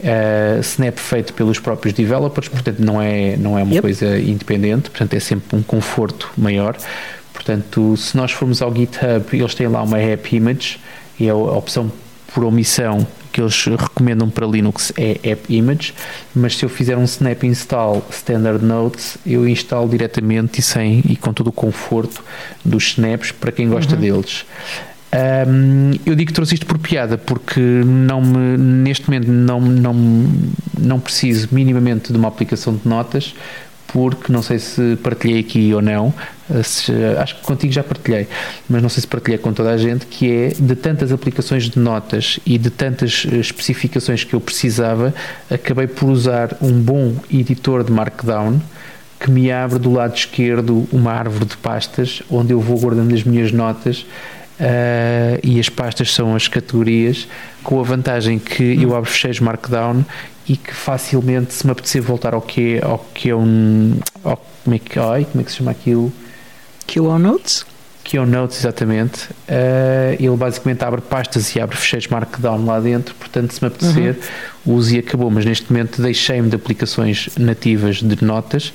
Uh, 0.00 0.60
Snap 0.60 0.98
feito 0.98 1.32
pelos 1.32 1.58
próprios 1.58 1.94
developers, 1.94 2.48
portanto 2.48 2.80
não 2.80 3.00
é, 3.00 3.36
não 3.36 3.58
é 3.58 3.62
uma 3.62 3.74
Yep. 3.74 3.82
coisa 3.82 4.18
independente, 4.18 4.90
portanto 4.90 5.14
é 5.14 5.20
sempre 5.20 5.56
um 5.56 5.62
conforto 5.62 6.30
maior. 6.36 6.76
Portanto, 7.32 7.96
se 7.96 8.16
nós 8.16 8.32
formos 8.32 8.60
ao 8.60 8.74
GitHub, 8.74 9.24
eles 9.32 9.54
têm 9.54 9.68
lá 9.68 9.82
uma 9.82 9.98
app 9.98 10.36
image, 10.36 10.78
e 11.18 11.26
é 11.26 11.30
a 11.30 11.34
opção 11.34 11.90
por 12.32 12.44
omissão 12.44 13.06
que 13.32 13.40
eles 13.40 13.64
recomendam 13.64 14.30
para 14.30 14.46
Linux 14.46 14.92
é 14.96 15.18
App 15.24 15.52
Image, 15.52 15.92
mas 16.34 16.56
se 16.56 16.64
eu 16.64 16.68
fizer 16.68 16.96
um 16.96 17.02
snap 17.02 17.42
install 17.42 18.04
standard 18.10 18.64
notes, 18.64 19.18
eu 19.26 19.48
instalo 19.48 19.88
diretamente 19.88 20.60
e 20.60 20.62
sem 20.62 21.02
e 21.08 21.16
com 21.16 21.32
todo 21.32 21.48
o 21.48 21.52
conforto 21.52 22.22
dos 22.64 22.84
snaps 22.90 23.32
para 23.32 23.50
quem 23.50 23.68
gosta 23.68 23.96
deles. 23.96 24.44
Um, 25.14 25.92
eu 26.04 26.16
digo 26.16 26.28
que 26.28 26.32
trouxe 26.34 26.54
isto 26.54 26.66
por 26.66 26.76
piada 26.78 27.16
porque 27.16 27.60
não 27.60 28.20
me, 28.20 28.56
neste 28.58 29.08
momento 29.08 29.30
não, 29.30 29.60
não, 29.60 29.94
não 30.76 30.98
preciso 30.98 31.48
minimamente 31.52 32.12
de 32.12 32.18
uma 32.18 32.26
aplicação 32.26 32.74
de 32.74 32.88
notas 32.88 33.32
porque 33.86 34.32
não 34.32 34.42
sei 34.42 34.58
se 34.58 34.96
partilhei 35.04 35.38
aqui 35.38 35.72
ou 35.72 35.80
não, 35.80 36.12
eh, 36.52 36.64
se- 36.64 36.90
acho 37.16 37.36
que 37.36 37.42
contigo 37.42 37.72
já 37.72 37.84
partilhei, 37.84 38.26
mas 38.68 38.82
não 38.82 38.88
sei 38.88 39.02
se 39.02 39.06
partilhei 39.06 39.38
com 39.38 39.52
toda 39.52 39.70
a 39.70 39.76
gente, 39.78 40.04
que 40.06 40.28
é 40.32 40.48
de 40.48 40.74
tantas 40.74 41.12
aplicações 41.12 41.70
de 41.70 41.78
notas 41.78 42.40
e 42.44 42.58
de 42.58 42.70
tantas 42.70 43.24
eh, 43.30 43.36
especificações 43.36 44.24
que 44.24 44.34
eu 44.34 44.40
precisava, 44.40 45.14
acabei 45.48 45.86
por 45.86 46.08
usar 46.10 46.56
um 46.60 46.72
bom 46.72 47.14
editor 47.32 47.84
de 47.84 47.92
Markdown 47.92 48.60
que 49.20 49.30
me 49.30 49.52
abre 49.52 49.78
do 49.78 49.92
lado 49.92 50.16
esquerdo 50.16 50.88
uma 50.90 51.12
árvore 51.12 51.44
de 51.44 51.56
pastas 51.56 52.20
onde 52.28 52.52
eu 52.52 52.58
vou 52.60 52.76
guardando 52.80 53.14
as 53.14 53.22
minhas 53.22 53.52
notas 53.52 54.04
eh, 54.58 55.40
e 55.42 55.58
as 55.58 55.68
pastas 55.68 56.14
são 56.14 56.34
as 56.34 56.46
categorias 56.46 57.26
com 57.62 57.80
a 57.80 57.82
vantagem 57.82 58.38
que 58.38 58.80
eu 58.80 58.94
abro 58.94 59.10
fecheiros 59.10 59.40
Markdown 59.40 60.04
e 60.46 60.56
que 60.56 60.72
facilmente 60.72 61.52
se 61.54 61.66
me 61.66 61.72
apetecer 61.72 62.02
voltar 62.02 62.34
ao 62.34 62.40
que 62.40 62.76
é, 62.76 62.84
ao 62.84 62.98
que 62.98 63.30
é 63.30 63.34
um 63.34 63.98
ao, 64.22 64.36
como, 64.62 64.76
é 64.76 64.78
que, 64.78 64.98
ai, 64.98 65.24
como 65.24 65.40
é 65.40 65.44
que 65.44 65.50
se 65.50 65.58
chama 65.58 65.70
aquilo? 65.70 66.12
QO 66.86 67.18
Notes? 67.18 67.64
o 68.16 68.26
Notes 68.26 68.58
exatamente. 68.58 69.30
Eh, 69.48 70.16
ele 70.20 70.36
basicamente 70.36 70.84
abre 70.84 71.00
pastas 71.00 71.56
e 71.56 71.60
abre 71.60 71.76
fecheiros 71.76 72.06
Markdown 72.08 72.64
lá 72.64 72.78
dentro 72.78 73.14
portanto 73.14 73.52
se 73.52 73.62
me 73.62 73.68
apetecer 73.68 74.18
uso 74.64 74.94
e 74.94 74.98
acabou. 74.98 75.30
Mas 75.30 75.44
neste 75.44 75.72
momento 75.72 76.00
deixei-me 76.00 76.48
de 76.48 76.54
aplicações 76.54 77.30
nativas 77.36 77.96
de 77.96 78.22
notas 78.22 78.72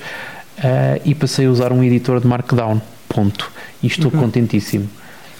eh, 0.62 1.00
e 1.04 1.14
passei 1.14 1.46
a 1.46 1.50
usar 1.50 1.72
um 1.72 1.82
editor 1.82 2.20
de 2.20 2.26
Markdown 2.26 2.82
ponto. 3.08 3.50
E 3.82 3.86
estou 3.86 4.10
contentíssimo 4.10 4.90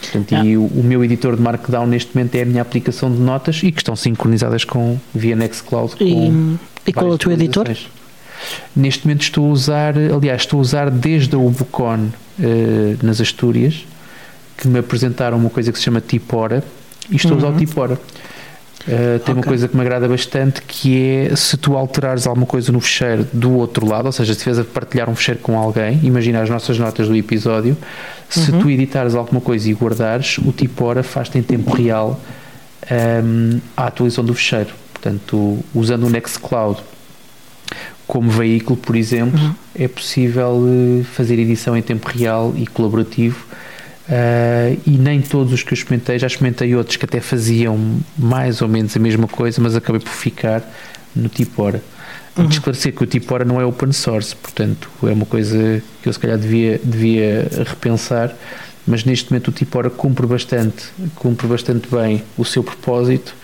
Portanto, 0.00 0.34
e 0.44 0.56
o, 0.56 0.64
o 0.64 0.82
meu 0.82 1.04
editor 1.04 1.36
de 1.36 1.42
Markdown 1.42 1.86
neste 1.86 2.14
momento 2.16 2.34
é 2.34 2.42
a 2.42 2.44
minha 2.44 2.62
aplicação 2.62 3.12
de 3.12 3.18
notas 3.20 3.60
e 3.62 3.70
que 3.70 3.80
estão 3.80 3.94
sincronizadas 3.94 4.64
com 4.64 4.98
via 5.14 5.36
Nextcloud 5.36 5.96
com 5.96 6.04
E, 6.04 6.58
e 6.86 6.92
qual 6.92 7.08
é 7.12 7.14
o 7.14 7.18
teu 7.18 7.32
editor? 7.32 7.68
Neste 8.74 9.06
momento 9.06 9.22
estou 9.22 9.46
a 9.46 9.48
usar, 9.50 9.94
aliás, 9.96 10.42
estou 10.42 10.58
a 10.58 10.62
usar 10.62 10.90
desde 10.90 11.34
a 11.34 11.38
Ubucon 11.38 12.08
eh, 12.42 12.96
nas 13.02 13.20
Astúrias, 13.20 13.84
que 14.56 14.66
me 14.66 14.78
apresentaram 14.78 15.36
uma 15.36 15.50
coisa 15.50 15.70
que 15.70 15.78
se 15.78 15.84
chama 15.84 16.00
Tipora, 16.00 16.64
e 17.10 17.16
estou 17.16 17.32
a 17.32 17.36
usar 17.36 17.48
o 17.48 17.56
Tipora. 17.56 17.98
Eh, 18.88 19.20
tem 19.24 19.34
uma 19.34 19.40
Ok. 19.40 19.50
coisa 19.50 19.68
que 19.68 19.76
me 19.76 19.82
agrada 19.82 20.08
bastante 20.08 20.62
que 20.62 21.28
é 21.30 21.36
se 21.36 21.58
tu 21.58 21.76
alterares 21.76 22.26
alguma 22.26 22.46
coisa 22.46 22.72
no 22.72 22.80
fecheiro 22.80 23.26
do 23.30 23.52
outro 23.52 23.86
lado, 23.86 24.06
ou 24.06 24.12
seja, 24.12 24.32
se 24.32 24.38
estiveres 24.38 24.58
a 24.58 24.64
partilhar 24.64 25.10
um 25.10 25.14
fecheiro 25.14 25.40
com 25.40 25.58
alguém, 25.58 26.00
imagina 26.02 26.40
as 26.40 26.48
nossas 26.48 26.78
notas 26.78 27.06
do 27.06 27.14
episódio, 27.14 27.76
se 28.30 28.52
tu 28.52 28.70
editares 28.70 29.14
alguma 29.14 29.40
coisa 29.40 29.68
e 29.68 29.72
guardares, 29.74 30.38
o 30.38 30.52
Tipora 30.52 31.02
faz-te 31.02 31.38
em 31.38 31.42
tempo 31.42 31.74
real 31.74 32.20
um, 32.90 33.60
a 33.76 33.86
atualização 33.86 34.24
do 34.24 34.34
fecheiro. 34.34 34.70
Portanto, 34.92 35.58
usando 35.74 36.06
o 36.06 36.10
Nextcloud 36.10 36.80
como 38.06 38.28
veículo, 38.28 38.76
por 38.76 38.96
exemplo, 38.96 39.40
uhum. 39.40 39.54
é 39.72 39.86
possível 39.86 40.64
eh, 40.66 41.04
fazer 41.04 41.38
edição 41.38 41.76
em 41.76 41.82
tempo 41.82 42.08
real 42.08 42.52
e 42.56 42.66
colaborativo. 42.66 43.46
Uh, 44.08 44.80
e 44.84 44.98
nem 44.98 45.22
todos 45.22 45.52
os 45.52 45.62
que 45.62 45.72
eu 45.72 45.76
experimentei, 45.76 46.18
já 46.18 46.26
experimentei 46.26 46.74
outros 46.74 46.96
que 46.96 47.04
até 47.04 47.20
faziam 47.20 48.00
mais 48.18 48.60
ou 48.60 48.66
menos 48.66 48.96
a 48.96 48.98
mesma 48.98 49.28
coisa, 49.28 49.62
mas 49.62 49.76
acabei 49.76 50.00
por 50.00 50.10
ficar 50.10 50.68
no 51.14 51.28
tipo 51.28 51.62
hora. 51.62 51.80
Uhum. 52.40 52.48
De 52.48 52.54
esclarecer 52.54 52.94
que 52.94 53.04
o 53.04 53.06
tipo 53.06 53.32
hora 53.34 53.44
não 53.44 53.60
é 53.60 53.64
open 53.64 53.92
source, 53.92 54.34
portanto 54.34 54.90
é 55.02 55.12
uma 55.12 55.26
coisa 55.26 55.82
que 56.02 56.08
eu 56.08 56.12
se 56.12 56.18
calhar 56.18 56.38
devia, 56.38 56.80
devia 56.82 57.48
repensar, 57.66 58.34
mas 58.86 59.04
neste 59.04 59.30
momento 59.30 59.48
o 59.48 59.52
tipo 59.52 59.76
hora 59.78 59.90
cumpre 59.90 60.26
bastante, 60.26 60.86
cumpre 61.16 61.46
bastante 61.46 61.88
bem 61.90 62.22
o 62.38 62.44
seu 62.44 62.64
propósito 62.64 63.34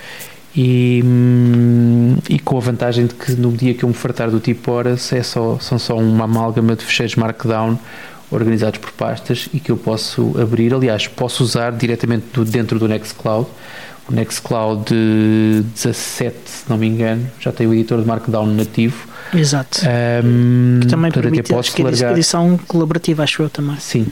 e, 0.54 1.02
hum, 1.04 2.16
e 2.28 2.38
com 2.38 2.56
a 2.56 2.60
vantagem 2.60 3.06
de 3.06 3.14
que 3.14 3.32
no 3.32 3.52
dia 3.52 3.74
que 3.74 3.84
eu 3.84 3.88
me 3.88 3.94
fartar 3.94 4.30
do 4.30 4.40
tipo 4.40 4.72
horas 4.72 5.12
é 5.12 5.22
só, 5.22 5.58
são 5.60 5.78
só 5.78 5.96
uma 5.96 6.24
amálgama 6.24 6.74
de 6.74 6.84
fecheiros 6.84 7.14
Markdown 7.14 7.78
organizados 8.30 8.78
por 8.78 8.90
pastas 8.92 9.48
e 9.52 9.60
que 9.60 9.70
eu 9.70 9.76
posso 9.76 10.34
abrir, 10.40 10.74
aliás, 10.74 11.06
posso 11.06 11.44
usar 11.44 11.72
diretamente 11.72 12.26
do, 12.32 12.44
dentro 12.44 12.78
do 12.78 12.88
Nextcloud. 12.88 13.48
O 14.08 14.14
Nextcloud 14.14 14.84
17, 15.74 16.36
se 16.44 16.70
não 16.70 16.78
me 16.78 16.86
engano, 16.86 17.26
já 17.40 17.50
tem 17.50 17.66
o 17.66 17.74
editor 17.74 18.00
de 18.00 18.06
Markdown 18.06 18.46
nativo. 18.46 19.08
Exato. 19.34 19.80
Um, 20.24 20.80
que 20.80 20.86
também 20.86 21.10
permite 21.10 21.52
a 21.52 21.56
largar... 21.82 22.12
edição 22.12 22.58
colaborativa, 22.68 23.24
acho 23.24 23.42
eu 23.42 23.50
também. 23.50 23.76
Sim. 23.80 24.06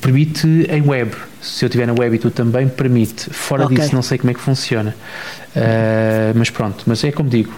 Permite 0.00 0.46
em 0.46 0.82
web. 0.82 1.12
Se 1.40 1.64
eu 1.64 1.68
tiver 1.68 1.86
na 1.86 1.94
web 1.98 2.14
e 2.14 2.18
tu 2.18 2.30
também, 2.30 2.68
permite. 2.68 3.30
Fora 3.30 3.64
okay. 3.64 3.78
disso, 3.78 3.94
não 3.94 4.02
sei 4.02 4.18
como 4.18 4.30
é 4.30 4.34
que 4.34 4.40
funciona. 4.40 4.94
Uh, 5.54 6.32
mas 6.34 6.48
pronto, 6.48 6.84
mas 6.86 7.04
é 7.04 7.12
como 7.12 7.28
digo, 7.28 7.52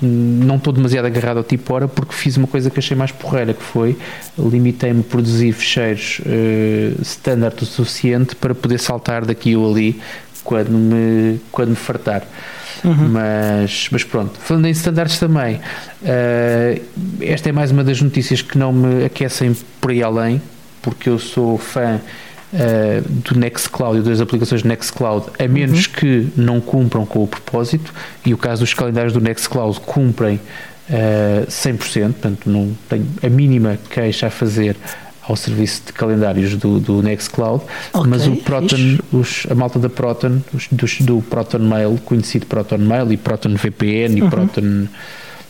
não 0.00 0.54
estou 0.54 0.72
demasiado 0.72 1.06
agarrado 1.06 1.38
ao 1.38 1.42
tipo 1.42 1.74
hora 1.74 1.88
porque 1.88 2.14
fiz 2.14 2.36
uma 2.36 2.46
coisa 2.46 2.70
que 2.70 2.78
achei 2.78 2.96
mais 2.96 3.10
porreira, 3.10 3.52
que 3.52 3.62
foi 3.62 3.98
limitei-me 4.38 5.00
a 5.00 5.02
produzir 5.02 5.52
fecheiros 5.52 6.20
uh, 6.20 7.02
standard 7.02 7.60
o 7.60 7.66
suficiente 7.66 8.36
para 8.36 8.54
poder 8.54 8.78
saltar 8.78 9.24
daqui 9.24 9.56
ou 9.56 9.68
ali 9.68 10.00
quando 10.42 10.70
me, 10.70 11.40
quando 11.50 11.70
me 11.70 11.76
fartar. 11.76 12.26
Uhum. 12.84 13.08
Mas, 13.10 13.88
mas 13.90 14.04
pronto, 14.04 14.38
falando 14.38 14.66
em 14.66 14.70
standards 14.70 15.18
também, 15.18 15.56
uh, 15.56 16.82
esta 17.20 17.48
é 17.50 17.52
mais 17.52 17.70
uma 17.70 17.84
das 17.84 18.00
notícias 18.00 18.40
que 18.40 18.56
não 18.56 18.72
me 18.72 19.04
aquecem 19.04 19.54
por 19.80 19.90
aí 19.90 20.02
além, 20.02 20.40
porque 20.80 21.08
eu 21.08 21.18
sou 21.18 21.58
fã 21.58 22.00
uh, 22.52 23.08
do 23.08 23.38
Nextcloud 23.38 23.98
e 23.98 24.02
das 24.02 24.20
aplicações 24.20 24.62
do 24.62 24.68
Nextcloud, 24.68 25.26
a 25.38 25.46
menos 25.46 25.86
uhum. 25.86 25.92
que 25.92 26.28
não 26.36 26.60
cumpram 26.60 27.04
com 27.04 27.22
o 27.22 27.28
propósito, 27.28 27.92
e 28.24 28.32
o 28.32 28.38
caso 28.38 28.62
dos 28.62 28.72
calendários 28.72 29.12
do 29.12 29.20
Nextcloud 29.20 29.78
cumprem 29.80 30.36
uh, 30.88 31.46
100%, 31.46 32.12
portanto 32.12 32.48
não 32.48 32.72
tenho 32.88 33.06
a 33.22 33.28
mínima 33.28 33.78
queixa 33.90 34.28
a 34.28 34.30
fazer 34.30 34.74
ao 35.30 35.36
serviço 35.36 35.82
de 35.86 35.92
calendários 35.92 36.56
do, 36.56 36.80
do 36.80 37.02
Nextcloud, 37.02 37.64
okay, 37.92 38.10
mas 38.10 38.26
o 38.26 38.36
Proton, 38.36 38.98
os, 39.12 39.46
a 39.48 39.54
malta 39.54 39.78
da 39.78 39.88
Proton, 39.88 40.40
os, 40.52 40.66
dos, 40.70 41.00
do 41.00 41.22
Proton 41.22 41.60
Mail, 41.60 41.98
conhecido 42.04 42.46
Proton 42.46 42.78
Mail 42.78 43.12
e 43.12 43.16
Proton 43.16 43.54
VPN 43.54 44.18
e 44.18 44.22
uhum. 44.22 44.30
Proton 44.30 44.88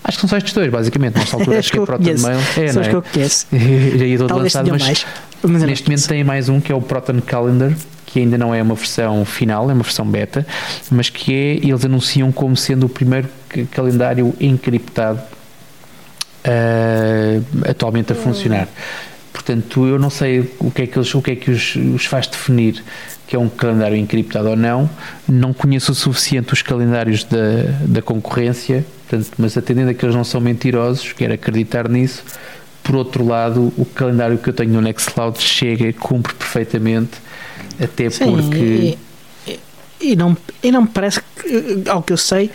Acho 0.03 0.17
que 0.17 0.21
são 0.23 0.31
só 0.31 0.39
estes 0.39 0.55
dois, 0.55 0.71
basicamente. 0.71 1.19
Nesta 1.19 1.37
altura 1.37 1.59
acho 1.59 1.73
que 1.73 1.79
é 1.79 1.85
Proton 1.85 2.05
Mail. 2.05 2.39
É, 2.57 2.69
são 2.73 2.83
é? 2.83 2.89
que 2.89 2.97
eu 2.97 3.03
conheço. 3.03 3.47
Já 3.53 4.05
ia 4.07 4.19
todo 4.19 4.35
lançado, 4.35 4.71
mas, 4.71 4.83
mais, 4.83 5.07
mas 5.43 5.63
neste 5.63 5.89
momento 5.89 6.09
tem 6.09 6.25
mais 6.25 6.49
um 6.49 6.59
que 6.59 6.73
é 6.73 6.75
o 6.75 6.81
Proton 6.81 7.21
Calendar, 7.21 7.73
que 8.07 8.19
ainda 8.19 8.39
não 8.39 8.55
é 8.55 8.63
uma 8.63 8.75
versão 8.75 9.25
final, 9.27 9.71
é 9.71 9.75
uma 9.75 9.83
versão 9.83 10.07
beta, 10.07 10.47
mas 10.91 11.11
que 11.11 11.35
é, 11.35 11.67
eles 11.67 11.85
anunciam 11.85 12.33
como 12.33 12.57
sendo 12.57 12.87
o 12.87 12.89
primeiro 12.89 13.29
calendário 13.73 14.35
encriptado 14.41 15.21
uh, 16.45 17.69
atualmente 17.69 18.13
a 18.13 18.15
funcionar. 18.15 18.69
Portanto, 19.33 19.87
eu 19.87 19.99
não 19.99 20.11
sei 20.11 20.41
o 20.59 20.71
que 20.71 20.83
é 20.83 20.87
que, 20.87 20.99
eles, 20.99 21.15
o 21.15 21.23
que, 21.23 21.31
é 21.31 21.37
que 21.37 21.51
os, 21.51 21.77
os 21.77 22.05
faz 22.05 22.27
definir 22.27 22.83
que 23.31 23.37
é 23.37 23.39
um 23.39 23.49
calendário 23.49 23.97
encriptado 23.97 24.49
ou 24.49 24.57
não. 24.57 24.91
Não 25.29 25.53
conheço 25.53 25.93
o 25.93 25.95
suficiente 25.95 26.53
os 26.53 26.63
calendários 26.63 27.23
da, 27.23 27.63
da 27.87 28.03
concorrência, 28.03 28.85
portanto, 29.09 29.31
mas 29.39 29.57
atendendo 29.57 29.91
a 29.91 29.95
que 29.95 30.05
eles 30.05 30.17
não 30.17 30.25
são 30.25 30.41
mentirosos, 30.41 31.13
quero 31.13 31.35
acreditar 31.35 31.89
nisso. 31.89 32.25
Por 32.83 32.97
outro 32.97 33.25
lado, 33.25 33.73
o 33.79 33.85
calendário 33.85 34.37
que 34.37 34.49
eu 34.49 34.53
tenho 34.53 34.73
no 34.73 34.81
Nextcloud 34.81 35.41
chega 35.41 35.87
e 35.87 35.93
cumpre 35.93 36.35
perfeitamente, 36.35 37.19
até 37.81 38.11
Sim, 38.11 38.33
porque. 38.33 38.99
E, 39.47 39.61
e, 40.01 40.17
não, 40.17 40.37
e 40.61 40.73
não 40.73 40.83
me 40.83 40.89
parece 40.89 41.21
que, 41.21 41.89
ao 41.89 42.03
que 42.03 42.13
eu 42.13 42.17
sei, 42.17 42.51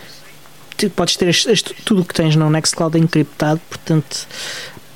podes 0.94 1.16
ter 1.16 1.30
este, 1.30 1.50
este, 1.50 1.74
tudo 1.86 2.02
o 2.02 2.06
que 2.06 2.14
tens 2.14 2.36
no 2.36 2.50
Nextcloud 2.50 2.98
encriptado, 2.98 3.62
portanto 3.70 4.28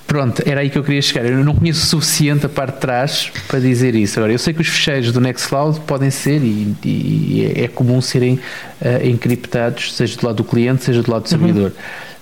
Pronto, 0.09 0.41
era 0.43 0.61
aí 0.61 0.71
que 0.71 0.77
eu 0.77 0.83
queria 0.83 1.03
chegar. 1.03 1.23
Eu 1.23 1.45
não 1.45 1.53
conheço 1.53 1.83
o 1.83 1.85
suficiente 2.01 2.43
a 2.43 2.49
parte 2.49 2.73
de 2.73 2.79
trás 2.79 3.31
para 3.47 3.59
dizer 3.59 3.93
isso. 3.93 4.17
Agora, 4.17 4.33
eu 4.33 4.39
sei 4.39 4.55
que 4.55 4.61
os 4.61 4.67
fecheiros 4.67 5.11
do 5.11 5.21
Nextcloud 5.21 5.81
podem 5.81 6.09
ser 6.09 6.41
e, 6.41 6.75
e 6.83 7.53
é 7.55 7.67
comum 7.67 8.01
serem 8.01 8.33
uh, 8.33 9.05
encriptados, 9.05 9.95
seja 9.95 10.17
do 10.17 10.25
lado 10.25 10.37
do 10.37 10.43
cliente, 10.43 10.83
seja 10.83 11.03
do 11.03 11.11
lado 11.11 11.21
do 11.21 11.29
servidor. 11.29 11.71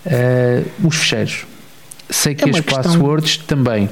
Uhum. 0.05 0.11
Uh, 0.83 0.88
os 0.88 0.97
fecheiros. 0.97 1.45
Sei 2.09 2.35
que 2.35 2.43
é 2.43 2.49
as 2.49 2.59
questão... 2.59 2.83
passwords 2.83 3.38
também. 3.38 3.89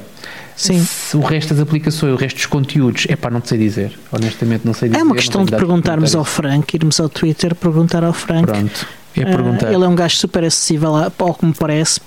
Sim. 0.54 0.78
Se 0.84 1.16
o 1.16 1.20
resto 1.20 1.54
das 1.54 1.62
aplicações, 1.62 2.12
o 2.12 2.16
resto 2.16 2.36
dos 2.36 2.46
conteúdos, 2.46 3.06
é 3.08 3.16
pá, 3.16 3.30
não 3.30 3.42
sei 3.42 3.56
dizer. 3.56 3.98
Honestamente, 4.12 4.66
não 4.66 4.74
sei 4.74 4.90
dizer. 4.90 5.00
É 5.00 5.04
uma 5.04 5.14
questão 5.14 5.42
de 5.42 5.52
perguntarmos 5.52 6.14
ao 6.14 6.24
Frank, 6.24 6.76
irmos 6.76 7.00
ao 7.00 7.08
Twitter, 7.08 7.54
perguntar 7.54 8.04
ao 8.04 8.12
Frank. 8.12 8.44
Pronto, 8.44 8.86
é 9.16 9.24
perguntar. 9.24 9.68
Uh, 9.70 9.74
ele 9.74 9.84
é 9.84 9.88
um 9.88 9.94
gajo 9.94 10.16
super 10.16 10.44
acessível, 10.44 10.94
ao 10.94 11.34
que 11.34 11.46
me 11.46 11.54
parece, 11.54 11.98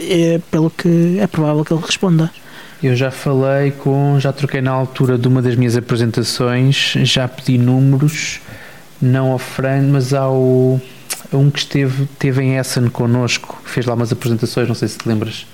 é, 0.00 0.40
pelo 0.50 0.70
que 0.70 1.18
é 1.18 1.26
provável 1.26 1.64
que 1.64 1.72
ele 1.72 1.82
responda. 1.84 2.30
Eu 2.82 2.96
já 2.96 3.10
falei 3.10 3.72
com, 3.72 4.18
já 4.18 4.32
troquei 4.32 4.62
na 4.62 4.70
altura 4.70 5.18
de 5.18 5.28
uma 5.28 5.42
das 5.42 5.54
minhas 5.54 5.76
apresentações, 5.76 6.94
já 7.02 7.28
pedi 7.28 7.58
números, 7.58 8.40
não 9.00 9.32
ao 9.32 9.38
Fran, 9.38 9.82
mas 9.92 10.14
ao 10.14 10.80
a 11.32 11.36
um 11.36 11.50
que 11.50 11.60
esteve, 11.60 12.04
esteve 12.04 12.42
em 12.42 12.56
Essen 12.56 12.88
connosco, 12.88 13.60
fez 13.64 13.86
lá 13.86 13.94
umas 13.94 14.10
apresentações, 14.10 14.66
não 14.66 14.74
sei 14.74 14.88
se 14.88 14.98
te 14.98 15.08
lembras. 15.08 15.46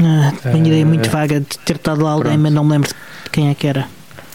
Ah, 0.00 0.32
tenho 0.42 0.64
uh, 0.64 0.66
ideia 0.66 0.86
muito 0.86 1.08
vaga 1.10 1.40
de 1.40 1.58
ter 1.58 1.76
estado 1.76 2.04
lá 2.04 2.10
alguém, 2.10 2.32
pronto. 2.32 2.42
mas 2.42 2.52
não 2.52 2.64
me 2.64 2.72
lembro 2.72 2.88
de 2.88 3.30
quem 3.30 3.48
é 3.48 3.54
que 3.54 3.66
era 3.66 3.88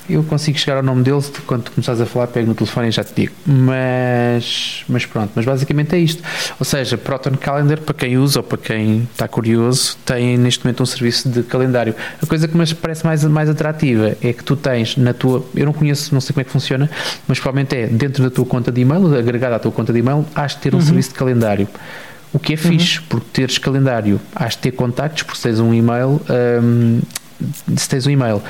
eu 0.10 0.24
consigo 0.24 0.58
chegar 0.58 0.78
ao 0.78 0.84
nome 0.84 1.04
deles 1.04 1.32
quando 1.46 1.70
começares 1.72 2.02
a 2.02 2.06
falar, 2.06 2.28
pego 2.28 2.48
no 2.48 2.56
telefone 2.56 2.90
e 2.90 2.92
já 2.92 3.04
te 3.04 3.14
digo. 3.14 3.34
Mas, 3.46 4.84
mas 4.88 5.06
pronto, 5.06 5.32
mas 5.36 5.46
basicamente 5.46 5.96
é 5.96 6.00
isto. 6.00 6.22
Ou 6.60 6.66
seja, 6.66 6.98
Proton 6.98 7.36
Calendar, 7.38 7.80
para 7.80 7.94
quem 7.94 8.18
usa 8.18 8.40
ou 8.40 8.44
para 8.44 8.58
quem 8.58 9.08
está 9.12 9.28
curioso, 9.28 9.98
tem 10.06 10.38
neste 10.38 10.64
momento 10.66 10.84
um 10.84 10.86
serviço 10.86 11.30
de 11.30 11.44
calendário. 11.44 11.96
A 12.22 12.26
coisa 12.26 12.48
que 12.48 12.58
me 12.58 12.66
parece 12.76 13.06
mais, 13.06 13.24
mais 13.24 13.50
atrativa 13.50 14.18
é 14.22 14.34
que 14.34 14.44
tu 14.44 14.56
tens 14.56 14.98
na 14.98 15.14
tua. 15.14 15.46
Eu 15.56 15.66
não 15.66 15.74
conheço, 15.74 16.14
não 16.14 16.22
sei 16.22 16.34
como 16.34 16.42
é 16.42 16.44
que 16.44 16.52
funciona, 16.52 16.90
mas 17.28 17.40
provavelmente 17.40 17.76
é 17.76 17.88
dentro 17.88 18.24
da 18.24 18.30
tua 18.30 18.46
conta 18.46 18.72
de 18.72 18.82
e-mail, 18.82 19.16
agregada 19.18 19.56
à 19.56 19.60
tua 19.60 19.72
conta 19.72 19.94
de 19.94 20.00
e-mail, 20.00 20.26
has 20.36 20.56
de 20.56 20.58
ter 20.58 20.74
um 20.74 20.78
uhum. 20.78 20.84
serviço 20.84 21.10
de 21.10 21.16
calendário. 21.16 21.68
O 22.34 22.40
que 22.40 22.54
é 22.54 22.56
uhum. 22.56 22.62
fixe, 22.62 23.02
porque 23.02 23.28
teres 23.34 23.58
calendário, 23.58 24.20
has 24.34 24.54
de 24.54 24.60
ter 24.60 24.72
contactos, 24.72 25.24
porque 25.24 25.42
tens 25.42 25.60
um 25.60 25.74
e-mail, 25.74 26.22
um, 26.62 27.02
se 27.76 27.90
tens 27.90 28.08
um 28.08 28.10
e-mail 28.10 28.42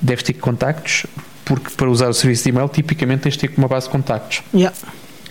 deves 0.00 0.22
ter 0.22 0.34
contactos, 0.34 1.06
porque 1.44 1.70
para 1.76 1.88
usar 1.88 2.08
o 2.08 2.14
serviço 2.14 2.44
de 2.44 2.50
e-mail, 2.50 2.68
tipicamente 2.68 3.22
tens 3.22 3.36
de 3.36 3.48
ter 3.48 3.52
uma 3.56 3.68
base 3.68 3.86
de 3.86 3.92
contactos. 3.92 4.42
Yeah. 4.54 4.74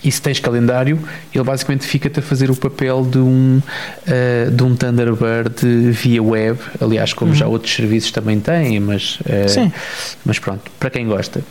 E 0.02 0.12
se 0.12 0.22
tens 0.22 0.38
calendário, 0.38 0.98
ele 1.34 1.44
basicamente 1.44 1.84
fica-te 1.84 2.20
a 2.20 2.22
fazer 2.22 2.50
o 2.50 2.56
papel 2.56 3.04
de 3.04 3.18
um, 3.18 3.60
uh, 3.60 4.50
de 4.50 4.62
um 4.62 4.76
Thunderbird 4.76 5.90
via 5.90 6.22
web, 6.22 6.58
aliás, 6.80 7.12
como 7.12 7.32
uhum. 7.32 7.36
já 7.36 7.46
outros 7.48 7.74
serviços 7.74 8.12
também 8.12 8.38
têm, 8.38 8.78
mas, 8.78 9.18
uh, 9.20 9.72
mas 10.24 10.38
pronto, 10.38 10.70
para 10.78 10.90
quem 10.90 11.06
gosta. 11.06 11.42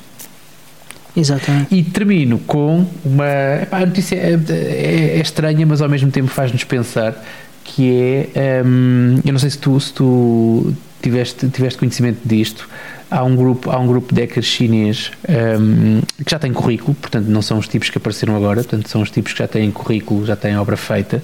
Exatamente. 1.16 1.74
E 1.74 1.84
termino 1.84 2.38
com 2.40 2.86
uma. 3.04 3.26
Epá, 3.64 3.80
a 3.80 3.86
notícia 3.88 4.16
é, 4.16 4.40
é, 4.50 5.18
é, 5.18 5.20
estranha, 5.20 5.66
mas 5.66 5.82
ao 5.82 5.90
mesmo 5.90 6.12
tempo 6.12 6.28
faz-nos 6.28 6.64
pensar 6.64 7.26
que 7.64 8.30
é. 8.36 8.64
Um, 8.64 9.20
eu 9.26 9.34
não 9.34 9.40
sei 9.40 9.50
se 9.50 9.58
tu, 9.58 9.80
se 9.80 9.92
tu 9.94 10.74
tiveste, 11.02 11.48
tiveste 11.50 11.80
conhecimento 11.80 12.20
disto 12.26 12.68
há 13.10 13.24
um 13.24 13.36
grupo, 13.36 13.72
há 13.72 13.80
um 13.80 13.88
grupo 13.88 14.14
de 14.14 14.22
hackers 14.22 14.46
chinês 14.46 15.12
um, 15.60 16.02
que 16.24 16.30
já 16.30 16.40
tem 16.40 16.52
currículo, 16.52 16.94
portanto 16.96 17.28
não 17.28 17.42
são 17.42 17.58
os 17.58 17.68
tipos 17.68 17.90
que 17.90 17.98
apareceram 17.98 18.36
agora, 18.36 18.64
portanto 18.64 18.90
são 18.90 19.02
os 19.02 19.10
tipos 19.10 19.34
que 19.34 19.40
já 19.40 19.48
têm 19.48 19.72
currículo, 19.72 20.26
já 20.26 20.36
têm 20.36 20.58
obra 20.58 20.78
feita 20.78 21.24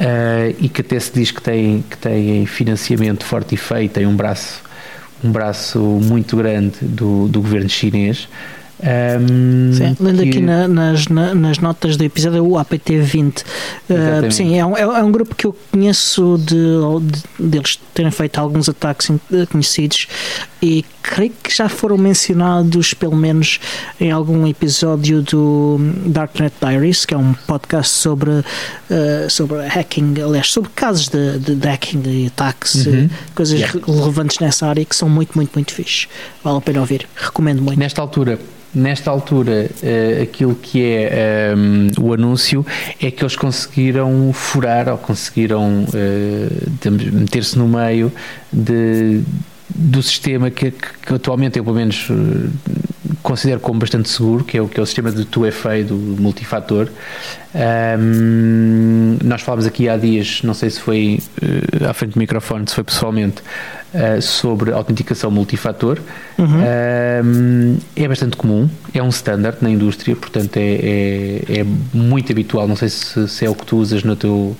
uh, 0.00 0.54
e 0.58 0.68
que 0.68 0.80
até 0.82 0.98
se 1.00 1.12
diz 1.12 1.30
que 1.30 1.42
têm, 1.42 1.84
que 1.88 1.96
têm 1.96 2.46
financiamento 2.46 3.24
forte 3.24 3.54
e 3.54 3.58
feito, 3.58 3.92
têm 3.92 4.06
um 4.06 4.16
braço, 4.16 4.62
um 5.24 5.30
braço 5.30 5.78
muito 5.78 6.36
grande 6.36 6.76
do, 6.82 7.28
do 7.28 7.40
governo 7.40 7.68
chinês. 7.68 8.28
Um, 8.82 9.72
sim, 9.74 9.96
lendo 10.00 10.22
que- 10.24 10.28
aqui 10.30 10.40
na- 10.40 10.66
nas, 10.66 11.06
na- 11.06 11.34
nas 11.34 11.58
notas 11.58 11.96
do 11.96 12.02
episódio 12.02 12.38
é 12.38 12.40
o 12.42 12.58
APT20. 12.58 13.42
Uh, 13.88 13.92
Exatamente. 13.92 14.34
sim, 14.34 14.58
é 14.58 14.66
um, 14.66 14.76
é 14.76 15.02
um 15.02 15.12
grupo 15.12 15.36
que 15.36 15.46
eu 15.46 15.56
conheço 15.70 16.36
de, 16.38 16.56
de- 17.38 17.48
deles 17.48 17.78
terem 17.94 18.10
feito 18.10 18.38
alguns 18.38 18.68
ataques 18.68 19.08
in- 19.10 19.20
conhecidos 19.50 20.08
e 20.60 20.84
creio 21.00 21.32
que 21.42 21.54
já 21.56 21.68
foram 21.68 21.96
mencionados 21.96 22.92
pelo 22.94 23.14
menos 23.16 23.60
em 24.00 24.10
algum 24.10 24.46
episódio 24.48 25.22
do 25.22 25.78
Darknet 26.06 26.52
Diaries, 26.60 27.04
que 27.04 27.14
é 27.14 27.16
um 27.18 27.34
podcast 27.46 27.92
sobre, 27.92 28.30
uh, 28.30 28.44
sobre 29.28 29.64
hacking, 29.66 30.14
aliás, 30.20 30.50
sobre 30.50 30.70
casos 30.74 31.08
de, 31.08 31.38
de, 31.38 31.54
de 31.54 31.68
hacking 31.68 32.02
e 32.06 32.26
ataques, 32.26 32.86
Uhum. 32.86 33.04
uh, 33.06 33.10
coisas 33.34 33.58
Yeah. 33.60 33.80
relevantes 33.86 34.38
nessa 34.40 34.66
área 34.66 34.84
que 34.84 34.96
são 34.96 35.08
muito, 35.08 35.34
muito, 35.36 35.52
muito 35.54 35.72
fixe. 35.72 36.08
Vale 36.42 36.58
a 36.58 36.60
pena 36.60 36.80
ouvir, 36.80 37.06
recomendo 37.14 37.62
muito. 37.62 37.78
Nesta 37.78 38.00
altura, 38.00 38.38
nesta 38.74 39.10
altura 39.10 39.68
eh, 39.82 40.20
aquilo 40.22 40.54
que 40.54 40.82
é 40.82 41.50
ehm, 41.52 41.90
o 42.00 42.12
anúncio 42.14 42.64
é 43.00 43.10
que 43.10 43.22
eles 43.22 43.36
conseguiram 43.36 44.32
furar 44.32 44.88
ou 44.88 44.96
conseguiram 44.98 45.84
eh, 45.94 46.48
digamos, 46.80 47.04
meter-se 47.04 47.58
no 47.58 47.68
meio 47.68 48.10
de, 48.52 49.20
do 49.68 50.02
sistema 50.02 50.50
que, 50.50 50.70
que- 50.70 51.14
atualmente 51.14 51.58
eu 51.58 51.64
pelo 51.64 51.76
menos 51.76 52.08
eh, 52.10 52.48
considero 53.22 53.60
como 53.60 53.78
bastante 53.78 54.08
seguro, 54.08 54.42
que 54.42 54.56
é 54.58 54.62
o, 54.62 54.66
que 54.66 54.80
é 54.80 54.82
o 54.82 54.86
sistema 54.86 55.12
de 55.12 55.24
2FA, 55.26 55.84
do 55.84 55.94
multifator. 55.94 56.88
Ahm, 57.54 59.18
nós 59.22 59.42
falámos 59.42 59.66
aqui 59.66 59.88
há 59.88 59.96
dias, 59.96 60.40
não 60.42 60.54
sei 60.54 60.70
se 60.70 60.80
foi 60.80 61.20
eh, 61.40 61.84
à 61.88 61.92
frente 61.92 62.12
do 62.14 62.18
microfone, 62.18 62.64
se 62.68 62.74
foi 62.74 62.84
pessoalmente, 62.84 63.42
eh, 63.94 64.20
sobre 64.20 64.72
autenticação 64.72 65.30
multifator. 65.30 65.98
Uhum. 66.38 66.62
Um, 67.24 67.76
é 67.96 68.08
bastante 68.08 68.36
comum, 68.36 68.68
é 68.94 69.02
um 69.02 69.08
standard 69.10 69.58
na 69.60 69.70
indústria, 69.70 70.16
portanto 70.16 70.56
é, 70.56 71.42
é, 71.48 71.58
é 71.60 71.64
muito 71.92 72.32
habitual. 72.32 72.66
Não 72.66 72.76
sei 72.76 72.88
se, 72.88 73.28
se 73.28 73.44
é 73.44 73.50
o 73.50 73.54
que 73.54 73.66
tu 73.66 73.76
usas 73.76 74.02
no 74.04 74.16
teu 74.16 74.56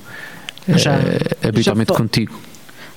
Já- 0.68 0.95
eh, 0.95 1.49
habitualmente 1.49 1.93
já 1.93 1.99
contigo. 1.99 2.35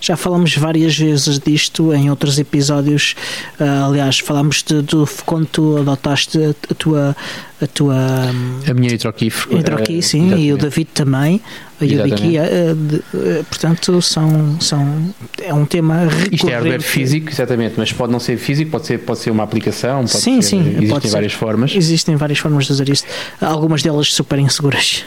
Já 0.05 0.15
falamos 0.15 0.55
várias 0.55 0.95
vezes 0.95 1.39
disto 1.39 1.91
em 1.91 2.11
outros 2.11 2.37
episódios. 2.37 3.15
Ah, 3.59 3.87
aliás, 3.87 4.19
falámos 4.19 4.61
de, 4.61 4.83
do 4.83 5.09
quando 5.25 5.47
tu 5.47 5.77
adotaste 5.79 6.37
a, 6.37 6.49
a 6.71 6.75
tua 6.75 7.15
a 7.59 7.65
tua 7.67 7.95
A 8.69 8.73
minha 8.75 8.93
hidroquif. 8.93 9.47
hidroquí, 9.49 9.97
eh, 9.97 10.01
sim, 10.03 10.27
e 10.27 10.29
o 10.29 10.35
exatamente. 10.57 10.61
David 10.61 10.87
também. 10.93 11.41
E 11.81 11.85
o 11.85 11.93
Exatamente. 12.05 12.37
Ah, 12.37 12.43
de- 12.75 13.03
ah, 13.15 13.43
portanto, 13.49 13.99
são, 14.01 14.61
são, 14.61 15.13
é 15.41 15.51
um 15.53 15.65
tema 15.65 16.01
recorrente. 16.01 16.35
Isto 16.35 16.49
é 16.49 16.53
hardware 16.53 16.81
físico, 16.83 17.29
exatamente, 17.31 17.73
mas 17.77 17.91
pode 17.91 18.11
não 18.11 18.19
ser 18.19 18.37
físico, 18.37 18.69
pode 18.69 18.85
ser, 18.85 18.99
pode 18.99 19.19
ser 19.19 19.31
uma 19.31 19.43
aplicação, 19.43 20.01
pode 20.01 20.11
Sim, 20.11 20.39
ser, 20.41 20.49
sim, 20.49 20.59
existem 20.67 20.87
pode 20.89 21.07
ser. 21.07 21.13
várias 21.13 21.33
formas. 21.33 21.75
Existem 21.75 22.15
várias 22.15 22.37
formas 22.37 22.65
de 22.67 22.73
usar 22.73 22.89
isto, 22.89 23.07
algumas 23.41 23.81
delas 23.81 24.13
super 24.13 24.37
inseguras. 24.37 25.03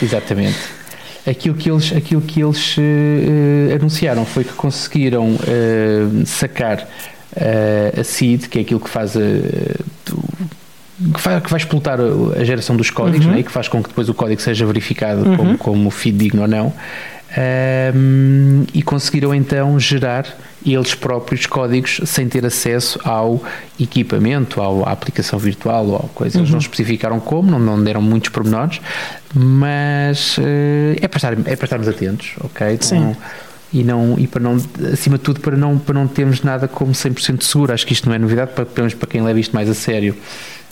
Exatamente. 0.00 0.56
Aquilo 1.28 1.54
que 1.54 1.70
eles, 1.70 1.92
aquilo 1.94 2.20
que 2.22 2.40
eles 2.42 2.76
eh, 2.78 3.74
anunciaram 3.74 4.24
foi 4.24 4.44
que 4.44 4.52
conseguiram 4.52 5.36
eh, 5.46 6.24
sacar 6.24 6.88
eh, 7.36 7.92
a 8.00 8.04
seed, 8.04 8.46
que 8.46 8.58
é 8.58 8.62
aquilo 8.62 8.80
que 8.80 8.88
faz 8.88 9.16
a, 9.16 9.20
que 9.20 11.20
vai, 11.22 11.40
que 11.40 11.50
vai 11.50 11.58
explotar 11.58 11.98
a, 12.00 12.40
a 12.40 12.44
geração 12.44 12.76
dos 12.76 12.90
códigos 12.90 13.26
Uhum. 13.26 13.32
né, 13.32 13.40
e 13.40 13.44
que 13.44 13.52
faz 13.52 13.68
com 13.68 13.82
que 13.82 13.88
depois 13.88 14.08
o 14.08 14.14
código 14.14 14.40
seja 14.40 14.64
verificado 14.66 15.28
Uhum. 15.28 15.36
como, 15.36 15.58
como 15.58 15.90
fidedigno 15.90 16.42
ou 16.42 16.48
não. 16.48 16.72
Ahm, 17.36 18.64
e 18.72 18.82
conseguiram 18.82 19.34
então 19.34 19.78
gerar 19.78 20.26
eles 20.64 20.94
próprios 20.94 21.46
códigos 21.46 22.00
sem 22.04 22.28
ter 22.28 22.44
acesso 22.44 22.98
ao 23.04 23.42
equipamento, 23.78 24.60
ao- 24.60 24.86
à 24.88 24.92
aplicação 24.92 25.38
virtual 25.38 25.86
ou 25.86 25.96
a 25.96 26.08
coisa. 26.14 26.38
Eles 26.38 26.48
Uhum. 26.48 26.52
não 26.54 26.58
especificaram 26.60 27.20
como, 27.20 27.50
não, 27.50 27.58
não 27.58 27.82
deram 27.82 28.02
muitos 28.02 28.30
pormenores, 28.30 28.80
mas 29.34 30.36
eh, 30.40 30.96
é, 31.00 31.08
para 31.08 31.16
estar, 31.18 31.32
é 31.32 31.56
para 31.56 31.64
estarmos 31.64 31.88
atentos, 31.88 32.32
ok? 32.40 32.78
Sim. 32.80 33.14
E, 33.72 33.84
não, 33.84 34.14
e 34.18 34.26
para 34.26 34.40
não, 34.40 34.56
acima 34.92 35.18
de 35.18 35.24
tudo, 35.24 35.40
para 35.40 35.54
não, 35.56 35.78
para 35.78 35.94
não 35.94 36.08
termos 36.08 36.42
nada 36.42 36.66
como 36.66 36.92
100% 36.92 37.42
seguro. 37.44 37.72
Acho 37.72 37.86
que 37.86 37.92
isto 37.92 38.08
não 38.08 38.14
é 38.14 38.18
novidade, 38.18 38.52
para, 38.54 38.64
pelo 38.64 38.86
menos 38.86 38.94
para 38.94 39.06
quem 39.08 39.20
leva 39.22 39.38
isto 39.38 39.54
mais 39.54 39.68
a 39.68 39.74
sério, 39.74 40.16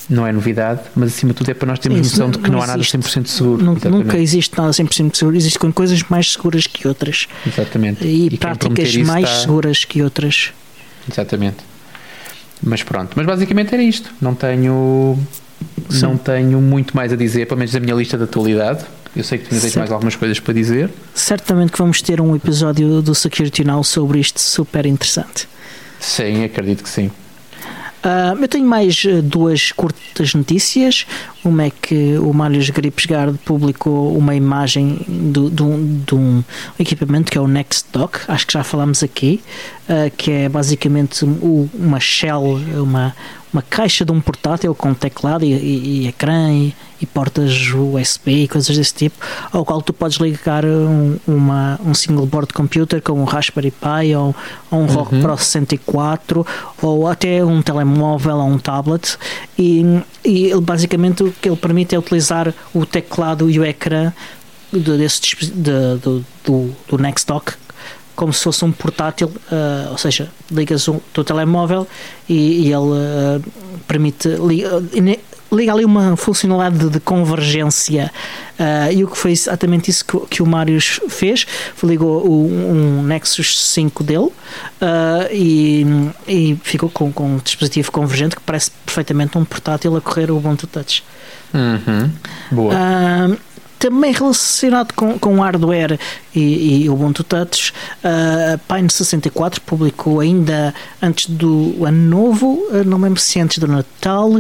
não 0.08 0.26
é 0.26 0.32
novidade, 0.32 0.80
mas 0.94 1.08
acima 1.14 1.32
de 1.32 1.38
tudo 1.38 1.50
é 1.50 1.54
para 1.54 1.66
nós 1.66 1.78
termos 1.78 2.00
Isso 2.06 2.10
noção 2.20 2.26
não- 2.26 2.32
de 2.32 2.38
que 2.38 2.50
não, 2.50 2.56
não 2.58 2.62
há 2.62 2.66
nada 2.68 2.78
existe. 2.78 2.96
100% 2.98 3.26
seguro. 3.28 3.64
Nunca, 3.64 4.16
existe 4.18 4.56
nada 4.56 4.72
100% 4.72 5.16
seguro, 5.16 5.36
existem 5.36 5.72
coisas 5.72 6.02
mais 6.08 6.32
seguras 6.32 6.66
que 6.66 6.86
outras 6.86 7.26
Exatamente. 7.46 8.06
e, 8.06 8.28
quem 8.30 8.38
práticas 8.38 8.96
mais 8.98 9.24
está- 9.28 9.40
seguras 9.40 9.84
que 9.84 10.02
outras. 10.02 10.52
Exatamente. 11.10 11.58
Mas 12.62 12.82
pronto, 12.82 13.12
mas 13.16 13.26
basicamente 13.26 13.74
era 13.74 13.82
isto. 13.82 14.10
Não 14.20 14.34
tenho 14.34 15.18
não 16.00 16.16
tenho 16.16 16.60
muito 16.60 16.94
mais 16.96 17.12
a 17.12 17.16
dizer, 17.16 17.46
pelo 17.46 17.58
menos 17.58 17.72
da 17.72 17.80
minha 17.80 17.94
lista 17.94 18.16
de 18.16 18.24
atualidade. 18.24 18.84
Eu 19.14 19.24
sei 19.24 19.38
que 19.38 19.44
tu 19.48 19.58
tens 19.60 19.74
mais 19.76 19.90
algumas 19.90 20.14
coisas 20.14 20.38
para 20.38 20.52
dizer. 20.52 20.90
Certamente 21.14 21.72
que 21.72 21.78
vamos 21.78 22.02
ter 22.02 22.20
um 22.20 22.36
episódio 22.36 23.00
do 23.00 23.14
Security 23.14 23.64
Now 23.64 23.82
sobre 23.82 24.18
isto 24.20 24.38
super 24.40 24.84
interessante. 24.84 25.48
Sim, 25.98 26.44
acredito 26.44 26.82
que 26.82 26.88
sim. 26.90 27.10
Ah, 28.08 28.36
eu 28.40 28.46
tenho 28.46 28.64
mais 28.64 29.02
eh, 29.04 29.20
duas 29.20 29.72
curtas 29.72 30.32
notícias. 30.32 31.04
Uma 31.44 31.64
é 31.64 31.70
que 31.70 32.16
o 32.18 32.32
Marius 32.32 32.70
Gripsgard 32.70 33.36
publicou 33.44 34.16
uma 34.16 34.32
imagem 34.32 35.00
de 35.08 35.60
um- 35.64 36.04
um 36.12 36.42
equipamento 36.78 37.32
que 37.32 37.36
é 37.36 37.40
o 37.40 37.48
NextDock, 37.48 38.20
acho 38.28 38.46
que 38.46 38.52
já 38.52 38.62
falámos 38.62 39.02
aqui, 39.02 39.42
que 40.16 40.30
é 40.30 40.48
basicamente 40.48 41.24
uma 41.24 42.00
shell, 42.00 42.42
uma, 42.82 43.14
uma 43.52 43.62
caixa 43.62 44.04
de 44.04 44.10
um 44.12 44.20
portátil 44.20 44.74
com 44.74 44.92
teclado 44.92 45.44
e, 45.44 45.52
e- 45.52 46.02
e 46.04 46.08
ecrã 46.08 46.50
e, 46.52 46.74
e 47.00 47.06
portas 47.06 47.52
USB 47.72 48.44
e 48.44 48.48
coisas 48.48 48.76
desse 48.76 48.92
tipo, 48.94 49.16
ao 49.52 49.64
qual 49.64 49.80
tu 49.80 49.92
podes 49.92 50.18
ligar 50.18 50.64
um, 50.64 51.16
uma, 51.26 51.78
um 51.84 51.94
single 51.94 52.26
board 52.26 52.52
computer 52.52 53.00
como 53.00 53.20
um 53.20 53.24
Raspberry 53.24 53.70
Pi 53.70 54.14
ou, 54.16 54.34
ou 54.70 54.80
um 54.80 54.86
Rock 54.86 55.14
Uhum. 55.14 55.20
Pro 55.22 55.36
64 55.38 56.46
ou 56.82 57.06
até 57.06 57.44
um 57.44 57.62
telemóvel 57.62 58.36
ou 58.38 58.46
um 58.48 58.58
tablet 58.58 59.16
e, 59.58 59.82
e 60.24 60.46
ele 60.46 60.60
basicamente 60.60 61.22
o 61.22 61.32
que 61.32 61.48
ele 61.48 61.56
permite 61.56 61.94
é 61.94 61.98
utilizar 61.98 62.52
o 62.74 62.84
teclado 62.84 63.48
e 63.50 63.58
o 63.60 63.64
ecrã 63.64 64.12
de- 64.72 64.98
desse, 64.98 65.20
de- 65.36 65.96
do, 65.98 66.24
do, 66.44 66.70
do 66.88 66.98
Nextdock 66.98 67.52
como 68.16 68.32
se 68.32 68.42
fosse 68.42 68.64
um 68.64 68.72
portátil, 68.72 69.30
ah, 69.52 69.88
ou 69.92 69.98
seja, 69.98 70.28
ligas 70.50 70.88
o 70.88 71.00
teu 71.12 71.22
telemóvel 71.22 71.86
e, 72.28 72.62
e 72.66 72.72
ele 72.72 72.92
ah, 72.96 73.40
permite 73.86 74.26
li- 74.28 74.64
ine- 74.92 75.20
liga 75.52 75.72
ali 75.72 75.84
uma 75.84 76.16
funcionalidade 76.16 76.78
de, 76.84 76.90
de 76.94 77.00
convergência 77.00 78.10
ah, 78.58 78.90
e 78.90 79.04
o 79.04 79.08
que 79.08 79.16
foi 79.16 79.30
exatamente 79.32 79.90
isso 79.90 80.04
que, 80.04 80.16
o- 80.16 80.20
que 80.20 80.42
o 80.42 80.46
Marius 80.46 80.98
fez 81.08 81.46
foi 81.76 81.90
ligou 81.90 82.26
o- 82.26 82.46
um 82.50 83.02
Nexus 83.02 83.62
5 83.68 84.02
dele 84.02 84.30
e, 85.30 85.86
e 86.26 86.58
ficou 86.62 86.88
com, 86.90 87.12
com 87.12 87.34
um 87.34 87.36
dispositivo 87.38 87.92
convergente 87.92 88.34
que 88.36 88.42
parece 88.42 88.70
perfeitamente 88.84 89.36
um 89.38 89.44
portátil 89.44 89.94
a 89.96 90.00
correr 90.00 90.30
o 90.30 90.36
Ubuntu 90.36 90.66
Touch 90.66 91.04
Uhum. 91.54 92.10
Boa. 92.50 92.74
Ah, 93.76 93.86
também 93.86 94.12
relacionado 94.12 94.92
com, 94.92 95.18
com 95.18 95.40
hardware 95.40 95.98
e, 96.34 96.84
e 96.84 96.90
Ubuntu 96.90 97.24
Touch, 97.24 97.72
a 98.02 98.58
Pine 98.74 98.90
64 98.90 99.60
publicou 99.60 100.20
ainda 100.20 100.74
antes 101.00 101.26
do 101.26 101.84
ano 101.84 102.08
novo, 102.08 102.66
ah, 102.70 102.84
não 102.84 102.98
lembro 102.98 103.20
se 103.20 103.40
antes 103.40 103.58
do 103.58 103.68
Natal, 103.68 104.30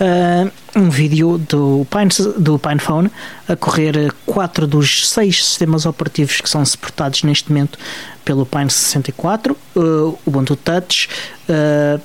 ah, 0.00 0.50
um 0.74 0.90
vídeo 0.90 1.38
do 1.38 1.86
Pine, 1.90 2.10
do 2.38 2.58
PinePhone 2.58 3.10
a 3.48 3.56
correr 3.56 4.12
quatro 4.26 4.66
dos 4.66 5.08
seis 5.08 5.44
sistemas 5.44 5.86
operativos 5.86 6.40
que 6.40 6.48
são 6.48 6.64
suportados 6.64 7.22
neste 7.22 7.50
momento 7.50 7.78
pelo 8.24 8.44
Pine 8.44 8.70
64, 8.70 9.56
ah, 9.76 9.80
Ubuntu 10.26 10.56
Touch, 10.56 11.08
ah, 11.48 12.00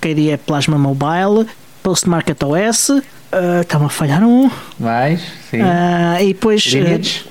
KDE 0.00 0.38
Plasma 0.46 0.78
Mobile, 0.78 1.46
Postmarket 1.82 2.42
OS, 2.42 2.90
ah, 3.32 3.60
está-me 3.62 3.86
a 3.86 3.88
falhar 3.88 4.22
um. 4.22 4.50
Mais? 4.78 5.20
Sim. 5.50 5.60
Ah, 5.62 6.22
e 6.22 6.28
depois. 6.28 6.62
Lineage? 6.64 7.24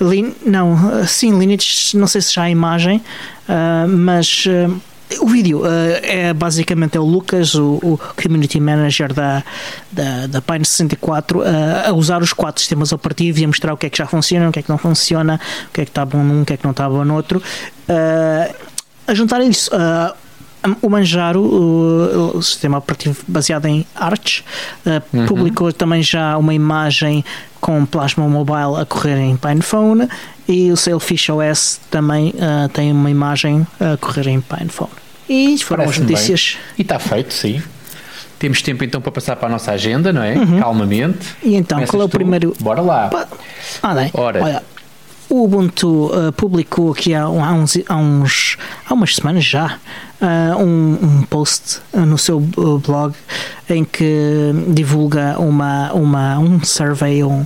ah, 0.00 0.04
lin- 0.04 0.34
não, 0.44 0.74
ah, 0.92 1.06
sim, 1.06 1.38
Lineage, 1.38 1.96
não 1.96 2.06
sei 2.06 2.20
se 2.20 2.34
já 2.34 2.42
há 2.44 2.50
imagem, 2.50 3.02
ah, 3.48 3.86
mas. 3.88 4.44
ah, 4.48 4.70
o 5.20 5.26
vídeo 5.28 5.62
ah, 5.64 5.68
é 6.02 6.32
basicamente 6.32 6.96
é 6.96 7.00
o 7.00 7.04
Lucas, 7.04 7.54
o, 7.54 7.74
o 7.82 8.00
Community 8.20 8.58
Manager 8.58 9.12
da, 9.12 9.44
da, 9.92 10.26
da 10.26 10.42
Pine 10.42 10.64
64, 10.64 11.42
ah, 11.42 11.88
a 11.88 11.92
usar 11.92 12.20
os 12.22 12.32
quatro 12.32 12.60
sistemas 12.60 12.90
operativos 12.92 13.40
e 13.40 13.44
a 13.44 13.46
mostrar 13.46 13.72
o 13.74 13.76
que 13.76 13.86
é 13.86 13.90
que 13.90 13.98
já 13.98 14.06
funciona, 14.06 14.48
o 14.48 14.52
que 14.52 14.58
é 14.58 14.62
que 14.62 14.70
não 14.70 14.78
funciona, 14.78 15.38
o 15.68 15.72
que 15.72 15.82
é 15.82 15.84
que 15.84 15.90
está 15.90 16.04
bom 16.04 16.22
num, 16.24 16.42
o 16.42 16.44
que 16.44 16.54
é 16.54 16.56
que 16.56 16.64
não 16.64 16.72
está 16.72 16.88
bom 16.88 17.04
no 17.04 17.14
outro. 17.14 17.40
Ah, 17.88 18.50
a 19.06 19.14
juntar 19.14 19.40
isso, 19.42 19.70
ah, 19.72 20.14
o 20.82 20.88
Manjaro, 20.90 21.40
o, 21.40 22.36
o 22.38 22.42
sistema 22.42 22.78
operativo 22.78 23.22
baseado 23.28 23.66
em 23.66 23.86
Arch, 23.94 24.40
uh, 24.86 25.02
Uhum. 25.12 25.26
publicou 25.26 25.72
também 25.72 26.02
já 26.02 26.36
uma 26.38 26.54
imagem 26.54 27.24
com 27.60 27.84
Plasma 27.86 28.26
Mobile 28.28 28.80
a 28.80 28.84
correr 28.84 29.18
em 29.18 29.36
PinePhone 29.36 30.08
e 30.48 30.70
o 30.70 30.76
Sailfish 30.76 31.28
OS 31.30 31.80
também 31.90 32.30
uh, 32.36 32.68
tem 32.68 32.92
uma 32.92 33.10
imagem 33.10 33.66
a 33.80 33.96
correr 33.96 34.28
em 34.28 34.40
PinePhone. 34.40 34.90
E 35.28 35.56
foram 35.58 35.84
as 35.84 35.90
Parece-me 35.90 36.06
bem. 36.06 36.14
notícias. 36.16 36.56
E 36.78 36.82
está 36.82 36.98
feito, 36.98 37.32
sim. 37.32 37.62
Temos 38.38 38.60
tempo 38.60 38.84
então 38.84 39.00
para 39.00 39.10
passar 39.12 39.36
para 39.36 39.48
a 39.48 39.50
nossa 39.50 39.72
agenda, 39.72 40.12
não 40.12 40.22
é? 40.22 40.34
Calmamente. 40.60 41.34
E 41.42 41.54
então, 41.54 41.76
Começas 41.78 41.90
qual 41.90 42.02
é 42.02 42.04
o 42.04 42.08
tu? 42.08 42.16
primeiro- 42.18 42.54
Bora 42.60 42.82
lá. 42.82 43.08
Pá, 43.08 43.26
Ah, 43.82 43.94
bem. 43.94 44.10
Ora. 44.12 44.42
Olha, 44.42 44.62
o 45.34 45.44
Ubuntu 45.44 46.06
uh, 46.06 46.32
publicou 46.32 46.92
aqui 46.92 47.12
há, 47.12 47.24
há, 47.24 47.52
uns, 47.52 47.76
há, 47.88 47.96
uns, 47.96 48.56
há 48.88 48.94
umas 48.94 49.16
semanas 49.16 49.44
já 49.44 49.78
uh, 50.20 50.62
um, 50.62 50.98
um 51.02 51.22
post 51.22 51.80
uh, 51.92 52.00
no 52.00 52.16
seu 52.16 52.38
blog 52.38 53.14
em 53.68 53.84
que 53.84 54.52
divulga 54.68 55.36
uma, 55.40 55.92
uma, 55.92 56.38
um 56.38 56.62
survey, 56.62 57.24
um, 57.24 57.44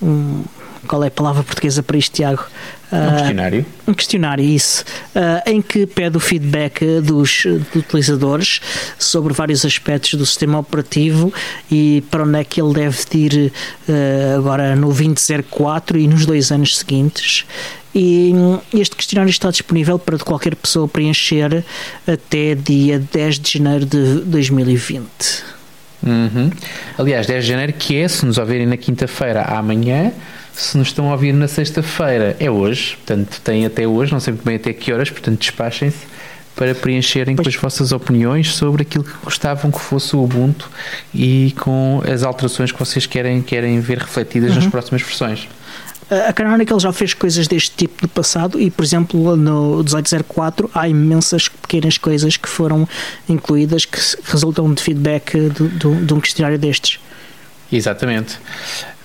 um- 0.00 0.44
qual 0.86 1.02
é 1.04 1.08
a 1.08 1.10
palavra 1.10 1.42
portuguesa 1.42 1.82
para 1.82 1.96
isto, 1.96 2.14
Tiago? 2.14 2.44
Um 2.92 2.96
Uh, 2.96 3.16
questionário. 3.16 3.66
um 3.88 3.94
questionário, 3.94 4.44
isso, 4.44 4.84
ah, 5.12 5.42
em 5.44 5.60
que 5.60 5.86
pede 5.86 6.16
o 6.16 6.20
feedback 6.20 6.84
dos, 7.00 7.42
dos 7.44 7.74
utilizadores 7.74 8.60
sobre 8.96 9.34
vários 9.34 9.64
aspectos 9.64 10.14
do 10.14 10.24
sistema 10.24 10.60
operativo 10.60 11.32
e 11.68 12.04
para 12.12 12.22
onde 12.22 12.38
é 12.38 12.44
que 12.44 12.62
ele 12.62 12.72
deve 12.72 12.96
ir 13.14 13.52
ah, 13.88 14.36
agora 14.36 14.76
no 14.76 14.86
2004 14.86 15.98
e 15.98 16.06
nos 16.06 16.24
dois 16.26 16.52
anos 16.52 16.78
seguintes. 16.78 17.44
E 17.92 18.32
este 18.74 18.94
questionário 18.94 19.30
está 19.30 19.50
disponível 19.50 19.98
para 19.98 20.18
qualquer 20.18 20.54
pessoa 20.54 20.86
preencher 20.86 21.64
até 22.06 22.54
dia 22.54 23.02
10 23.12 23.38
de 23.40 23.58
janeiro 23.58 23.86
de 23.86 24.20
2020. 24.20 25.06
Uhum. 26.02 26.50
Aliás, 26.98 27.26
10 27.26 27.44
de 27.44 27.50
janeiro, 27.50 27.72
que 27.72 27.96
é, 27.96 28.06
se 28.06 28.24
nos 28.26 28.38
ouvirem 28.38 28.66
na 28.66 28.76
quinta-feira, 28.76 29.42
amanhã. 29.42 30.12
Se 30.56 30.78
nos 30.78 30.88
estão 30.88 31.08
a 31.10 31.12
ouvir 31.12 31.32
na 31.34 31.46
sexta-feira, 31.46 32.34
é 32.40 32.50
hoje. 32.50 32.96
Portanto, 32.96 33.40
têm 33.44 33.66
até 33.66 33.86
hoje, 33.86 34.10
não 34.12 34.20
sei 34.20 34.32
muito 34.32 34.44
bem 34.44 34.56
até 34.56 34.72
que 34.72 34.90
horas, 34.92 35.10
portanto, 35.10 35.38
despachem-se 35.38 35.98
para 36.54 36.74
preencherem 36.74 37.36
com 37.36 37.46
as 37.46 37.54
vossas 37.54 37.92
opiniões 37.92 38.54
sobre 38.54 38.80
aquilo 38.82 39.04
que 39.04 39.12
gostavam 39.22 39.70
que 39.70 39.78
fosse 39.78 40.16
o 40.16 40.24
Ubuntu 40.24 40.70
e 41.14 41.54
com 41.60 42.02
as 42.10 42.22
alterações 42.22 42.72
que 42.72 42.78
vocês 42.78 43.04
querem, 43.04 43.42
querem 43.42 43.78
ver 43.80 43.98
refletidas 43.98 44.54
nas 44.54 44.66
próximas 44.66 45.02
versões. 45.02 45.46
A 46.28 46.32
Canonical 46.32 46.80
já 46.80 46.92
fez 46.92 47.12
coisas 47.12 47.46
deste 47.46 47.72
tipo 47.76 47.94
no 48.00 48.08
passado 48.08 48.58
e, 48.58 48.70
por 48.70 48.82
exemplo, 48.84 49.36
no 49.36 49.82
1804 49.82 50.70
há 50.72 50.88
imensas 50.88 51.48
pequenas 51.48 51.98
coisas 51.98 52.36
que 52.38 52.48
foram 52.48 52.88
incluídas 53.28 53.84
que 53.84 53.98
resultam 54.24 54.72
de 54.72 54.80
feedback 54.82 55.36
do- 55.50 55.68
do- 55.68 56.06
de 56.06 56.14
um 56.14 56.20
questionário 56.20 56.58
destes. 56.58 56.98
Exatamente. 57.72 58.38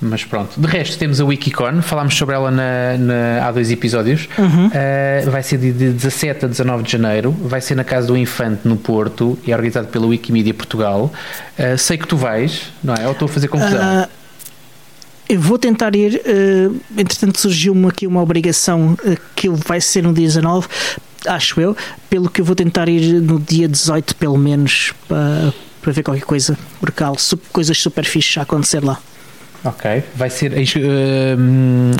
Mas 0.01 0.24
pronto. 0.24 0.59
De 0.59 0.68
resto, 0.68 0.97
temos 0.97 1.20
a 1.22 1.26
Wikicon, 1.26 1.82
falámos 1.82 2.16
sobre 2.18 2.36
ela 2.36 2.49
na, 2.49 2.97
na- 2.97 3.45
há 3.47 3.51
dois 3.51 3.72
episódios. 3.72 4.28
Uh, 4.38 5.30
vai 5.30 5.43
ser 5.43 5.57
de, 5.57 5.72
de 5.72 5.89
17 5.91 6.45
a 6.45 6.47
19 6.47 6.84
de 6.84 6.91
janeiro, 6.91 7.32
vai 7.32 7.62
ser 7.62 7.76
na 7.76 7.84
Casa 7.84 8.07
do 8.07 8.18
Infante, 8.18 8.62
no 8.68 8.78
Porto, 8.78 9.38
e 9.45 9.51
é 9.51 9.55
organizado 9.55 9.88
pela 9.88 10.07
Wikimedia 10.07 10.53
Portugal. 10.53 11.12
Uh, 11.57 11.78
sei 11.78 11.97
que 11.97 12.07
tu 12.07 12.18
vais, 12.18 12.64
não 12.84 12.95
é? 12.95 13.05
Ou 13.05 13.14
estou 13.14 13.28
a 13.28 13.30
fazer 13.30 13.47
confusão? 13.47 13.80
Ah, 13.80 14.09
eu 15.30 15.39
vou 15.39 15.57
tentar 15.57 15.95
ir, 15.95 16.22
eh, 16.26 16.70
entretanto 16.97 17.39
surgiu-me 17.39 17.88
aqui 17.88 18.05
uma 18.05 18.22
obrigação 18.22 18.97
que 19.34 19.47
vai 19.47 19.80
ser 19.80 20.01
no 20.03 20.14
dia 20.14 20.26
19, 20.28 20.68
acho 21.26 21.62
eu, 21.62 21.78
pelo 22.09 22.30
que 22.30 22.41
eu 22.41 22.45
vou 22.45 22.53
tentar 22.53 22.89
ir 22.89 23.22
no 23.22 23.39
dia 23.39 23.66
18 23.66 24.14
pelo 24.18 24.38
menos 24.38 24.93
para, 25.07 25.53
para 25.82 25.91
ver 25.91 26.03
qualquer 26.03 26.23
coisa, 26.25 26.57
porque 26.79 27.03
há 27.03 27.13
su- 27.17 27.38
coisas 27.51 27.77
super 27.77 28.05
fixas 28.05 28.38
a 28.38 28.41
acontecer 28.43 28.84
lá. 28.84 28.99
Ok. 29.63 30.03
Vai 30.15 30.29
ser. 30.29 30.53
A, 30.53 30.57
hum, 31.39 31.91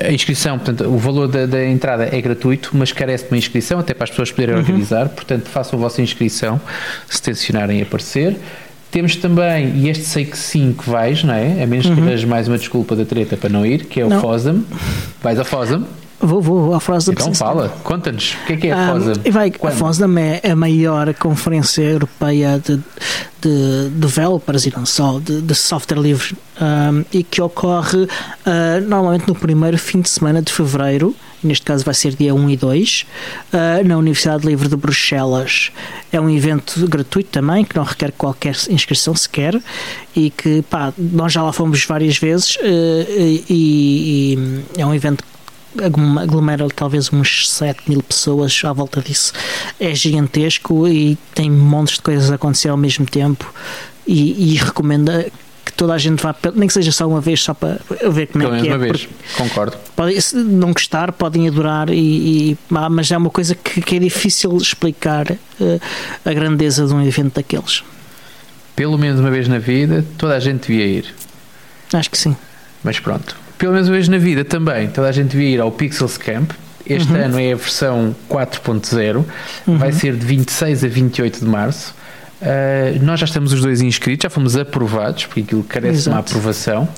a 0.00 0.12
inscrição, 0.12 0.58
portanto, 0.58 0.84
o 0.88 0.96
valor 0.96 1.26
da, 1.28 1.44
da 1.44 1.64
entrada 1.66 2.08
é 2.10 2.20
gratuito, 2.20 2.70
mas 2.72 2.92
carece 2.92 3.24
de 3.24 3.30
uma 3.32 3.38
inscrição, 3.38 3.78
até 3.80 3.92
para 3.92 4.04
as 4.04 4.10
pessoas 4.10 4.30
poderem 4.30 4.54
organizar. 4.54 5.08
Portanto, 5.08 5.48
façam 5.48 5.78
a 5.78 5.82
vossa 5.82 6.00
inscrição 6.00 6.60
se 7.08 7.20
tencionarem 7.20 7.82
aparecer. 7.82 8.36
Temos 8.90 9.16
também, 9.16 9.74
e 9.76 9.88
este 9.88 10.04
sei 10.04 10.24
que 10.26 10.36
sim 10.36 10.74
que 10.78 10.88
vais, 10.88 11.24
não 11.24 11.32
é? 11.34 11.62
A 11.62 11.66
menos 11.66 11.86
que 11.86 11.92
arranjes 11.92 12.24
mais 12.24 12.46
uma 12.46 12.58
desculpa 12.58 12.94
da 12.94 13.04
treta 13.06 13.36
para 13.38 13.48
não 13.48 13.64
ir, 13.64 13.86
que 13.86 13.98
é 14.00 14.04
o 14.04 14.08
Não. 14.10 14.20
FOSAM. 14.20 14.62
Vais 15.22 15.38
ao 15.38 15.44
FOSAM? 15.46 15.84
Vou, 16.22 16.40
vou, 16.40 16.72
à 16.72 16.78
frase 16.78 17.06
da 17.06 17.12
Então 17.20 17.34
fala, 17.34 17.68
conta-nos. 17.82 18.36
O 18.42 18.46
que 18.46 18.52
é 18.52 18.56
que 18.56 18.66
é 18.68 18.72
a 18.72 18.90
Ah, 18.90 18.92
FOSAM? 18.94 19.12
e 19.24 19.30
vai, 19.32 19.48
a 19.48 19.58
Quando? 19.58 19.74
FOSDEM 19.74 20.18
é 20.42 20.50
a 20.52 20.54
maior 20.56 21.12
conferência 21.14 21.82
europeia 21.82 22.62
de, 22.64 22.76
de 23.40 23.88
developers 23.90 24.64
e 24.66 24.72
não 24.74 24.86
só, 24.86 25.18
de, 25.18 25.42
de 25.42 25.54
software 25.56 25.98
livre, 25.98 26.36
um, 26.60 27.04
e 27.12 27.24
que 27.24 27.42
ocorre 27.42 28.06
ah, 28.46 28.80
normalmente 28.86 29.26
no 29.26 29.34
primeiro 29.34 29.76
fim 29.76 30.00
de 30.00 30.08
semana 30.08 30.40
de 30.40 30.52
fevereiro, 30.52 31.12
neste 31.42 31.64
caso 31.66 31.84
vai 31.84 31.92
ser 31.94 32.14
dia 32.14 32.32
1 32.32 32.50
e 32.50 32.56
2, 32.56 33.06
ah, 33.52 33.82
na 33.84 33.96
Universidade 33.98 34.46
Livre 34.46 34.68
de 34.68 34.76
Bruxelas. 34.76 35.72
É 36.12 36.20
um 36.20 36.30
evento 36.30 36.86
gratuito 36.86 37.30
também, 37.30 37.64
que 37.64 37.74
não 37.74 37.82
requer 37.82 38.12
qualquer 38.12 38.54
inscrição 38.70 39.12
sequer, 39.16 39.60
e 40.14 40.30
que 40.30 40.62
pá, 40.62 40.92
nós 40.96 41.32
já 41.32 41.42
lá 41.42 41.52
fomos 41.52 41.84
várias 41.84 42.16
vezes, 42.16 42.56
ah, 42.62 42.64
e, 43.10 43.44
e 44.78 44.80
é 44.80 44.86
um 44.86 44.94
evento 44.94 45.24
aglomera 46.20 46.66
talvez 46.74 47.12
uns 47.12 47.48
7 47.50 47.80
mil 47.88 48.02
pessoas 48.02 48.60
à 48.64 48.72
volta 48.72 49.00
disso. 49.00 49.32
É 49.80 49.94
gigantesco 49.94 50.86
e 50.88 51.16
tem 51.34 51.50
montes 51.50 51.96
de 51.96 52.02
coisas 52.02 52.30
a 52.30 52.34
acontecer 52.34 52.68
ao 52.68 52.76
mesmo 52.76 53.06
tempo 53.06 53.52
e, 54.06 54.52
e 54.52 54.56
recomenda 54.56 55.26
que 55.64 55.72
toda 55.72 55.94
a 55.94 55.98
gente 55.98 56.20
vá, 56.22 56.34
nem 56.54 56.66
que 56.66 56.74
seja 56.74 56.90
só 56.90 57.06
uma 57.08 57.20
vez, 57.20 57.40
só 57.40 57.54
para 57.54 57.80
ver 58.10 58.26
como 58.26 58.44
Pelo 58.44 58.56
é 58.56 58.60
que 58.60 58.68
é. 58.68 58.70
uma 58.72 58.78
vez. 58.78 59.08
Concordo. 59.36 59.76
Podem 59.94 60.18
não 60.34 60.72
gostar, 60.72 61.12
podem 61.12 61.46
adorar, 61.46 61.88
e, 61.88 62.50
e- 62.52 62.58
ah, 62.74 62.90
mas 62.90 63.10
é 63.12 63.16
uma 63.16 63.30
coisa 63.30 63.54
que, 63.54 63.80
que 63.80 63.96
é 63.96 63.98
difícil 64.00 64.56
explicar 64.56 65.30
eh, 65.30 65.80
a 66.24 66.32
grandeza 66.32 66.84
de 66.86 66.92
um 66.92 67.00
evento 67.00 67.34
daqueles. 67.36 67.84
Pelo 68.74 68.98
menos 68.98 69.20
uma 69.20 69.30
vez 69.30 69.46
na 69.46 69.58
vida, 69.58 70.04
toda 70.18 70.34
a 70.34 70.40
gente 70.40 70.66
devia 70.68 70.86
ir. 70.86 71.14
Acho 71.92 72.10
que 72.10 72.18
sim. 72.18 72.36
Mas 72.82 72.98
pronto. 72.98 73.36
Pelo 73.62 73.74
menos 73.74 73.86
uma 73.86 73.94
vez 73.94 74.08
na 74.08 74.18
vida 74.18 74.44
também, 74.44 74.88
toda 74.88 75.08
a 75.08 75.12
gente 75.12 75.28
devia 75.28 75.50
ir 75.50 75.60
ao 75.60 75.70
Pixels 75.70 76.18
Camp. 76.18 76.50
Este 76.84 77.14
ano 77.14 77.38
é 77.38 77.52
a 77.52 77.54
versão 77.54 78.12
4.0, 78.28 79.24
vai 79.78 79.92
ser 79.92 80.16
de 80.16 80.26
26 80.26 80.82
a 80.82 80.88
28 80.88 81.38
de 81.38 81.44
março. 81.44 81.94
Uh, 82.40 83.00
nós 83.04 83.20
já 83.20 83.26
estamos 83.26 83.52
os 83.52 83.60
dois 83.60 83.80
inscritos, 83.80 84.24
já 84.24 84.30
fomos 84.30 84.56
aprovados, 84.56 85.26
porque 85.26 85.42
aquilo 85.42 85.62
carece 85.62 86.02
de 86.02 86.08
uma 86.08 86.16
Exato. 86.16 86.30
aprovação, 86.32 86.88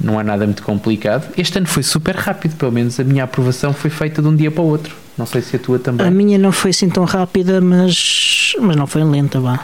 não 0.00 0.18
é 0.18 0.24
nada 0.24 0.46
muito 0.46 0.62
complicado. 0.62 1.30
Este 1.36 1.58
ano 1.58 1.66
foi 1.66 1.82
super 1.82 2.16
rápido, 2.16 2.56
pelo 2.56 2.72
menos 2.72 2.98
a 2.98 3.04
minha 3.04 3.24
aprovação 3.24 3.74
foi 3.74 3.90
feita 3.90 4.22
de 4.22 4.28
um 4.28 4.34
dia 4.34 4.50
para 4.50 4.62
o 4.62 4.66
outro. 4.66 4.96
Não 5.18 5.26
sei 5.26 5.42
se 5.42 5.56
a 5.56 5.58
tua 5.58 5.78
também. 5.78 6.06
A 6.06 6.10
minha 6.10 6.38
não 6.38 6.52
foi 6.52 6.70
assim 6.70 6.88
tão 6.88 7.04
rápida, 7.04 7.60
mas, 7.60 8.54
mas 8.62 8.76
não 8.76 8.86
foi 8.86 9.04
lenta, 9.04 9.38
vá. 9.40 9.62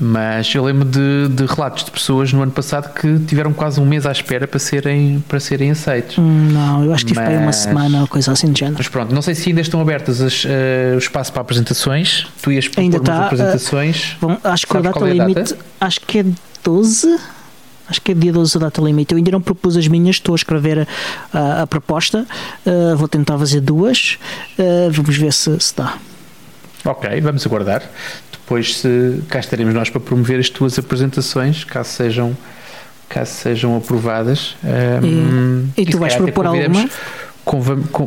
Mas 0.00 0.52
eu 0.52 0.64
lembro 0.64 0.84
de, 0.84 1.28
de 1.28 1.46
relatos 1.46 1.84
de 1.84 1.90
pessoas 1.92 2.32
no 2.32 2.42
ano 2.42 2.50
passado 2.50 2.92
que 2.94 3.18
tiveram 3.26 3.52
quase 3.52 3.80
um 3.80 3.86
mês 3.86 4.04
à 4.04 4.10
espera 4.10 4.46
para 4.48 4.58
serem, 4.58 5.22
para 5.28 5.38
serem 5.38 5.70
aceitos. 5.70 6.18
Hum, 6.18 6.48
Não, 6.52 6.84
eu 6.84 6.92
acho 6.92 7.06
que 7.06 7.12
tive 7.12 7.24
aí 7.24 7.36
uma 7.36 7.46
Mas- 7.46 7.56
semana 7.56 8.00
ou 8.00 8.08
coisa 8.08 8.32
assim 8.32 8.50
de 8.52 8.58
género. 8.58 8.76
Mas 8.78 8.88
pronto, 8.88 9.14
não 9.14 9.22
sei 9.22 9.36
se 9.36 9.50
ainda 9.50 9.60
estão 9.60 9.80
abertas 9.80 10.20
as, 10.20 10.44
eh, 10.44 10.92
o 10.96 10.98
espaço 10.98 11.32
para 11.32 11.42
apresentações. 11.42 12.26
Tu 12.42 12.50
ias 12.52 12.68
Ainda 12.76 12.96
está, 12.96 13.26
apresentações. 13.26 14.16
Bom, 14.20 14.36
acho 14.42 14.66
que 14.66 14.72
Sabes 14.72 14.88
a 14.88 14.92
data 14.92 15.08
é 15.08 15.12
limite, 15.12 15.40
data? 15.52 15.56
acho 15.80 16.00
que 16.00 16.18
é 16.18 16.24
12. 16.64 17.16
Acho 17.86 18.00
que 18.00 18.12
é 18.12 18.14
dia 18.14 18.32
12 18.32 18.56
a 18.56 18.60
data 18.62 18.80
limite. 18.82 19.12
Eu 19.12 19.18
ainda 19.18 19.30
não 19.30 19.40
propus 19.42 19.76
as 19.76 19.86
minhas, 19.86 20.16
estou 20.16 20.34
a 20.34 20.36
escrever 20.36 20.88
a, 21.32 21.62
a 21.62 21.66
proposta. 21.68 22.26
Uh, 22.66 22.96
vou 22.96 23.06
tentar 23.06 23.38
fazer 23.38 23.60
duas. 23.60 24.18
Uh, 24.58 24.90
vamos 24.90 25.16
ver 25.16 25.32
se, 25.32 25.54
se 25.60 25.76
dá. 25.76 25.94
Ok, 26.86 27.20
vamos 27.20 27.46
aguardar. 27.46 27.82
Depois 28.44 28.76
se, 28.76 29.22
cá 29.28 29.40
estaremos 29.40 29.72
nós 29.74 29.88
para 29.88 30.00
promover 30.00 30.38
as 30.38 30.50
tuas 30.50 30.78
apresentações, 30.78 31.64
caso 31.64 31.88
sejam, 31.90 32.36
caso 33.08 33.30
sejam 33.32 33.76
aprovadas. 33.76 34.54
E- 35.02 35.82
e 35.82 35.86
tu 35.86 35.98
vais 35.98 36.14
propor 36.14 36.46
alguma? 36.46 36.88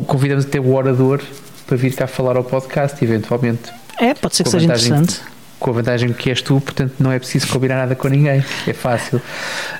Convidamos 0.06 0.44
até 0.44 0.60
o 0.60 0.74
orador 0.74 1.20
para 1.66 1.76
vir 1.76 1.92
cá 1.94 2.06
falar 2.06 2.36
ao 2.36 2.44
podcast, 2.44 3.02
eventualmente. 3.04 3.70
É, 3.98 4.14
pode 4.14 4.36
ser 4.36 4.44
que 4.44 4.50
seja 4.50 4.66
vantagem- 4.66 4.92
interessante. 4.92 5.20
Com 5.58 5.70
a 5.70 5.72
vantagem 5.72 6.12
que 6.12 6.30
és 6.30 6.40
tu, 6.40 6.60
portanto 6.60 6.94
não 7.00 7.10
é 7.10 7.18
preciso 7.18 7.48
combinar 7.48 7.74
nada 7.76 7.96
com 7.96 8.06
ninguém. 8.06 8.44
É 8.64 8.72
fácil. 8.72 9.20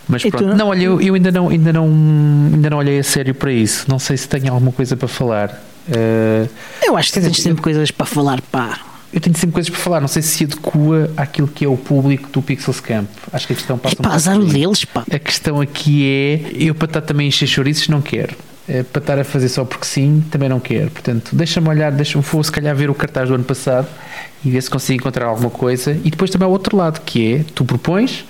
Mas 0.08 0.24
E 0.24 0.30
pronto. 0.30 0.50
tu- 0.50 0.56
Não, 0.56 0.68
olha, 0.68 0.82
eu, 0.82 1.00
eu 1.00 1.14
ainda, 1.14 1.30
não, 1.30 1.48
ainda, 1.50 1.72
não, 1.72 1.84
ainda 1.86 2.68
não 2.70 2.78
olhei 2.78 2.98
a 2.98 3.04
sério 3.04 3.32
para 3.32 3.52
isso. 3.52 3.84
Não 3.88 3.98
sei 4.00 4.16
se 4.16 4.28
tenho 4.28 4.52
alguma 4.52 4.72
coisa 4.72 4.96
para 4.96 5.06
falar. 5.06 5.62
Ah, 5.90 6.46
Eu 6.84 6.96
acho 6.96 7.12
que 7.12 7.20
tens 7.20 7.40
sempre 7.40 7.62
coisas 7.62 7.92
para 7.92 8.06
falar, 8.06 8.40
pá. 8.50 8.80
Eu 9.12 9.20
tenho 9.20 9.36
sempre 9.36 9.54
coisas 9.54 9.70
para 9.70 9.80
falar. 9.80 10.00
Não 10.00 10.08
sei 10.08 10.22
se 10.22 10.28
se 10.28 10.44
adequa 10.44 11.10
àquilo 11.16 11.48
que 11.48 11.64
é 11.64 11.68
o 11.68 11.76
público 11.76 12.28
do 12.30 12.42
Pixels 12.42 12.80
Camp. 12.80 13.08
Acho 13.32 13.46
que 13.46 13.52
a 13.54 13.56
questão 13.56 13.78
passa 13.78 13.96
É 13.98 14.02
pá, 14.02 14.14
azar 14.14 14.38
deles, 14.38 14.84
pá. 14.84 15.04
A 15.10 15.18
questão 15.18 15.60
aqui 15.60 16.06
é: 16.06 16.52
eu 16.54 16.74
para 16.74 16.86
estar 16.86 17.00
também 17.00 17.26
a 17.26 17.28
encher 17.28 17.46
chouriços 17.46 17.88
não 17.88 18.00
quero. 18.02 18.34
Eh, 18.68 18.82
Para 18.82 19.00
estar 19.00 19.18
a 19.18 19.24
fazer 19.24 19.48
só 19.48 19.64
porque 19.64 19.86
sim, 19.86 20.22
também 20.30 20.48
não 20.48 20.60
quero. 20.60 20.90
Portanto, 20.90 21.30
deixa-me 21.34 21.68
olhar, 21.68 21.90
deixa-me 21.90 22.22
for 22.22 22.44
se 22.44 22.52
calhar 22.52 22.76
ver 22.76 22.90
o 22.90 22.94
cartaz 22.94 23.28
do 23.28 23.34
ano 23.34 23.44
passado 23.44 23.88
e 24.44 24.50
ver 24.50 24.62
se 24.62 24.68
consigo 24.68 25.00
encontrar 25.00 25.26
alguma 25.26 25.50
coisa. 25.50 25.92
E 26.04 26.10
depois 26.10 26.30
também 26.30 26.44
há 26.44 26.48
o 26.48 26.52
outro 26.52 26.76
lado, 26.76 27.00
que 27.00 27.34
é 27.34 27.44
tu 27.54 27.64
propões 27.64 28.24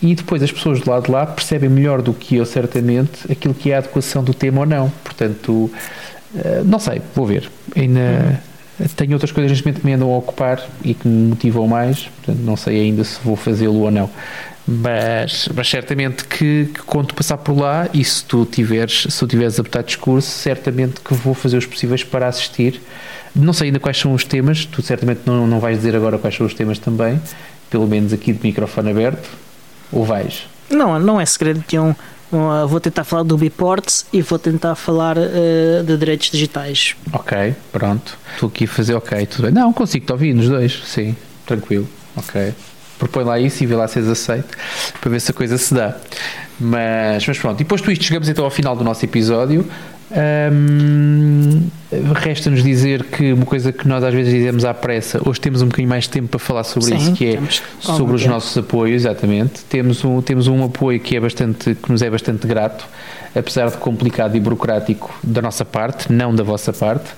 e 0.00 0.14
depois 0.14 0.42
as 0.42 0.50
pessoas 0.50 0.80
do 0.80 0.90
lado 0.90 1.04
de 1.04 1.10
lá 1.12 1.26
percebem 1.26 1.68
melhor 1.68 2.00
do 2.02 2.12
que 2.14 2.36
eu, 2.36 2.46
certamente, 2.46 3.30
aquilo 3.30 3.52
que 3.54 3.70
é 3.70 3.74
a 3.74 3.78
adequação 3.78 4.24
do 4.24 4.32
tema 4.32 4.60
ou 4.60 4.66
não. 4.66 4.90
Portanto, 5.04 5.70
eh, 6.34 6.62
não 6.64 6.78
sei, 6.78 7.02
vou 7.14 7.26
ver. 7.26 7.50
Ainda 7.76 8.42
tenho 8.96 9.12
outras 9.12 9.32
coisas 9.32 9.50
neste 9.50 9.64
momento 9.64 9.80
que 9.80 9.86
me 9.86 9.92
andam 9.92 10.12
a 10.12 10.18
ocupar 10.18 10.62
e 10.84 10.94
que 10.94 11.06
me 11.06 11.30
motivam 11.30 11.66
mais, 11.66 12.08
portanto, 12.16 12.38
não 12.44 12.56
sei 12.56 12.80
ainda 12.80 13.04
se 13.04 13.18
vou 13.22 13.36
fazê-lo 13.36 13.80
ou 13.80 13.90
não. 13.90 14.10
Mas, 14.66 15.48
mas 15.54 15.68
certamente 15.68 16.24
que, 16.24 16.70
que 16.72 16.82
conto 16.82 17.14
passar 17.14 17.36
por 17.36 17.58
lá 17.58 17.88
e 17.92 18.04
se 18.04 18.24
tu 18.24 18.44
tiveres, 18.44 19.06
se 19.10 19.18
tu 19.18 19.26
tiveres 19.26 19.58
apetite 19.58 19.86
discurso, 19.86 20.28
certamente 20.28 21.00
que 21.00 21.14
vou 21.14 21.34
fazer 21.34 21.56
os 21.56 21.66
possíveis 21.66 22.04
para 22.04 22.28
assistir. 22.28 22.80
Não 23.34 23.52
sei 23.52 23.68
ainda 23.68 23.80
quais 23.80 23.98
são 23.98 24.12
os 24.12 24.24
temas, 24.24 24.64
tu 24.64 24.80
certamente 24.82 25.22
não, 25.26 25.46
não 25.46 25.58
vais 25.58 25.78
dizer 25.78 25.96
agora 25.96 26.18
quais 26.18 26.36
são 26.36 26.46
os 26.46 26.54
temas 26.54 26.78
também, 26.78 27.20
pelo 27.70 27.88
menos 27.88 28.12
aqui 28.12 28.32
de 28.32 28.40
microfone 28.42 28.90
aberto, 28.90 29.28
ou 29.90 30.04
vais? 30.04 30.46
Não, 30.70 30.98
não 30.98 31.20
é 31.20 31.26
segredo 31.26 31.64
nenhum. 31.70 31.94
Uh, 32.32 32.66
vou 32.66 32.80
tentar 32.80 33.04
falar 33.04 33.24
do 33.24 33.36
Biports 33.36 34.06
e 34.10 34.22
vou 34.22 34.38
tentar 34.38 34.74
falar 34.74 35.18
uh, 35.18 35.84
de 35.84 35.96
direitos 35.98 36.30
digitais. 36.30 36.96
Ok, 37.12 37.54
pronto. 37.70 38.16
Estou 38.34 38.48
aqui 38.48 38.64
a 38.64 38.68
fazer 38.68 38.94
ok, 38.94 39.26
tudo 39.26 39.42
bem. 39.42 39.52
Não, 39.52 39.70
consigo 39.70 40.06
te 40.06 40.12
ouvir 40.12 40.32
nos 40.32 40.48
dois, 40.48 40.80
sim, 40.86 41.14
tranquilo, 41.44 41.86
ok. 42.16 42.54
Propõe 42.98 43.24
lá 43.24 43.38
isso 43.38 43.62
e 43.62 43.66
vê 43.66 43.74
lá 43.74 43.86
se 43.86 43.98
és 43.98 44.08
aceito 44.08 44.56
para 44.98 45.10
ver 45.10 45.20
se 45.20 45.30
a 45.30 45.34
coisa 45.34 45.58
se 45.58 45.74
dá. 45.74 45.96
Mas, 46.58 47.26
mas 47.26 47.38
pronto, 47.38 47.60
e 47.60 47.64
posto 47.64 47.90
isto, 47.90 48.04
chegamos 48.04 48.28
então 48.28 48.44
ao 48.44 48.50
final 48.50 48.74
do 48.76 48.84
nosso 48.84 49.04
episódio. 49.04 49.68
Hum, 50.12 51.68
Resta-nos 52.14 52.62
dizer 52.62 53.04
que 53.04 53.32
uma 53.32 53.44
coisa 53.44 53.70
que 53.70 53.86
nós 53.86 54.02
às 54.02 54.14
vezes 54.14 54.32
dizemos 54.32 54.64
à 54.64 54.72
pressa, 54.72 55.20
hoje 55.26 55.40
temos 55.40 55.60
um 55.60 55.66
bocadinho 55.66 55.88
mais 55.88 56.04
de 56.04 56.10
tempo 56.10 56.28
para 56.28 56.38
falar 56.38 56.64
sobre 56.64 56.88
Sim, 56.88 56.96
isso, 56.96 57.12
que 57.12 57.26
é 57.26 57.40
sobre 57.80 58.14
os 58.14 58.24
é? 58.24 58.28
nossos 58.28 58.56
apoios, 58.56 59.02
exatamente. 59.02 59.62
Temos 59.68 60.02
um, 60.04 60.22
temos 60.22 60.48
um 60.48 60.64
apoio 60.64 60.98
que 61.00 61.16
é 61.16 61.20
bastante, 61.20 61.74
que 61.74 61.92
nos 61.92 62.00
é 62.00 62.08
bastante 62.08 62.46
grato, 62.46 62.86
apesar 63.34 63.70
de 63.70 63.76
complicado 63.76 64.36
e 64.36 64.40
burocrático 64.40 65.14
da 65.22 65.42
nossa 65.42 65.64
parte, 65.64 66.10
não 66.10 66.34
da 66.34 66.42
vossa 66.42 66.72
parte, 66.72 67.10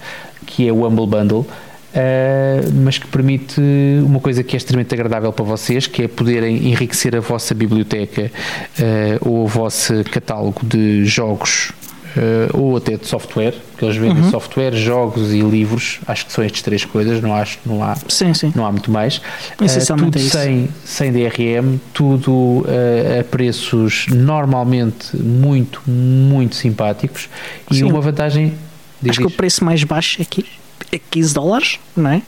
que 0.44 0.66
é 0.66 0.72
o 0.72 0.86
Humble 0.86 1.06
Bundle. 1.06 1.46
Uh, 1.94 2.72
mas 2.82 2.98
que 2.98 3.06
permite 3.06 3.60
uma 4.04 4.18
coisa 4.18 4.42
que 4.42 4.56
é 4.56 4.58
extremamente 4.58 4.92
agradável 4.92 5.32
para 5.32 5.44
vocês, 5.44 5.86
que 5.86 6.02
é 6.02 6.08
poderem 6.08 6.68
enriquecer 6.68 7.14
a 7.14 7.20
vossa 7.20 7.54
biblioteca 7.54 8.32
uh, 8.80 9.28
ou 9.28 9.44
o 9.44 9.46
vosso 9.46 10.02
catálogo 10.10 10.66
de 10.66 11.04
jogos 11.04 11.72
uh, 12.16 12.58
ou 12.58 12.76
até 12.76 12.96
de 12.96 13.06
software, 13.06 13.54
porque 13.70 13.84
eles 13.84 13.96
vendem 13.96 14.30
software, 14.30 14.72
jogos 14.74 15.32
e 15.32 15.40
livros, 15.40 16.00
acho 16.06 16.26
que 16.26 16.32
são 16.32 16.42
estas 16.44 16.62
três 16.62 16.84
coisas, 16.84 17.20
não 17.20 17.34
acho, 17.34 17.58
não 17.64 17.82
há, 17.82 17.96
Sim, 18.08 18.32
sim. 18.34 18.52
não 18.54 18.64
há 18.66 18.70
muito 18.72 18.90
mais. 18.90 19.16
Uh, 19.18 19.96
tudo 19.96 20.18
é 20.18 20.20
sem, 20.20 20.68
sem 20.84 21.12
DRM, 21.12 21.78
tudo 21.92 22.32
uh, 22.32 23.20
a 23.20 23.24
preços 23.24 24.06
normalmente 24.10 25.16
muito, 25.16 25.82
muito 25.86 26.54
simpáticos 26.56 27.28
e 27.70 27.76
Sim. 27.76 27.84
uma 27.84 28.00
vantagem. 28.00 28.54
diz 29.00 29.10
Acho 29.10 29.20
que 29.20 29.26
o 29.26 29.30
preço 29.30 29.64
mais 29.64 29.82
baixo 29.84 30.20
aqui 30.22 30.44
é 30.92 30.98
15 30.98 31.34
dólares, 31.34 31.78
não 31.96 32.10
é? 32.10 32.22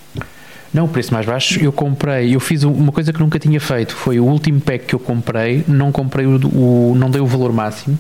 Não, 0.75 0.85
o 0.85 0.89
preço 0.89 1.15
mais 1.15 1.25
baixo, 1.25 1.59
eu 1.63 1.73
comprei, 1.73 2.35
eu 2.35 2.41
fiz 2.41 2.63
uma 2.63 2.93
coisa 2.93 3.11
que 3.11 3.19
nunca 3.19 3.39
tinha 3.39 3.59
feito, 3.59 3.95
foi 3.97 4.21
o 4.21 4.25
último 4.25 4.61
pack 4.61 4.85
que 4.87 4.95
eu 4.95 4.99
comprei, 4.99 5.65
não 5.67 5.91
comprei 5.91 6.27
o, 6.27 6.37
o- 6.49 6.95
não 6.95 7.11
dei 7.11 7.21
o 7.21 7.25
valor 7.27 7.51
máximo, 7.51 7.99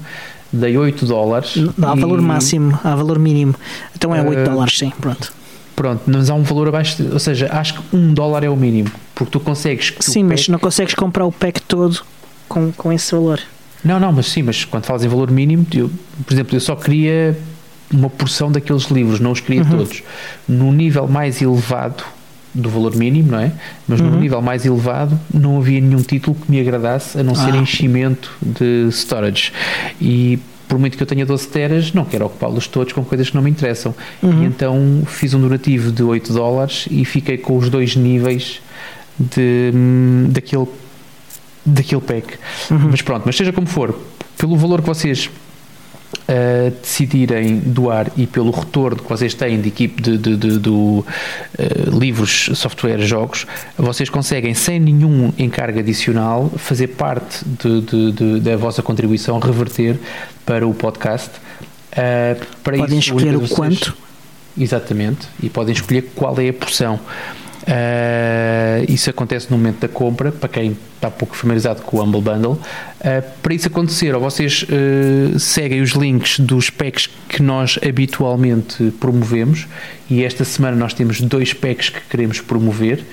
dei 0.52 0.76
8 0.76 1.04
dólares. 1.06 1.56
Não 1.76 1.90
há 1.92 1.96
e- 1.96 2.00
valor 2.00 2.20
máximo, 2.20 2.78
há 2.82 2.94
valor 2.94 3.18
mínimo. 3.18 3.54
Então 3.94 4.14
é 4.14 4.22
8 4.22 4.38
Eh, 4.40 4.44
dólares, 4.44 4.78
sim, 4.78 4.92
pronto. 5.00 5.32
Pronto, 5.74 6.02
mas 6.06 6.30
há 6.30 6.34
um 6.34 6.42
valor 6.42 6.68
abaixo, 6.68 7.02
de- 7.02 7.12
ou 7.12 7.18
seja, 7.18 7.48
acho 7.52 7.74
que 7.74 7.96
1 7.96 8.14
dólar 8.14 8.42
é 8.44 8.48
o 8.48 8.56
mínimo, 8.56 8.90
porque 9.14 9.30
tu 9.32 9.40
consegues 9.40 9.92
Sim, 10.00 10.22
mas 10.24 10.40
pack- 10.42 10.50
não 10.52 10.58
consegues 10.58 10.94
comprar 10.94 11.26
o 11.26 11.32
pack 11.32 11.60
todo 11.60 12.00
com, 12.48 12.72
com 12.72 12.92
esse 12.92 13.12
valor. 13.14 13.40
Não, 13.84 14.00
não, 14.00 14.10
mas 14.10 14.26
sim, 14.26 14.42
mas 14.42 14.64
quando 14.64 14.86
falas 14.86 15.04
em 15.04 15.08
valor 15.08 15.30
mínimo, 15.30 15.66
eu, 15.74 15.90
por 16.26 16.32
exemplo, 16.32 16.56
eu 16.56 16.60
só 16.60 16.74
queria 16.74 17.38
uma 17.92 18.08
porção 18.08 18.50
daqueles 18.50 18.84
livros, 18.84 19.20
não 19.20 19.32
os 19.32 19.40
queria 19.40 19.62
Uhum. 19.62 19.68
todos. 19.70 20.02
No 20.48 20.72
nível 20.72 21.06
mais 21.06 21.40
elevado 21.42 22.02
do 22.56 22.70
valor 22.70 22.96
mínimo, 22.96 23.32
não 23.32 23.38
é? 23.40 23.52
Mas 23.86 24.00
no 24.00 24.08
Uhum. 24.10 24.20
nível 24.20 24.40
mais 24.40 24.64
elevado 24.64 25.18
não 25.32 25.58
havia 25.58 25.80
nenhum 25.80 26.02
título 26.02 26.36
que 26.36 26.50
me 26.50 26.58
agradasse 26.60 27.18
a 27.18 27.22
não 27.22 27.34
ser 27.34 27.52
Ah. 27.52 27.56
enchimento 27.58 28.30
de 28.40 28.88
storage. 28.90 29.52
E 30.00 30.38
por 30.68 30.78
muito 30.78 30.96
que 30.96 31.02
eu 31.02 31.06
tenha 31.06 31.24
12 31.26 31.46
teras, 31.48 31.92
não 31.92 32.04
quero 32.04 32.24
ocupá-los 32.26 32.66
todos 32.66 32.92
com 32.92 33.04
coisas 33.04 33.28
que 33.28 33.36
não 33.36 33.42
me 33.42 33.50
interessam. 33.50 33.94
Uhum. 34.22 34.42
E 34.42 34.46
então 34.46 35.02
fiz 35.06 35.34
um 35.34 35.40
donativo 35.40 35.92
de 35.92 36.02
8 36.02 36.32
dólares 36.32 36.86
e 36.90 37.04
fiquei 37.04 37.36
com 37.38 37.56
os 37.56 37.68
dois 37.68 37.94
níveis 37.94 38.60
de, 39.18 39.70
hum, 39.74 40.26
daquele, 40.30 40.66
daquele 41.64 42.00
pack. 42.00 42.34
Uhum. 42.70 42.88
Mas 42.90 43.02
pronto, 43.02 43.22
mas 43.26 43.36
seja 43.36 43.52
como 43.52 43.66
for, 43.66 43.96
pelo 44.38 44.56
valor 44.56 44.80
que 44.82 44.88
vocês 44.88 45.30
uh, 46.28 46.70
decidirem 46.82 47.58
doar 47.58 48.10
e 48.16 48.26
pelo 48.26 48.50
retorno 48.50 48.96
que 49.02 49.08
vocês 49.08 49.34
têm 49.34 49.60
de 49.60 49.68
equipe 49.68 50.00
de, 50.02 50.16
de- 50.18 50.36
de- 50.36 50.58
do 50.58 50.74
uh, 51.00 51.04
livros, 51.98 52.50
software, 52.54 53.00
jogos, 53.00 53.46
vocês 53.76 54.08
conseguem 54.10 54.54
sem 54.54 54.78
nenhum 54.80 55.32
encargo 55.38 55.78
adicional 55.78 56.50
fazer 56.56 56.88
parte 56.88 57.44
de- 57.44 57.80
de- 57.82 58.12
de- 58.12 58.40
da 58.40 58.56
vossa 58.56 58.82
contribuição, 58.82 59.38
reverter 59.38 59.98
para 60.44 60.66
o 60.66 60.72
podcast. 60.74 61.30
Uh, 61.92 62.44
para 62.62 62.76
Podem 62.76 62.98
escolher 62.98 63.36
o 63.36 63.40
vocês- 63.40 63.52
quanto. 63.52 63.96
Exatamente, 64.58 65.28
e 65.42 65.50
podem 65.50 65.74
escolher 65.74 66.10
qual 66.14 66.38
é 66.40 66.48
a 66.48 66.52
porção. 66.52 66.98
Uh, 67.66 68.84
isso 68.88 69.10
acontece 69.10 69.50
no 69.50 69.56
momento 69.56 69.80
da 69.80 69.88
compra, 69.88 70.30
para 70.30 70.48
quem 70.48 70.76
está 70.94 71.10
pouco 71.10 71.36
familiarizado 71.36 71.82
com 71.82 71.96
o 71.96 72.02
Humble 72.02 72.20
Bundle. 72.20 72.52
Uh, 72.52 72.60
para 73.42 73.54
isso 73.54 73.66
acontecer, 73.66 74.14
ou 74.14 74.20
vocês 74.20 74.64
uh, 74.64 75.38
seguem 75.38 75.80
os 75.80 75.90
links 75.90 76.38
dos 76.38 76.70
packs 76.70 77.08
que 77.28 77.42
nós 77.42 77.78
habitualmente 77.86 78.92
promovemos, 79.00 79.66
e 80.08 80.22
esta 80.22 80.44
semana 80.44 80.76
nós 80.76 80.94
temos 80.94 81.20
dois 81.20 81.52
packs 81.52 81.88
que 81.90 82.00
queremos 82.08 82.40
promover. 82.40 83.04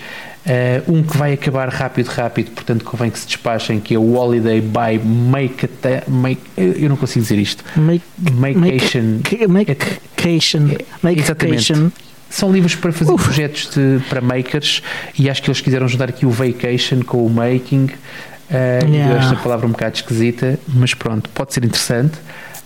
Um 0.89 1.01
que 1.01 1.15
vai 1.17 1.31
acabar 1.31 1.69
rápido, 1.69 2.07
rápido, 2.07 2.51
portanto 2.51 2.83
convém 2.83 3.09
que 3.09 3.17
se 3.17 3.25
despachem, 3.25 3.79
que 3.79 3.95
é 3.95 3.97
o 3.97 4.13
Holiday 4.13 4.59
by 4.59 4.99
Make, 5.01 5.65
a 5.65 6.11
make 6.11 6.41
Eu 6.57 6.89
não 6.89 6.97
consigo 6.97 7.23
dizer 7.23 7.39
isto. 7.39 7.63
Make, 7.77 8.03
Makeation. 8.29 9.21
make, 9.47 9.47
makeation, 9.47 10.67
É, 10.69 11.11
exatamente. 11.13 11.71
makeation. 11.71 11.91
São 12.33 12.51
livros 12.51 12.73
para 12.73 12.91
fazer 12.91 13.13
projetos 13.13 13.69
de, 13.69 14.03
para 14.09 14.19
makers 14.19 14.81
e 15.17 15.29
acho 15.29 15.39
que 15.39 15.51
eles 15.51 15.61
quiseram 15.61 15.87
juntar 15.87 16.09
aqui 16.09 16.25
o 16.25 16.31
vacation 16.31 17.03
com 17.03 17.23
o 17.23 17.29
making. 17.29 17.85
Uh, 17.85 18.89
Yeah. 18.89 19.19
esta 19.19 19.35
palavra 19.35 19.67
um 19.67 19.71
bocado 19.71 19.95
esquisita, 19.95 20.59
mas 20.67 20.95
pronto, 20.95 21.29
pode 21.29 21.53
ser 21.53 21.63
interessante. 21.63 22.17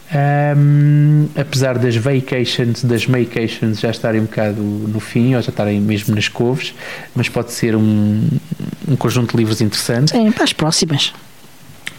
Um, 0.10 1.28
apesar 1.36 1.78
das 1.78 1.98
vacations, 1.98 2.84
das 2.84 3.08
makeations 3.08 3.82
já 3.82 3.92
estarem 3.92 4.22
um 4.22 4.24
bocado 4.24 4.62
no 4.62 5.02
fim, 5.02 5.36
ou 5.36 5.42
já 5.42 5.50
estarem 5.50 5.82
mesmo 5.82 6.16
nas 6.16 6.30
couves, 6.30 6.74
mas 7.14 7.28
pode 7.28 7.52
ser 7.52 7.76
um, 7.76 8.28
um 8.88 8.96
conjunto 8.96 9.32
de 9.32 9.38
livros 9.38 9.60
interessante. 9.60 10.12
Sim, 10.12 10.32
para 10.32 10.46
as 10.46 10.54
próximas. 10.54 11.14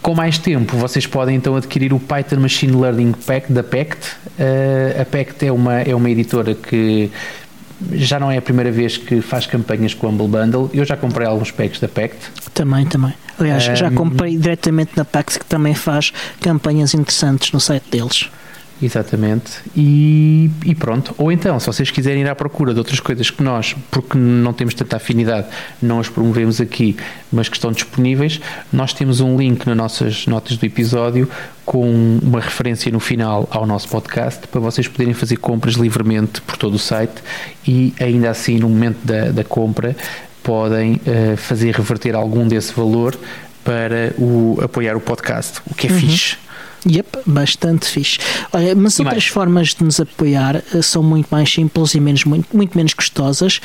Com 0.01 0.14
mais 0.14 0.39
tempo, 0.39 0.75
vocês 0.77 1.07
podem 1.07 1.37
então 1.37 1.55
adquirir 1.55 1.93
o 1.93 2.01
Python 2.01 2.37
Machine 2.41 2.73
Learning 2.73 3.12
Pack 3.12 3.53
da 3.53 3.62
Pact. 3.62 4.16
Uh, 4.39 5.03
a 5.03 5.05
Pact 5.05 5.45
é 5.45 5.53
uma, 5.53 5.81
é 5.83 5.95
uma 5.95 6.09
editora 6.09 6.55
que 6.55 7.11
já 7.93 8.18
não 8.18 8.31
é 8.31 8.37
a 8.39 8.43
primeira 8.43 8.70
vez 8.72 8.97
que 8.97 9.20
faz 9.20 9.47
campanhas 9.47 9.95
com 9.95 10.07
o 10.07 10.11
Humble 10.11 10.29
Bundle. 10.29 10.70
Eu 10.72 10.85
já 10.85 10.97
comprei 10.97 11.26
alguns 11.26 11.51
packs 11.51 11.81
da 11.81 11.89
Pact. 11.89 12.16
Também, 12.55 12.85
também. 12.87 13.14
Aliás, 13.39 13.62
já 13.64 13.89
Um, 13.89 13.95
comprei 13.95 14.37
diretamente 14.37 14.93
na 14.97 15.05
Pax 15.05 15.37
que 15.37 15.45
também 15.45 15.74
faz 15.74 16.12
campanhas 16.41 16.93
interessantes 16.95 17.53
no 17.53 17.61
site 17.61 17.85
deles. 17.91 18.29
Exatamente. 18.81 19.61
E, 19.76 20.51
e 20.64 20.74
pronto. 20.74 21.14
Ou 21.18 21.33
então, 21.33 21.59
se 21.59 21.66
vocês 21.66 21.91
quiserem 21.91 22.22
ir 22.22 22.29
à 22.29 22.35
procura 22.35 22.72
de 22.72 22.79
outras 22.79 23.01
coisas 23.01 23.31
que 23.31 23.43
nós, 23.43 23.74
porque 23.91 24.16
não 24.16 24.53
temos 24.53 24.74
tanta 24.74 24.97
afinidade, 24.97 25.49
não 25.83 25.99
as 25.99 26.09
promovemos 26.09 26.61
aqui, 26.61 26.97
mas 27.33 27.49
que 27.49 27.57
estão 27.57 27.72
disponíveis, 27.72 28.41
nós 28.72 28.93
temos 28.93 29.20
um 29.20 29.37
link 29.37 29.66
nas 29.66 29.76
nossas 29.76 30.26
notas 30.26 30.57
do 30.57 30.64
episódio 30.64 31.29
com 31.64 32.18
uma 32.22 32.41
referência 32.41 32.91
no 32.91 33.01
final 33.01 33.49
ao 33.51 33.66
nosso 33.66 33.89
podcast 33.89 34.47
para 34.47 34.61
vocês 34.61 34.87
poderem 34.87 35.12
fazer 35.12 35.37
compras 35.37 35.74
livremente 35.74 36.41
por 36.41 36.57
todo 36.57 36.74
o 36.74 36.79
site 36.79 37.22
e 37.66 37.93
ainda 38.01 38.31
assim, 38.31 38.59
no 38.59 38.68
momento 38.68 38.99
da, 39.05 39.31
da 39.31 39.45
compra, 39.45 39.95
podem 40.43 41.01
eh, 41.05 41.37
fazer 41.37 41.74
reverter 41.74 42.14
algum 42.14 42.49
desse 42.49 42.72
valor 42.72 43.18
para 43.62 44.14
o, 44.16 44.59
apoiar 44.62 44.97
o 44.97 45.01
podcast, 45.01 45.61
o 45.70 45.74
que 45.74 45.89
é 45.89 45.91
fixe. 45.91 46.39
Yep, 46.87 47.18
bastante 47.26 47.87
fixe. 47.87 48.18
Olha, 48.53 48.74
mas 48.74 48.99
E 48.99 49.03
outras 49.03 49.24
mais? 49.24 49.33
formas 49.33 49.68
de 49.74 49.83
nos 49.85 49.99
apoiar 50.01 50.62
eh, 50.74 50.83
são 50.83 51.03
muito 51.03 51.26
mais 51.31 51.53
simples 51.53 51.95
e 51.95 52.01
menos, 52.01 52.24
muito, 52.24 52.57
muito 52.57 52.76
menos 52.76 52.95
custosas. 52.95 53.61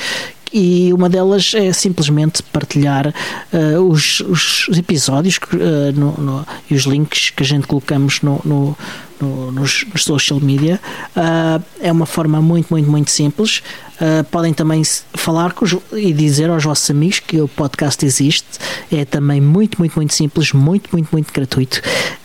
E 0.55 0.93
uma 0.93 1.09
delas 1.09 1.53
é 1.55 1.73
simplesmente 1.73 2.43
partilhar 2.43 3.13
eh, 3.51 3.77
os, 3.79 4.19
os 4.21 4.67
episódios 4.77 5.39
eh, 5.53 5.91
no- 5.95 6.13
no- 6.17 6.47
e 6.69 6.75
os 6.75 6.83
links 6.83 7.31
que 7.31 7.41
a 7.41 7.45
gente 7.45 7.65
colocamos 7.65 8.21
no, 8.21 8.39
no- 8.45 8.77
no- 9.19 9.51
nos, 9.51 9.83
nos 9.91 10.03
social 10.03 10.39
media. 10.39 10.79
Ah, 11.15 11.59
é 11.81 11.91
uma 11.91 12.05
forma 12.05 12.39
muito, 12.41 12.67
muito, 12.69 12.89
muito 12.89 13.09
simples. 13.09 13.63
Uh, 14.01 14.23
podem 14.25 14.53
também 14.53 14.81
falar 15.13 15.53
os, 15.61 15.75
e 15.93 16.11
dizer 16.13 16.49
aos 16.49 16.63
vossos 16.63 16.89
amigos 16.89 17.19
que 17.19 17.39
o 17.39 17.47
podcast 17.47 18.03
existe. 18.05 18.47
É 18.91 19.05
também 19.05 19.39
muito, 19.39 19.79
muito, 19.79 19.95
muito 19.95 20.13
simples, 20.13 20.51
muito, 20.51 20.89
muito, 20.91 21.09
muito 21.11 21.31
gratuito. 21.31 21.81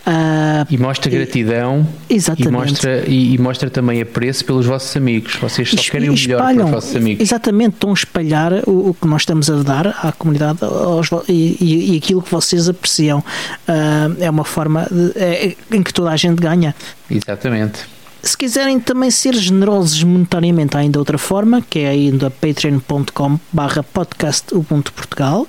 Uh, 0.07 0.64
e 0.71 0.79
mostra 0.79 1.11
gratidão 1.11 1.87
exatamente. 2.09 2.49
E, 2.49 2.53
mostra, 2.53 3.05
e, 3.07 3.35
e, 3.35 3.39
mostra 3.39 3.69
também 3.69 4.01
apreço 4.01 4.45
pelos 4.45 4.64
vossos 4.64 4.97
amigos. 4.97 5.37
Vocês 5.37 5.71
só 5.71 5.77
e, 5.77 5.91
querem 5.91 6.09
o 6.09 6.14
melhor 6.14 6.41
para 6.41 6.64
os 6.64 6.71
vossos 6.71 6.97
amigos. 6.97 7.23
Exatamente, 7.23 7.75
estão 7.75 7.91
a 7.91 7.95
espalhar 7.95 8.53
o, 8.66 8.91
o 8.91 8.95
que 8.95 9.07
nós 9.07 9.23
estamos 9.23 9.51
a 9.51 9.62
dar 9.62 9.89
à 9.89 10.11
comunidade 10.12 10.61
aos, 10.62 11.11
e, 11.29 11.93
e, 11.93 11.97
aquilo 11.99 12.23
que 12.23 12.31
vocês 12.31 12.69
apreciam. 12.69 13.19
Uh, 13.19 14.16
é 14.19 14.31
uma 14.31 14.45
forma 14.45 14.89
de, 14.91 15.12
é, 15.19 15.55
em 15.71 15.83
que 15.83 15.93
toda 15.93 16.11
a 16.11 16.16
gente 16.16 16.41
ganha. 16.41 16.75
Exatamente. 17.11 17.97
Se 18.23 18.37
quiserem 18.37 18.81
também 18.81 19.11
ser 19.11 19.35
generosos 19.35 20.03
monetariamente, 20.03 20.77
há 20.77 20.81
ainda 20.81 20.99
outra 20.99 21.16
forma, 21.16 21.62
que 21.62 21.79
é 21.81 21.97
indo 21.97 22.27
a 22.27 22.31
patreon.com 22.31 23.39
barra 23.53 23.83
podcast 23.83 24.53
Ubuntu 24.55 24.93
Portugal 24.93 25.47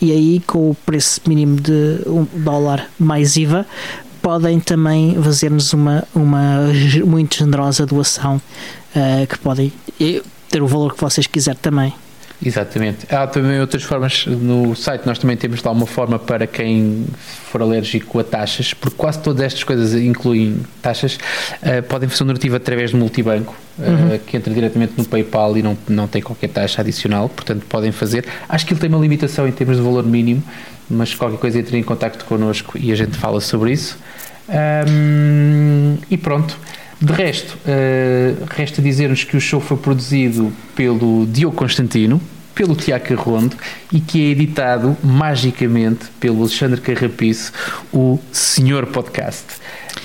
e 0.00 0.12
aí 0.12 0.40
com 0.46 0.70
o 0.70 0.74
preço 0.74 1.20
mínimo 1.26 1.58
de 1.60 2.00
um 2.06 2.26
dólar 2.34 2.88
mais 2.98 3.36
IVA 3.36 3.66
podem 4.20 4.60
também 4.60 5.20
fazer-nos 5.22 5.72
uma, 5.72 6.04
uma 6.14 6.58
muito 7.06 7.36
generosa 7.36 7.86
doação 7.86 8.36
uh, 8.36 9.26
que 9.26 9.38
podem 9.38 9.72
ter 10.48 10.62
o 10.62 10.66
valor 10.66 10.94
que 10.94 11.00
vocês 11.00 11.26
quiserem 11.26 11.58
também. 11.60 11.94
Exatamente. 12.44 13.06
Há 13.14 13.26
também 13.26 13.60
outras 13.60 13.82
formas 13.82 14.24
no 14.26 14.74
site, 14.74 15.04
nós 15.04 15.18
também 15.18 15.36
temos 15.36 15.62
lá 15.62 15.72
uma 15.72 15.86
forma 15.86 16.18
para 16.18 16.46
quem 16.46 17.06
for 17.18 17.60
alérgico 17.60 18.18
a 18.18 18.24
taxas, 18.24 18.72
porque 18.72 18.96
quase 18.96 19.18
todas 19.20 19.44
estas 19.44 19.62
coisas 19.62 19.94
incluem 19.94 20.60
taxas, 20.80 21.16
uh, 21.16 21.82
podem 21.86 22.08
fazer 22.08 22.24
um 22.24 22.28
donativo 22.28 22.56
através 22.56 22.92
do 22.92 22.96
multibanco, 22.96 23.54
uh, 23.78 23.82
uhum. 23.82 24.18
que 24.26 24.38
entra 24.38 24.52
diretamente 24.54 24.94
no 24.96 25.04
PayPal 25.04 25.56
e 25.58 25.62
não, 25.62 25.76
não 25.86 26.08
tem 26.08 26.22
qualquer 26.22 26.48
taxa 26.48 26.80
adicional, 26.80 27.28
portanto 27.28 27.66
podem 27.68 27.92
fazer. 27.92 28.24
Acho 28.48 28.64
que 28.64 28.72
ele 28.72 28.80
tem 28.80 28.88
uma 28.88 28.98
limitação 28.98 29.46
em 29.46 29.52
termos 29.52 29.76
de 29.76 29.82
valor 29.82 30.06
mínimo, 30.06 30.42
mas 30.88 31.14
qualquer 31.14 31.38
coisa 31.38 31.58
entre 31.58 31.76
em 31.76 31.82
contato 31.82 32.24
connosco 32.24 32.78
e 32.78 32.90
a 32.90 32.94
gente 32.94 33.18
fala 33.18 33.40
sobre 33.40 33.72
isso. 33.72 33.98
Um, 34.48 35.98
e 36.10 36.16
pronto. 36.16 36.56
De 37.00 37.12
resto, 37.12 37.56
uh, 37.64 38.46
resta 38.50 38.82
dizer-nos 38.82 39.24
que 39.24 39.36
o 39.36 39.40
show 39.40 39.60
foi 39.60 39.78
produzido 39.78 40.52
pelo 40.74 41.26
Diogo 41.26 41.56
Constantino, 41.56 42.20
pelo 42.54 42.76
Tiago 42.76 43.04
Carrondo 43.04 43.56
e 43.90 44.00
que 44.00 44.20
é 44.20 44.30
editado 44.32 44.94
magicamente 45.02 46.06
pelo 46.20 46.40
Alexandre 46.40 46.78
Carrapiço, 46.78 47.52
o 47.90 48.18
Senhor 48.30 48.86
Podcast. 48.86 49.44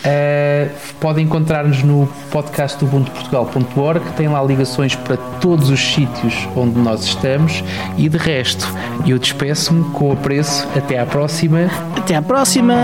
Uh, 0.06 0.70
podem 1.00 1.26
encontrar-nos 1.26 1.84
no 1.84 2.08
podcast 2.32 2.78
do 2.78 2.86
ubuntuportugal.org, 2.86 4.00
que 4.00 4.14
tem 4.14 4.30
lá 4.30 4.42
ligações 4.42 4.96
para 4.96 5.18
todos 5.18 5.70
os 5.70 5.80
sítios 5.80 6.48
onde 6.56 6.80
nós 6.80 7.04
estamos 7.04 7.62
e 7.98 8.08
de 8.08 8.18
resto, 8.18 8.68
eu 9.06 9.20
despeço-me 9.20 9.84
com 9.92 10.10
o 10.10 10.14
apreço. 10.14 10.66
Até 10.76 10.98
à 10.98 11.06
próxima. 11.06 11.70
Até 11.98 12.16
à 12.16 12.22
próxima! 12.22 12.76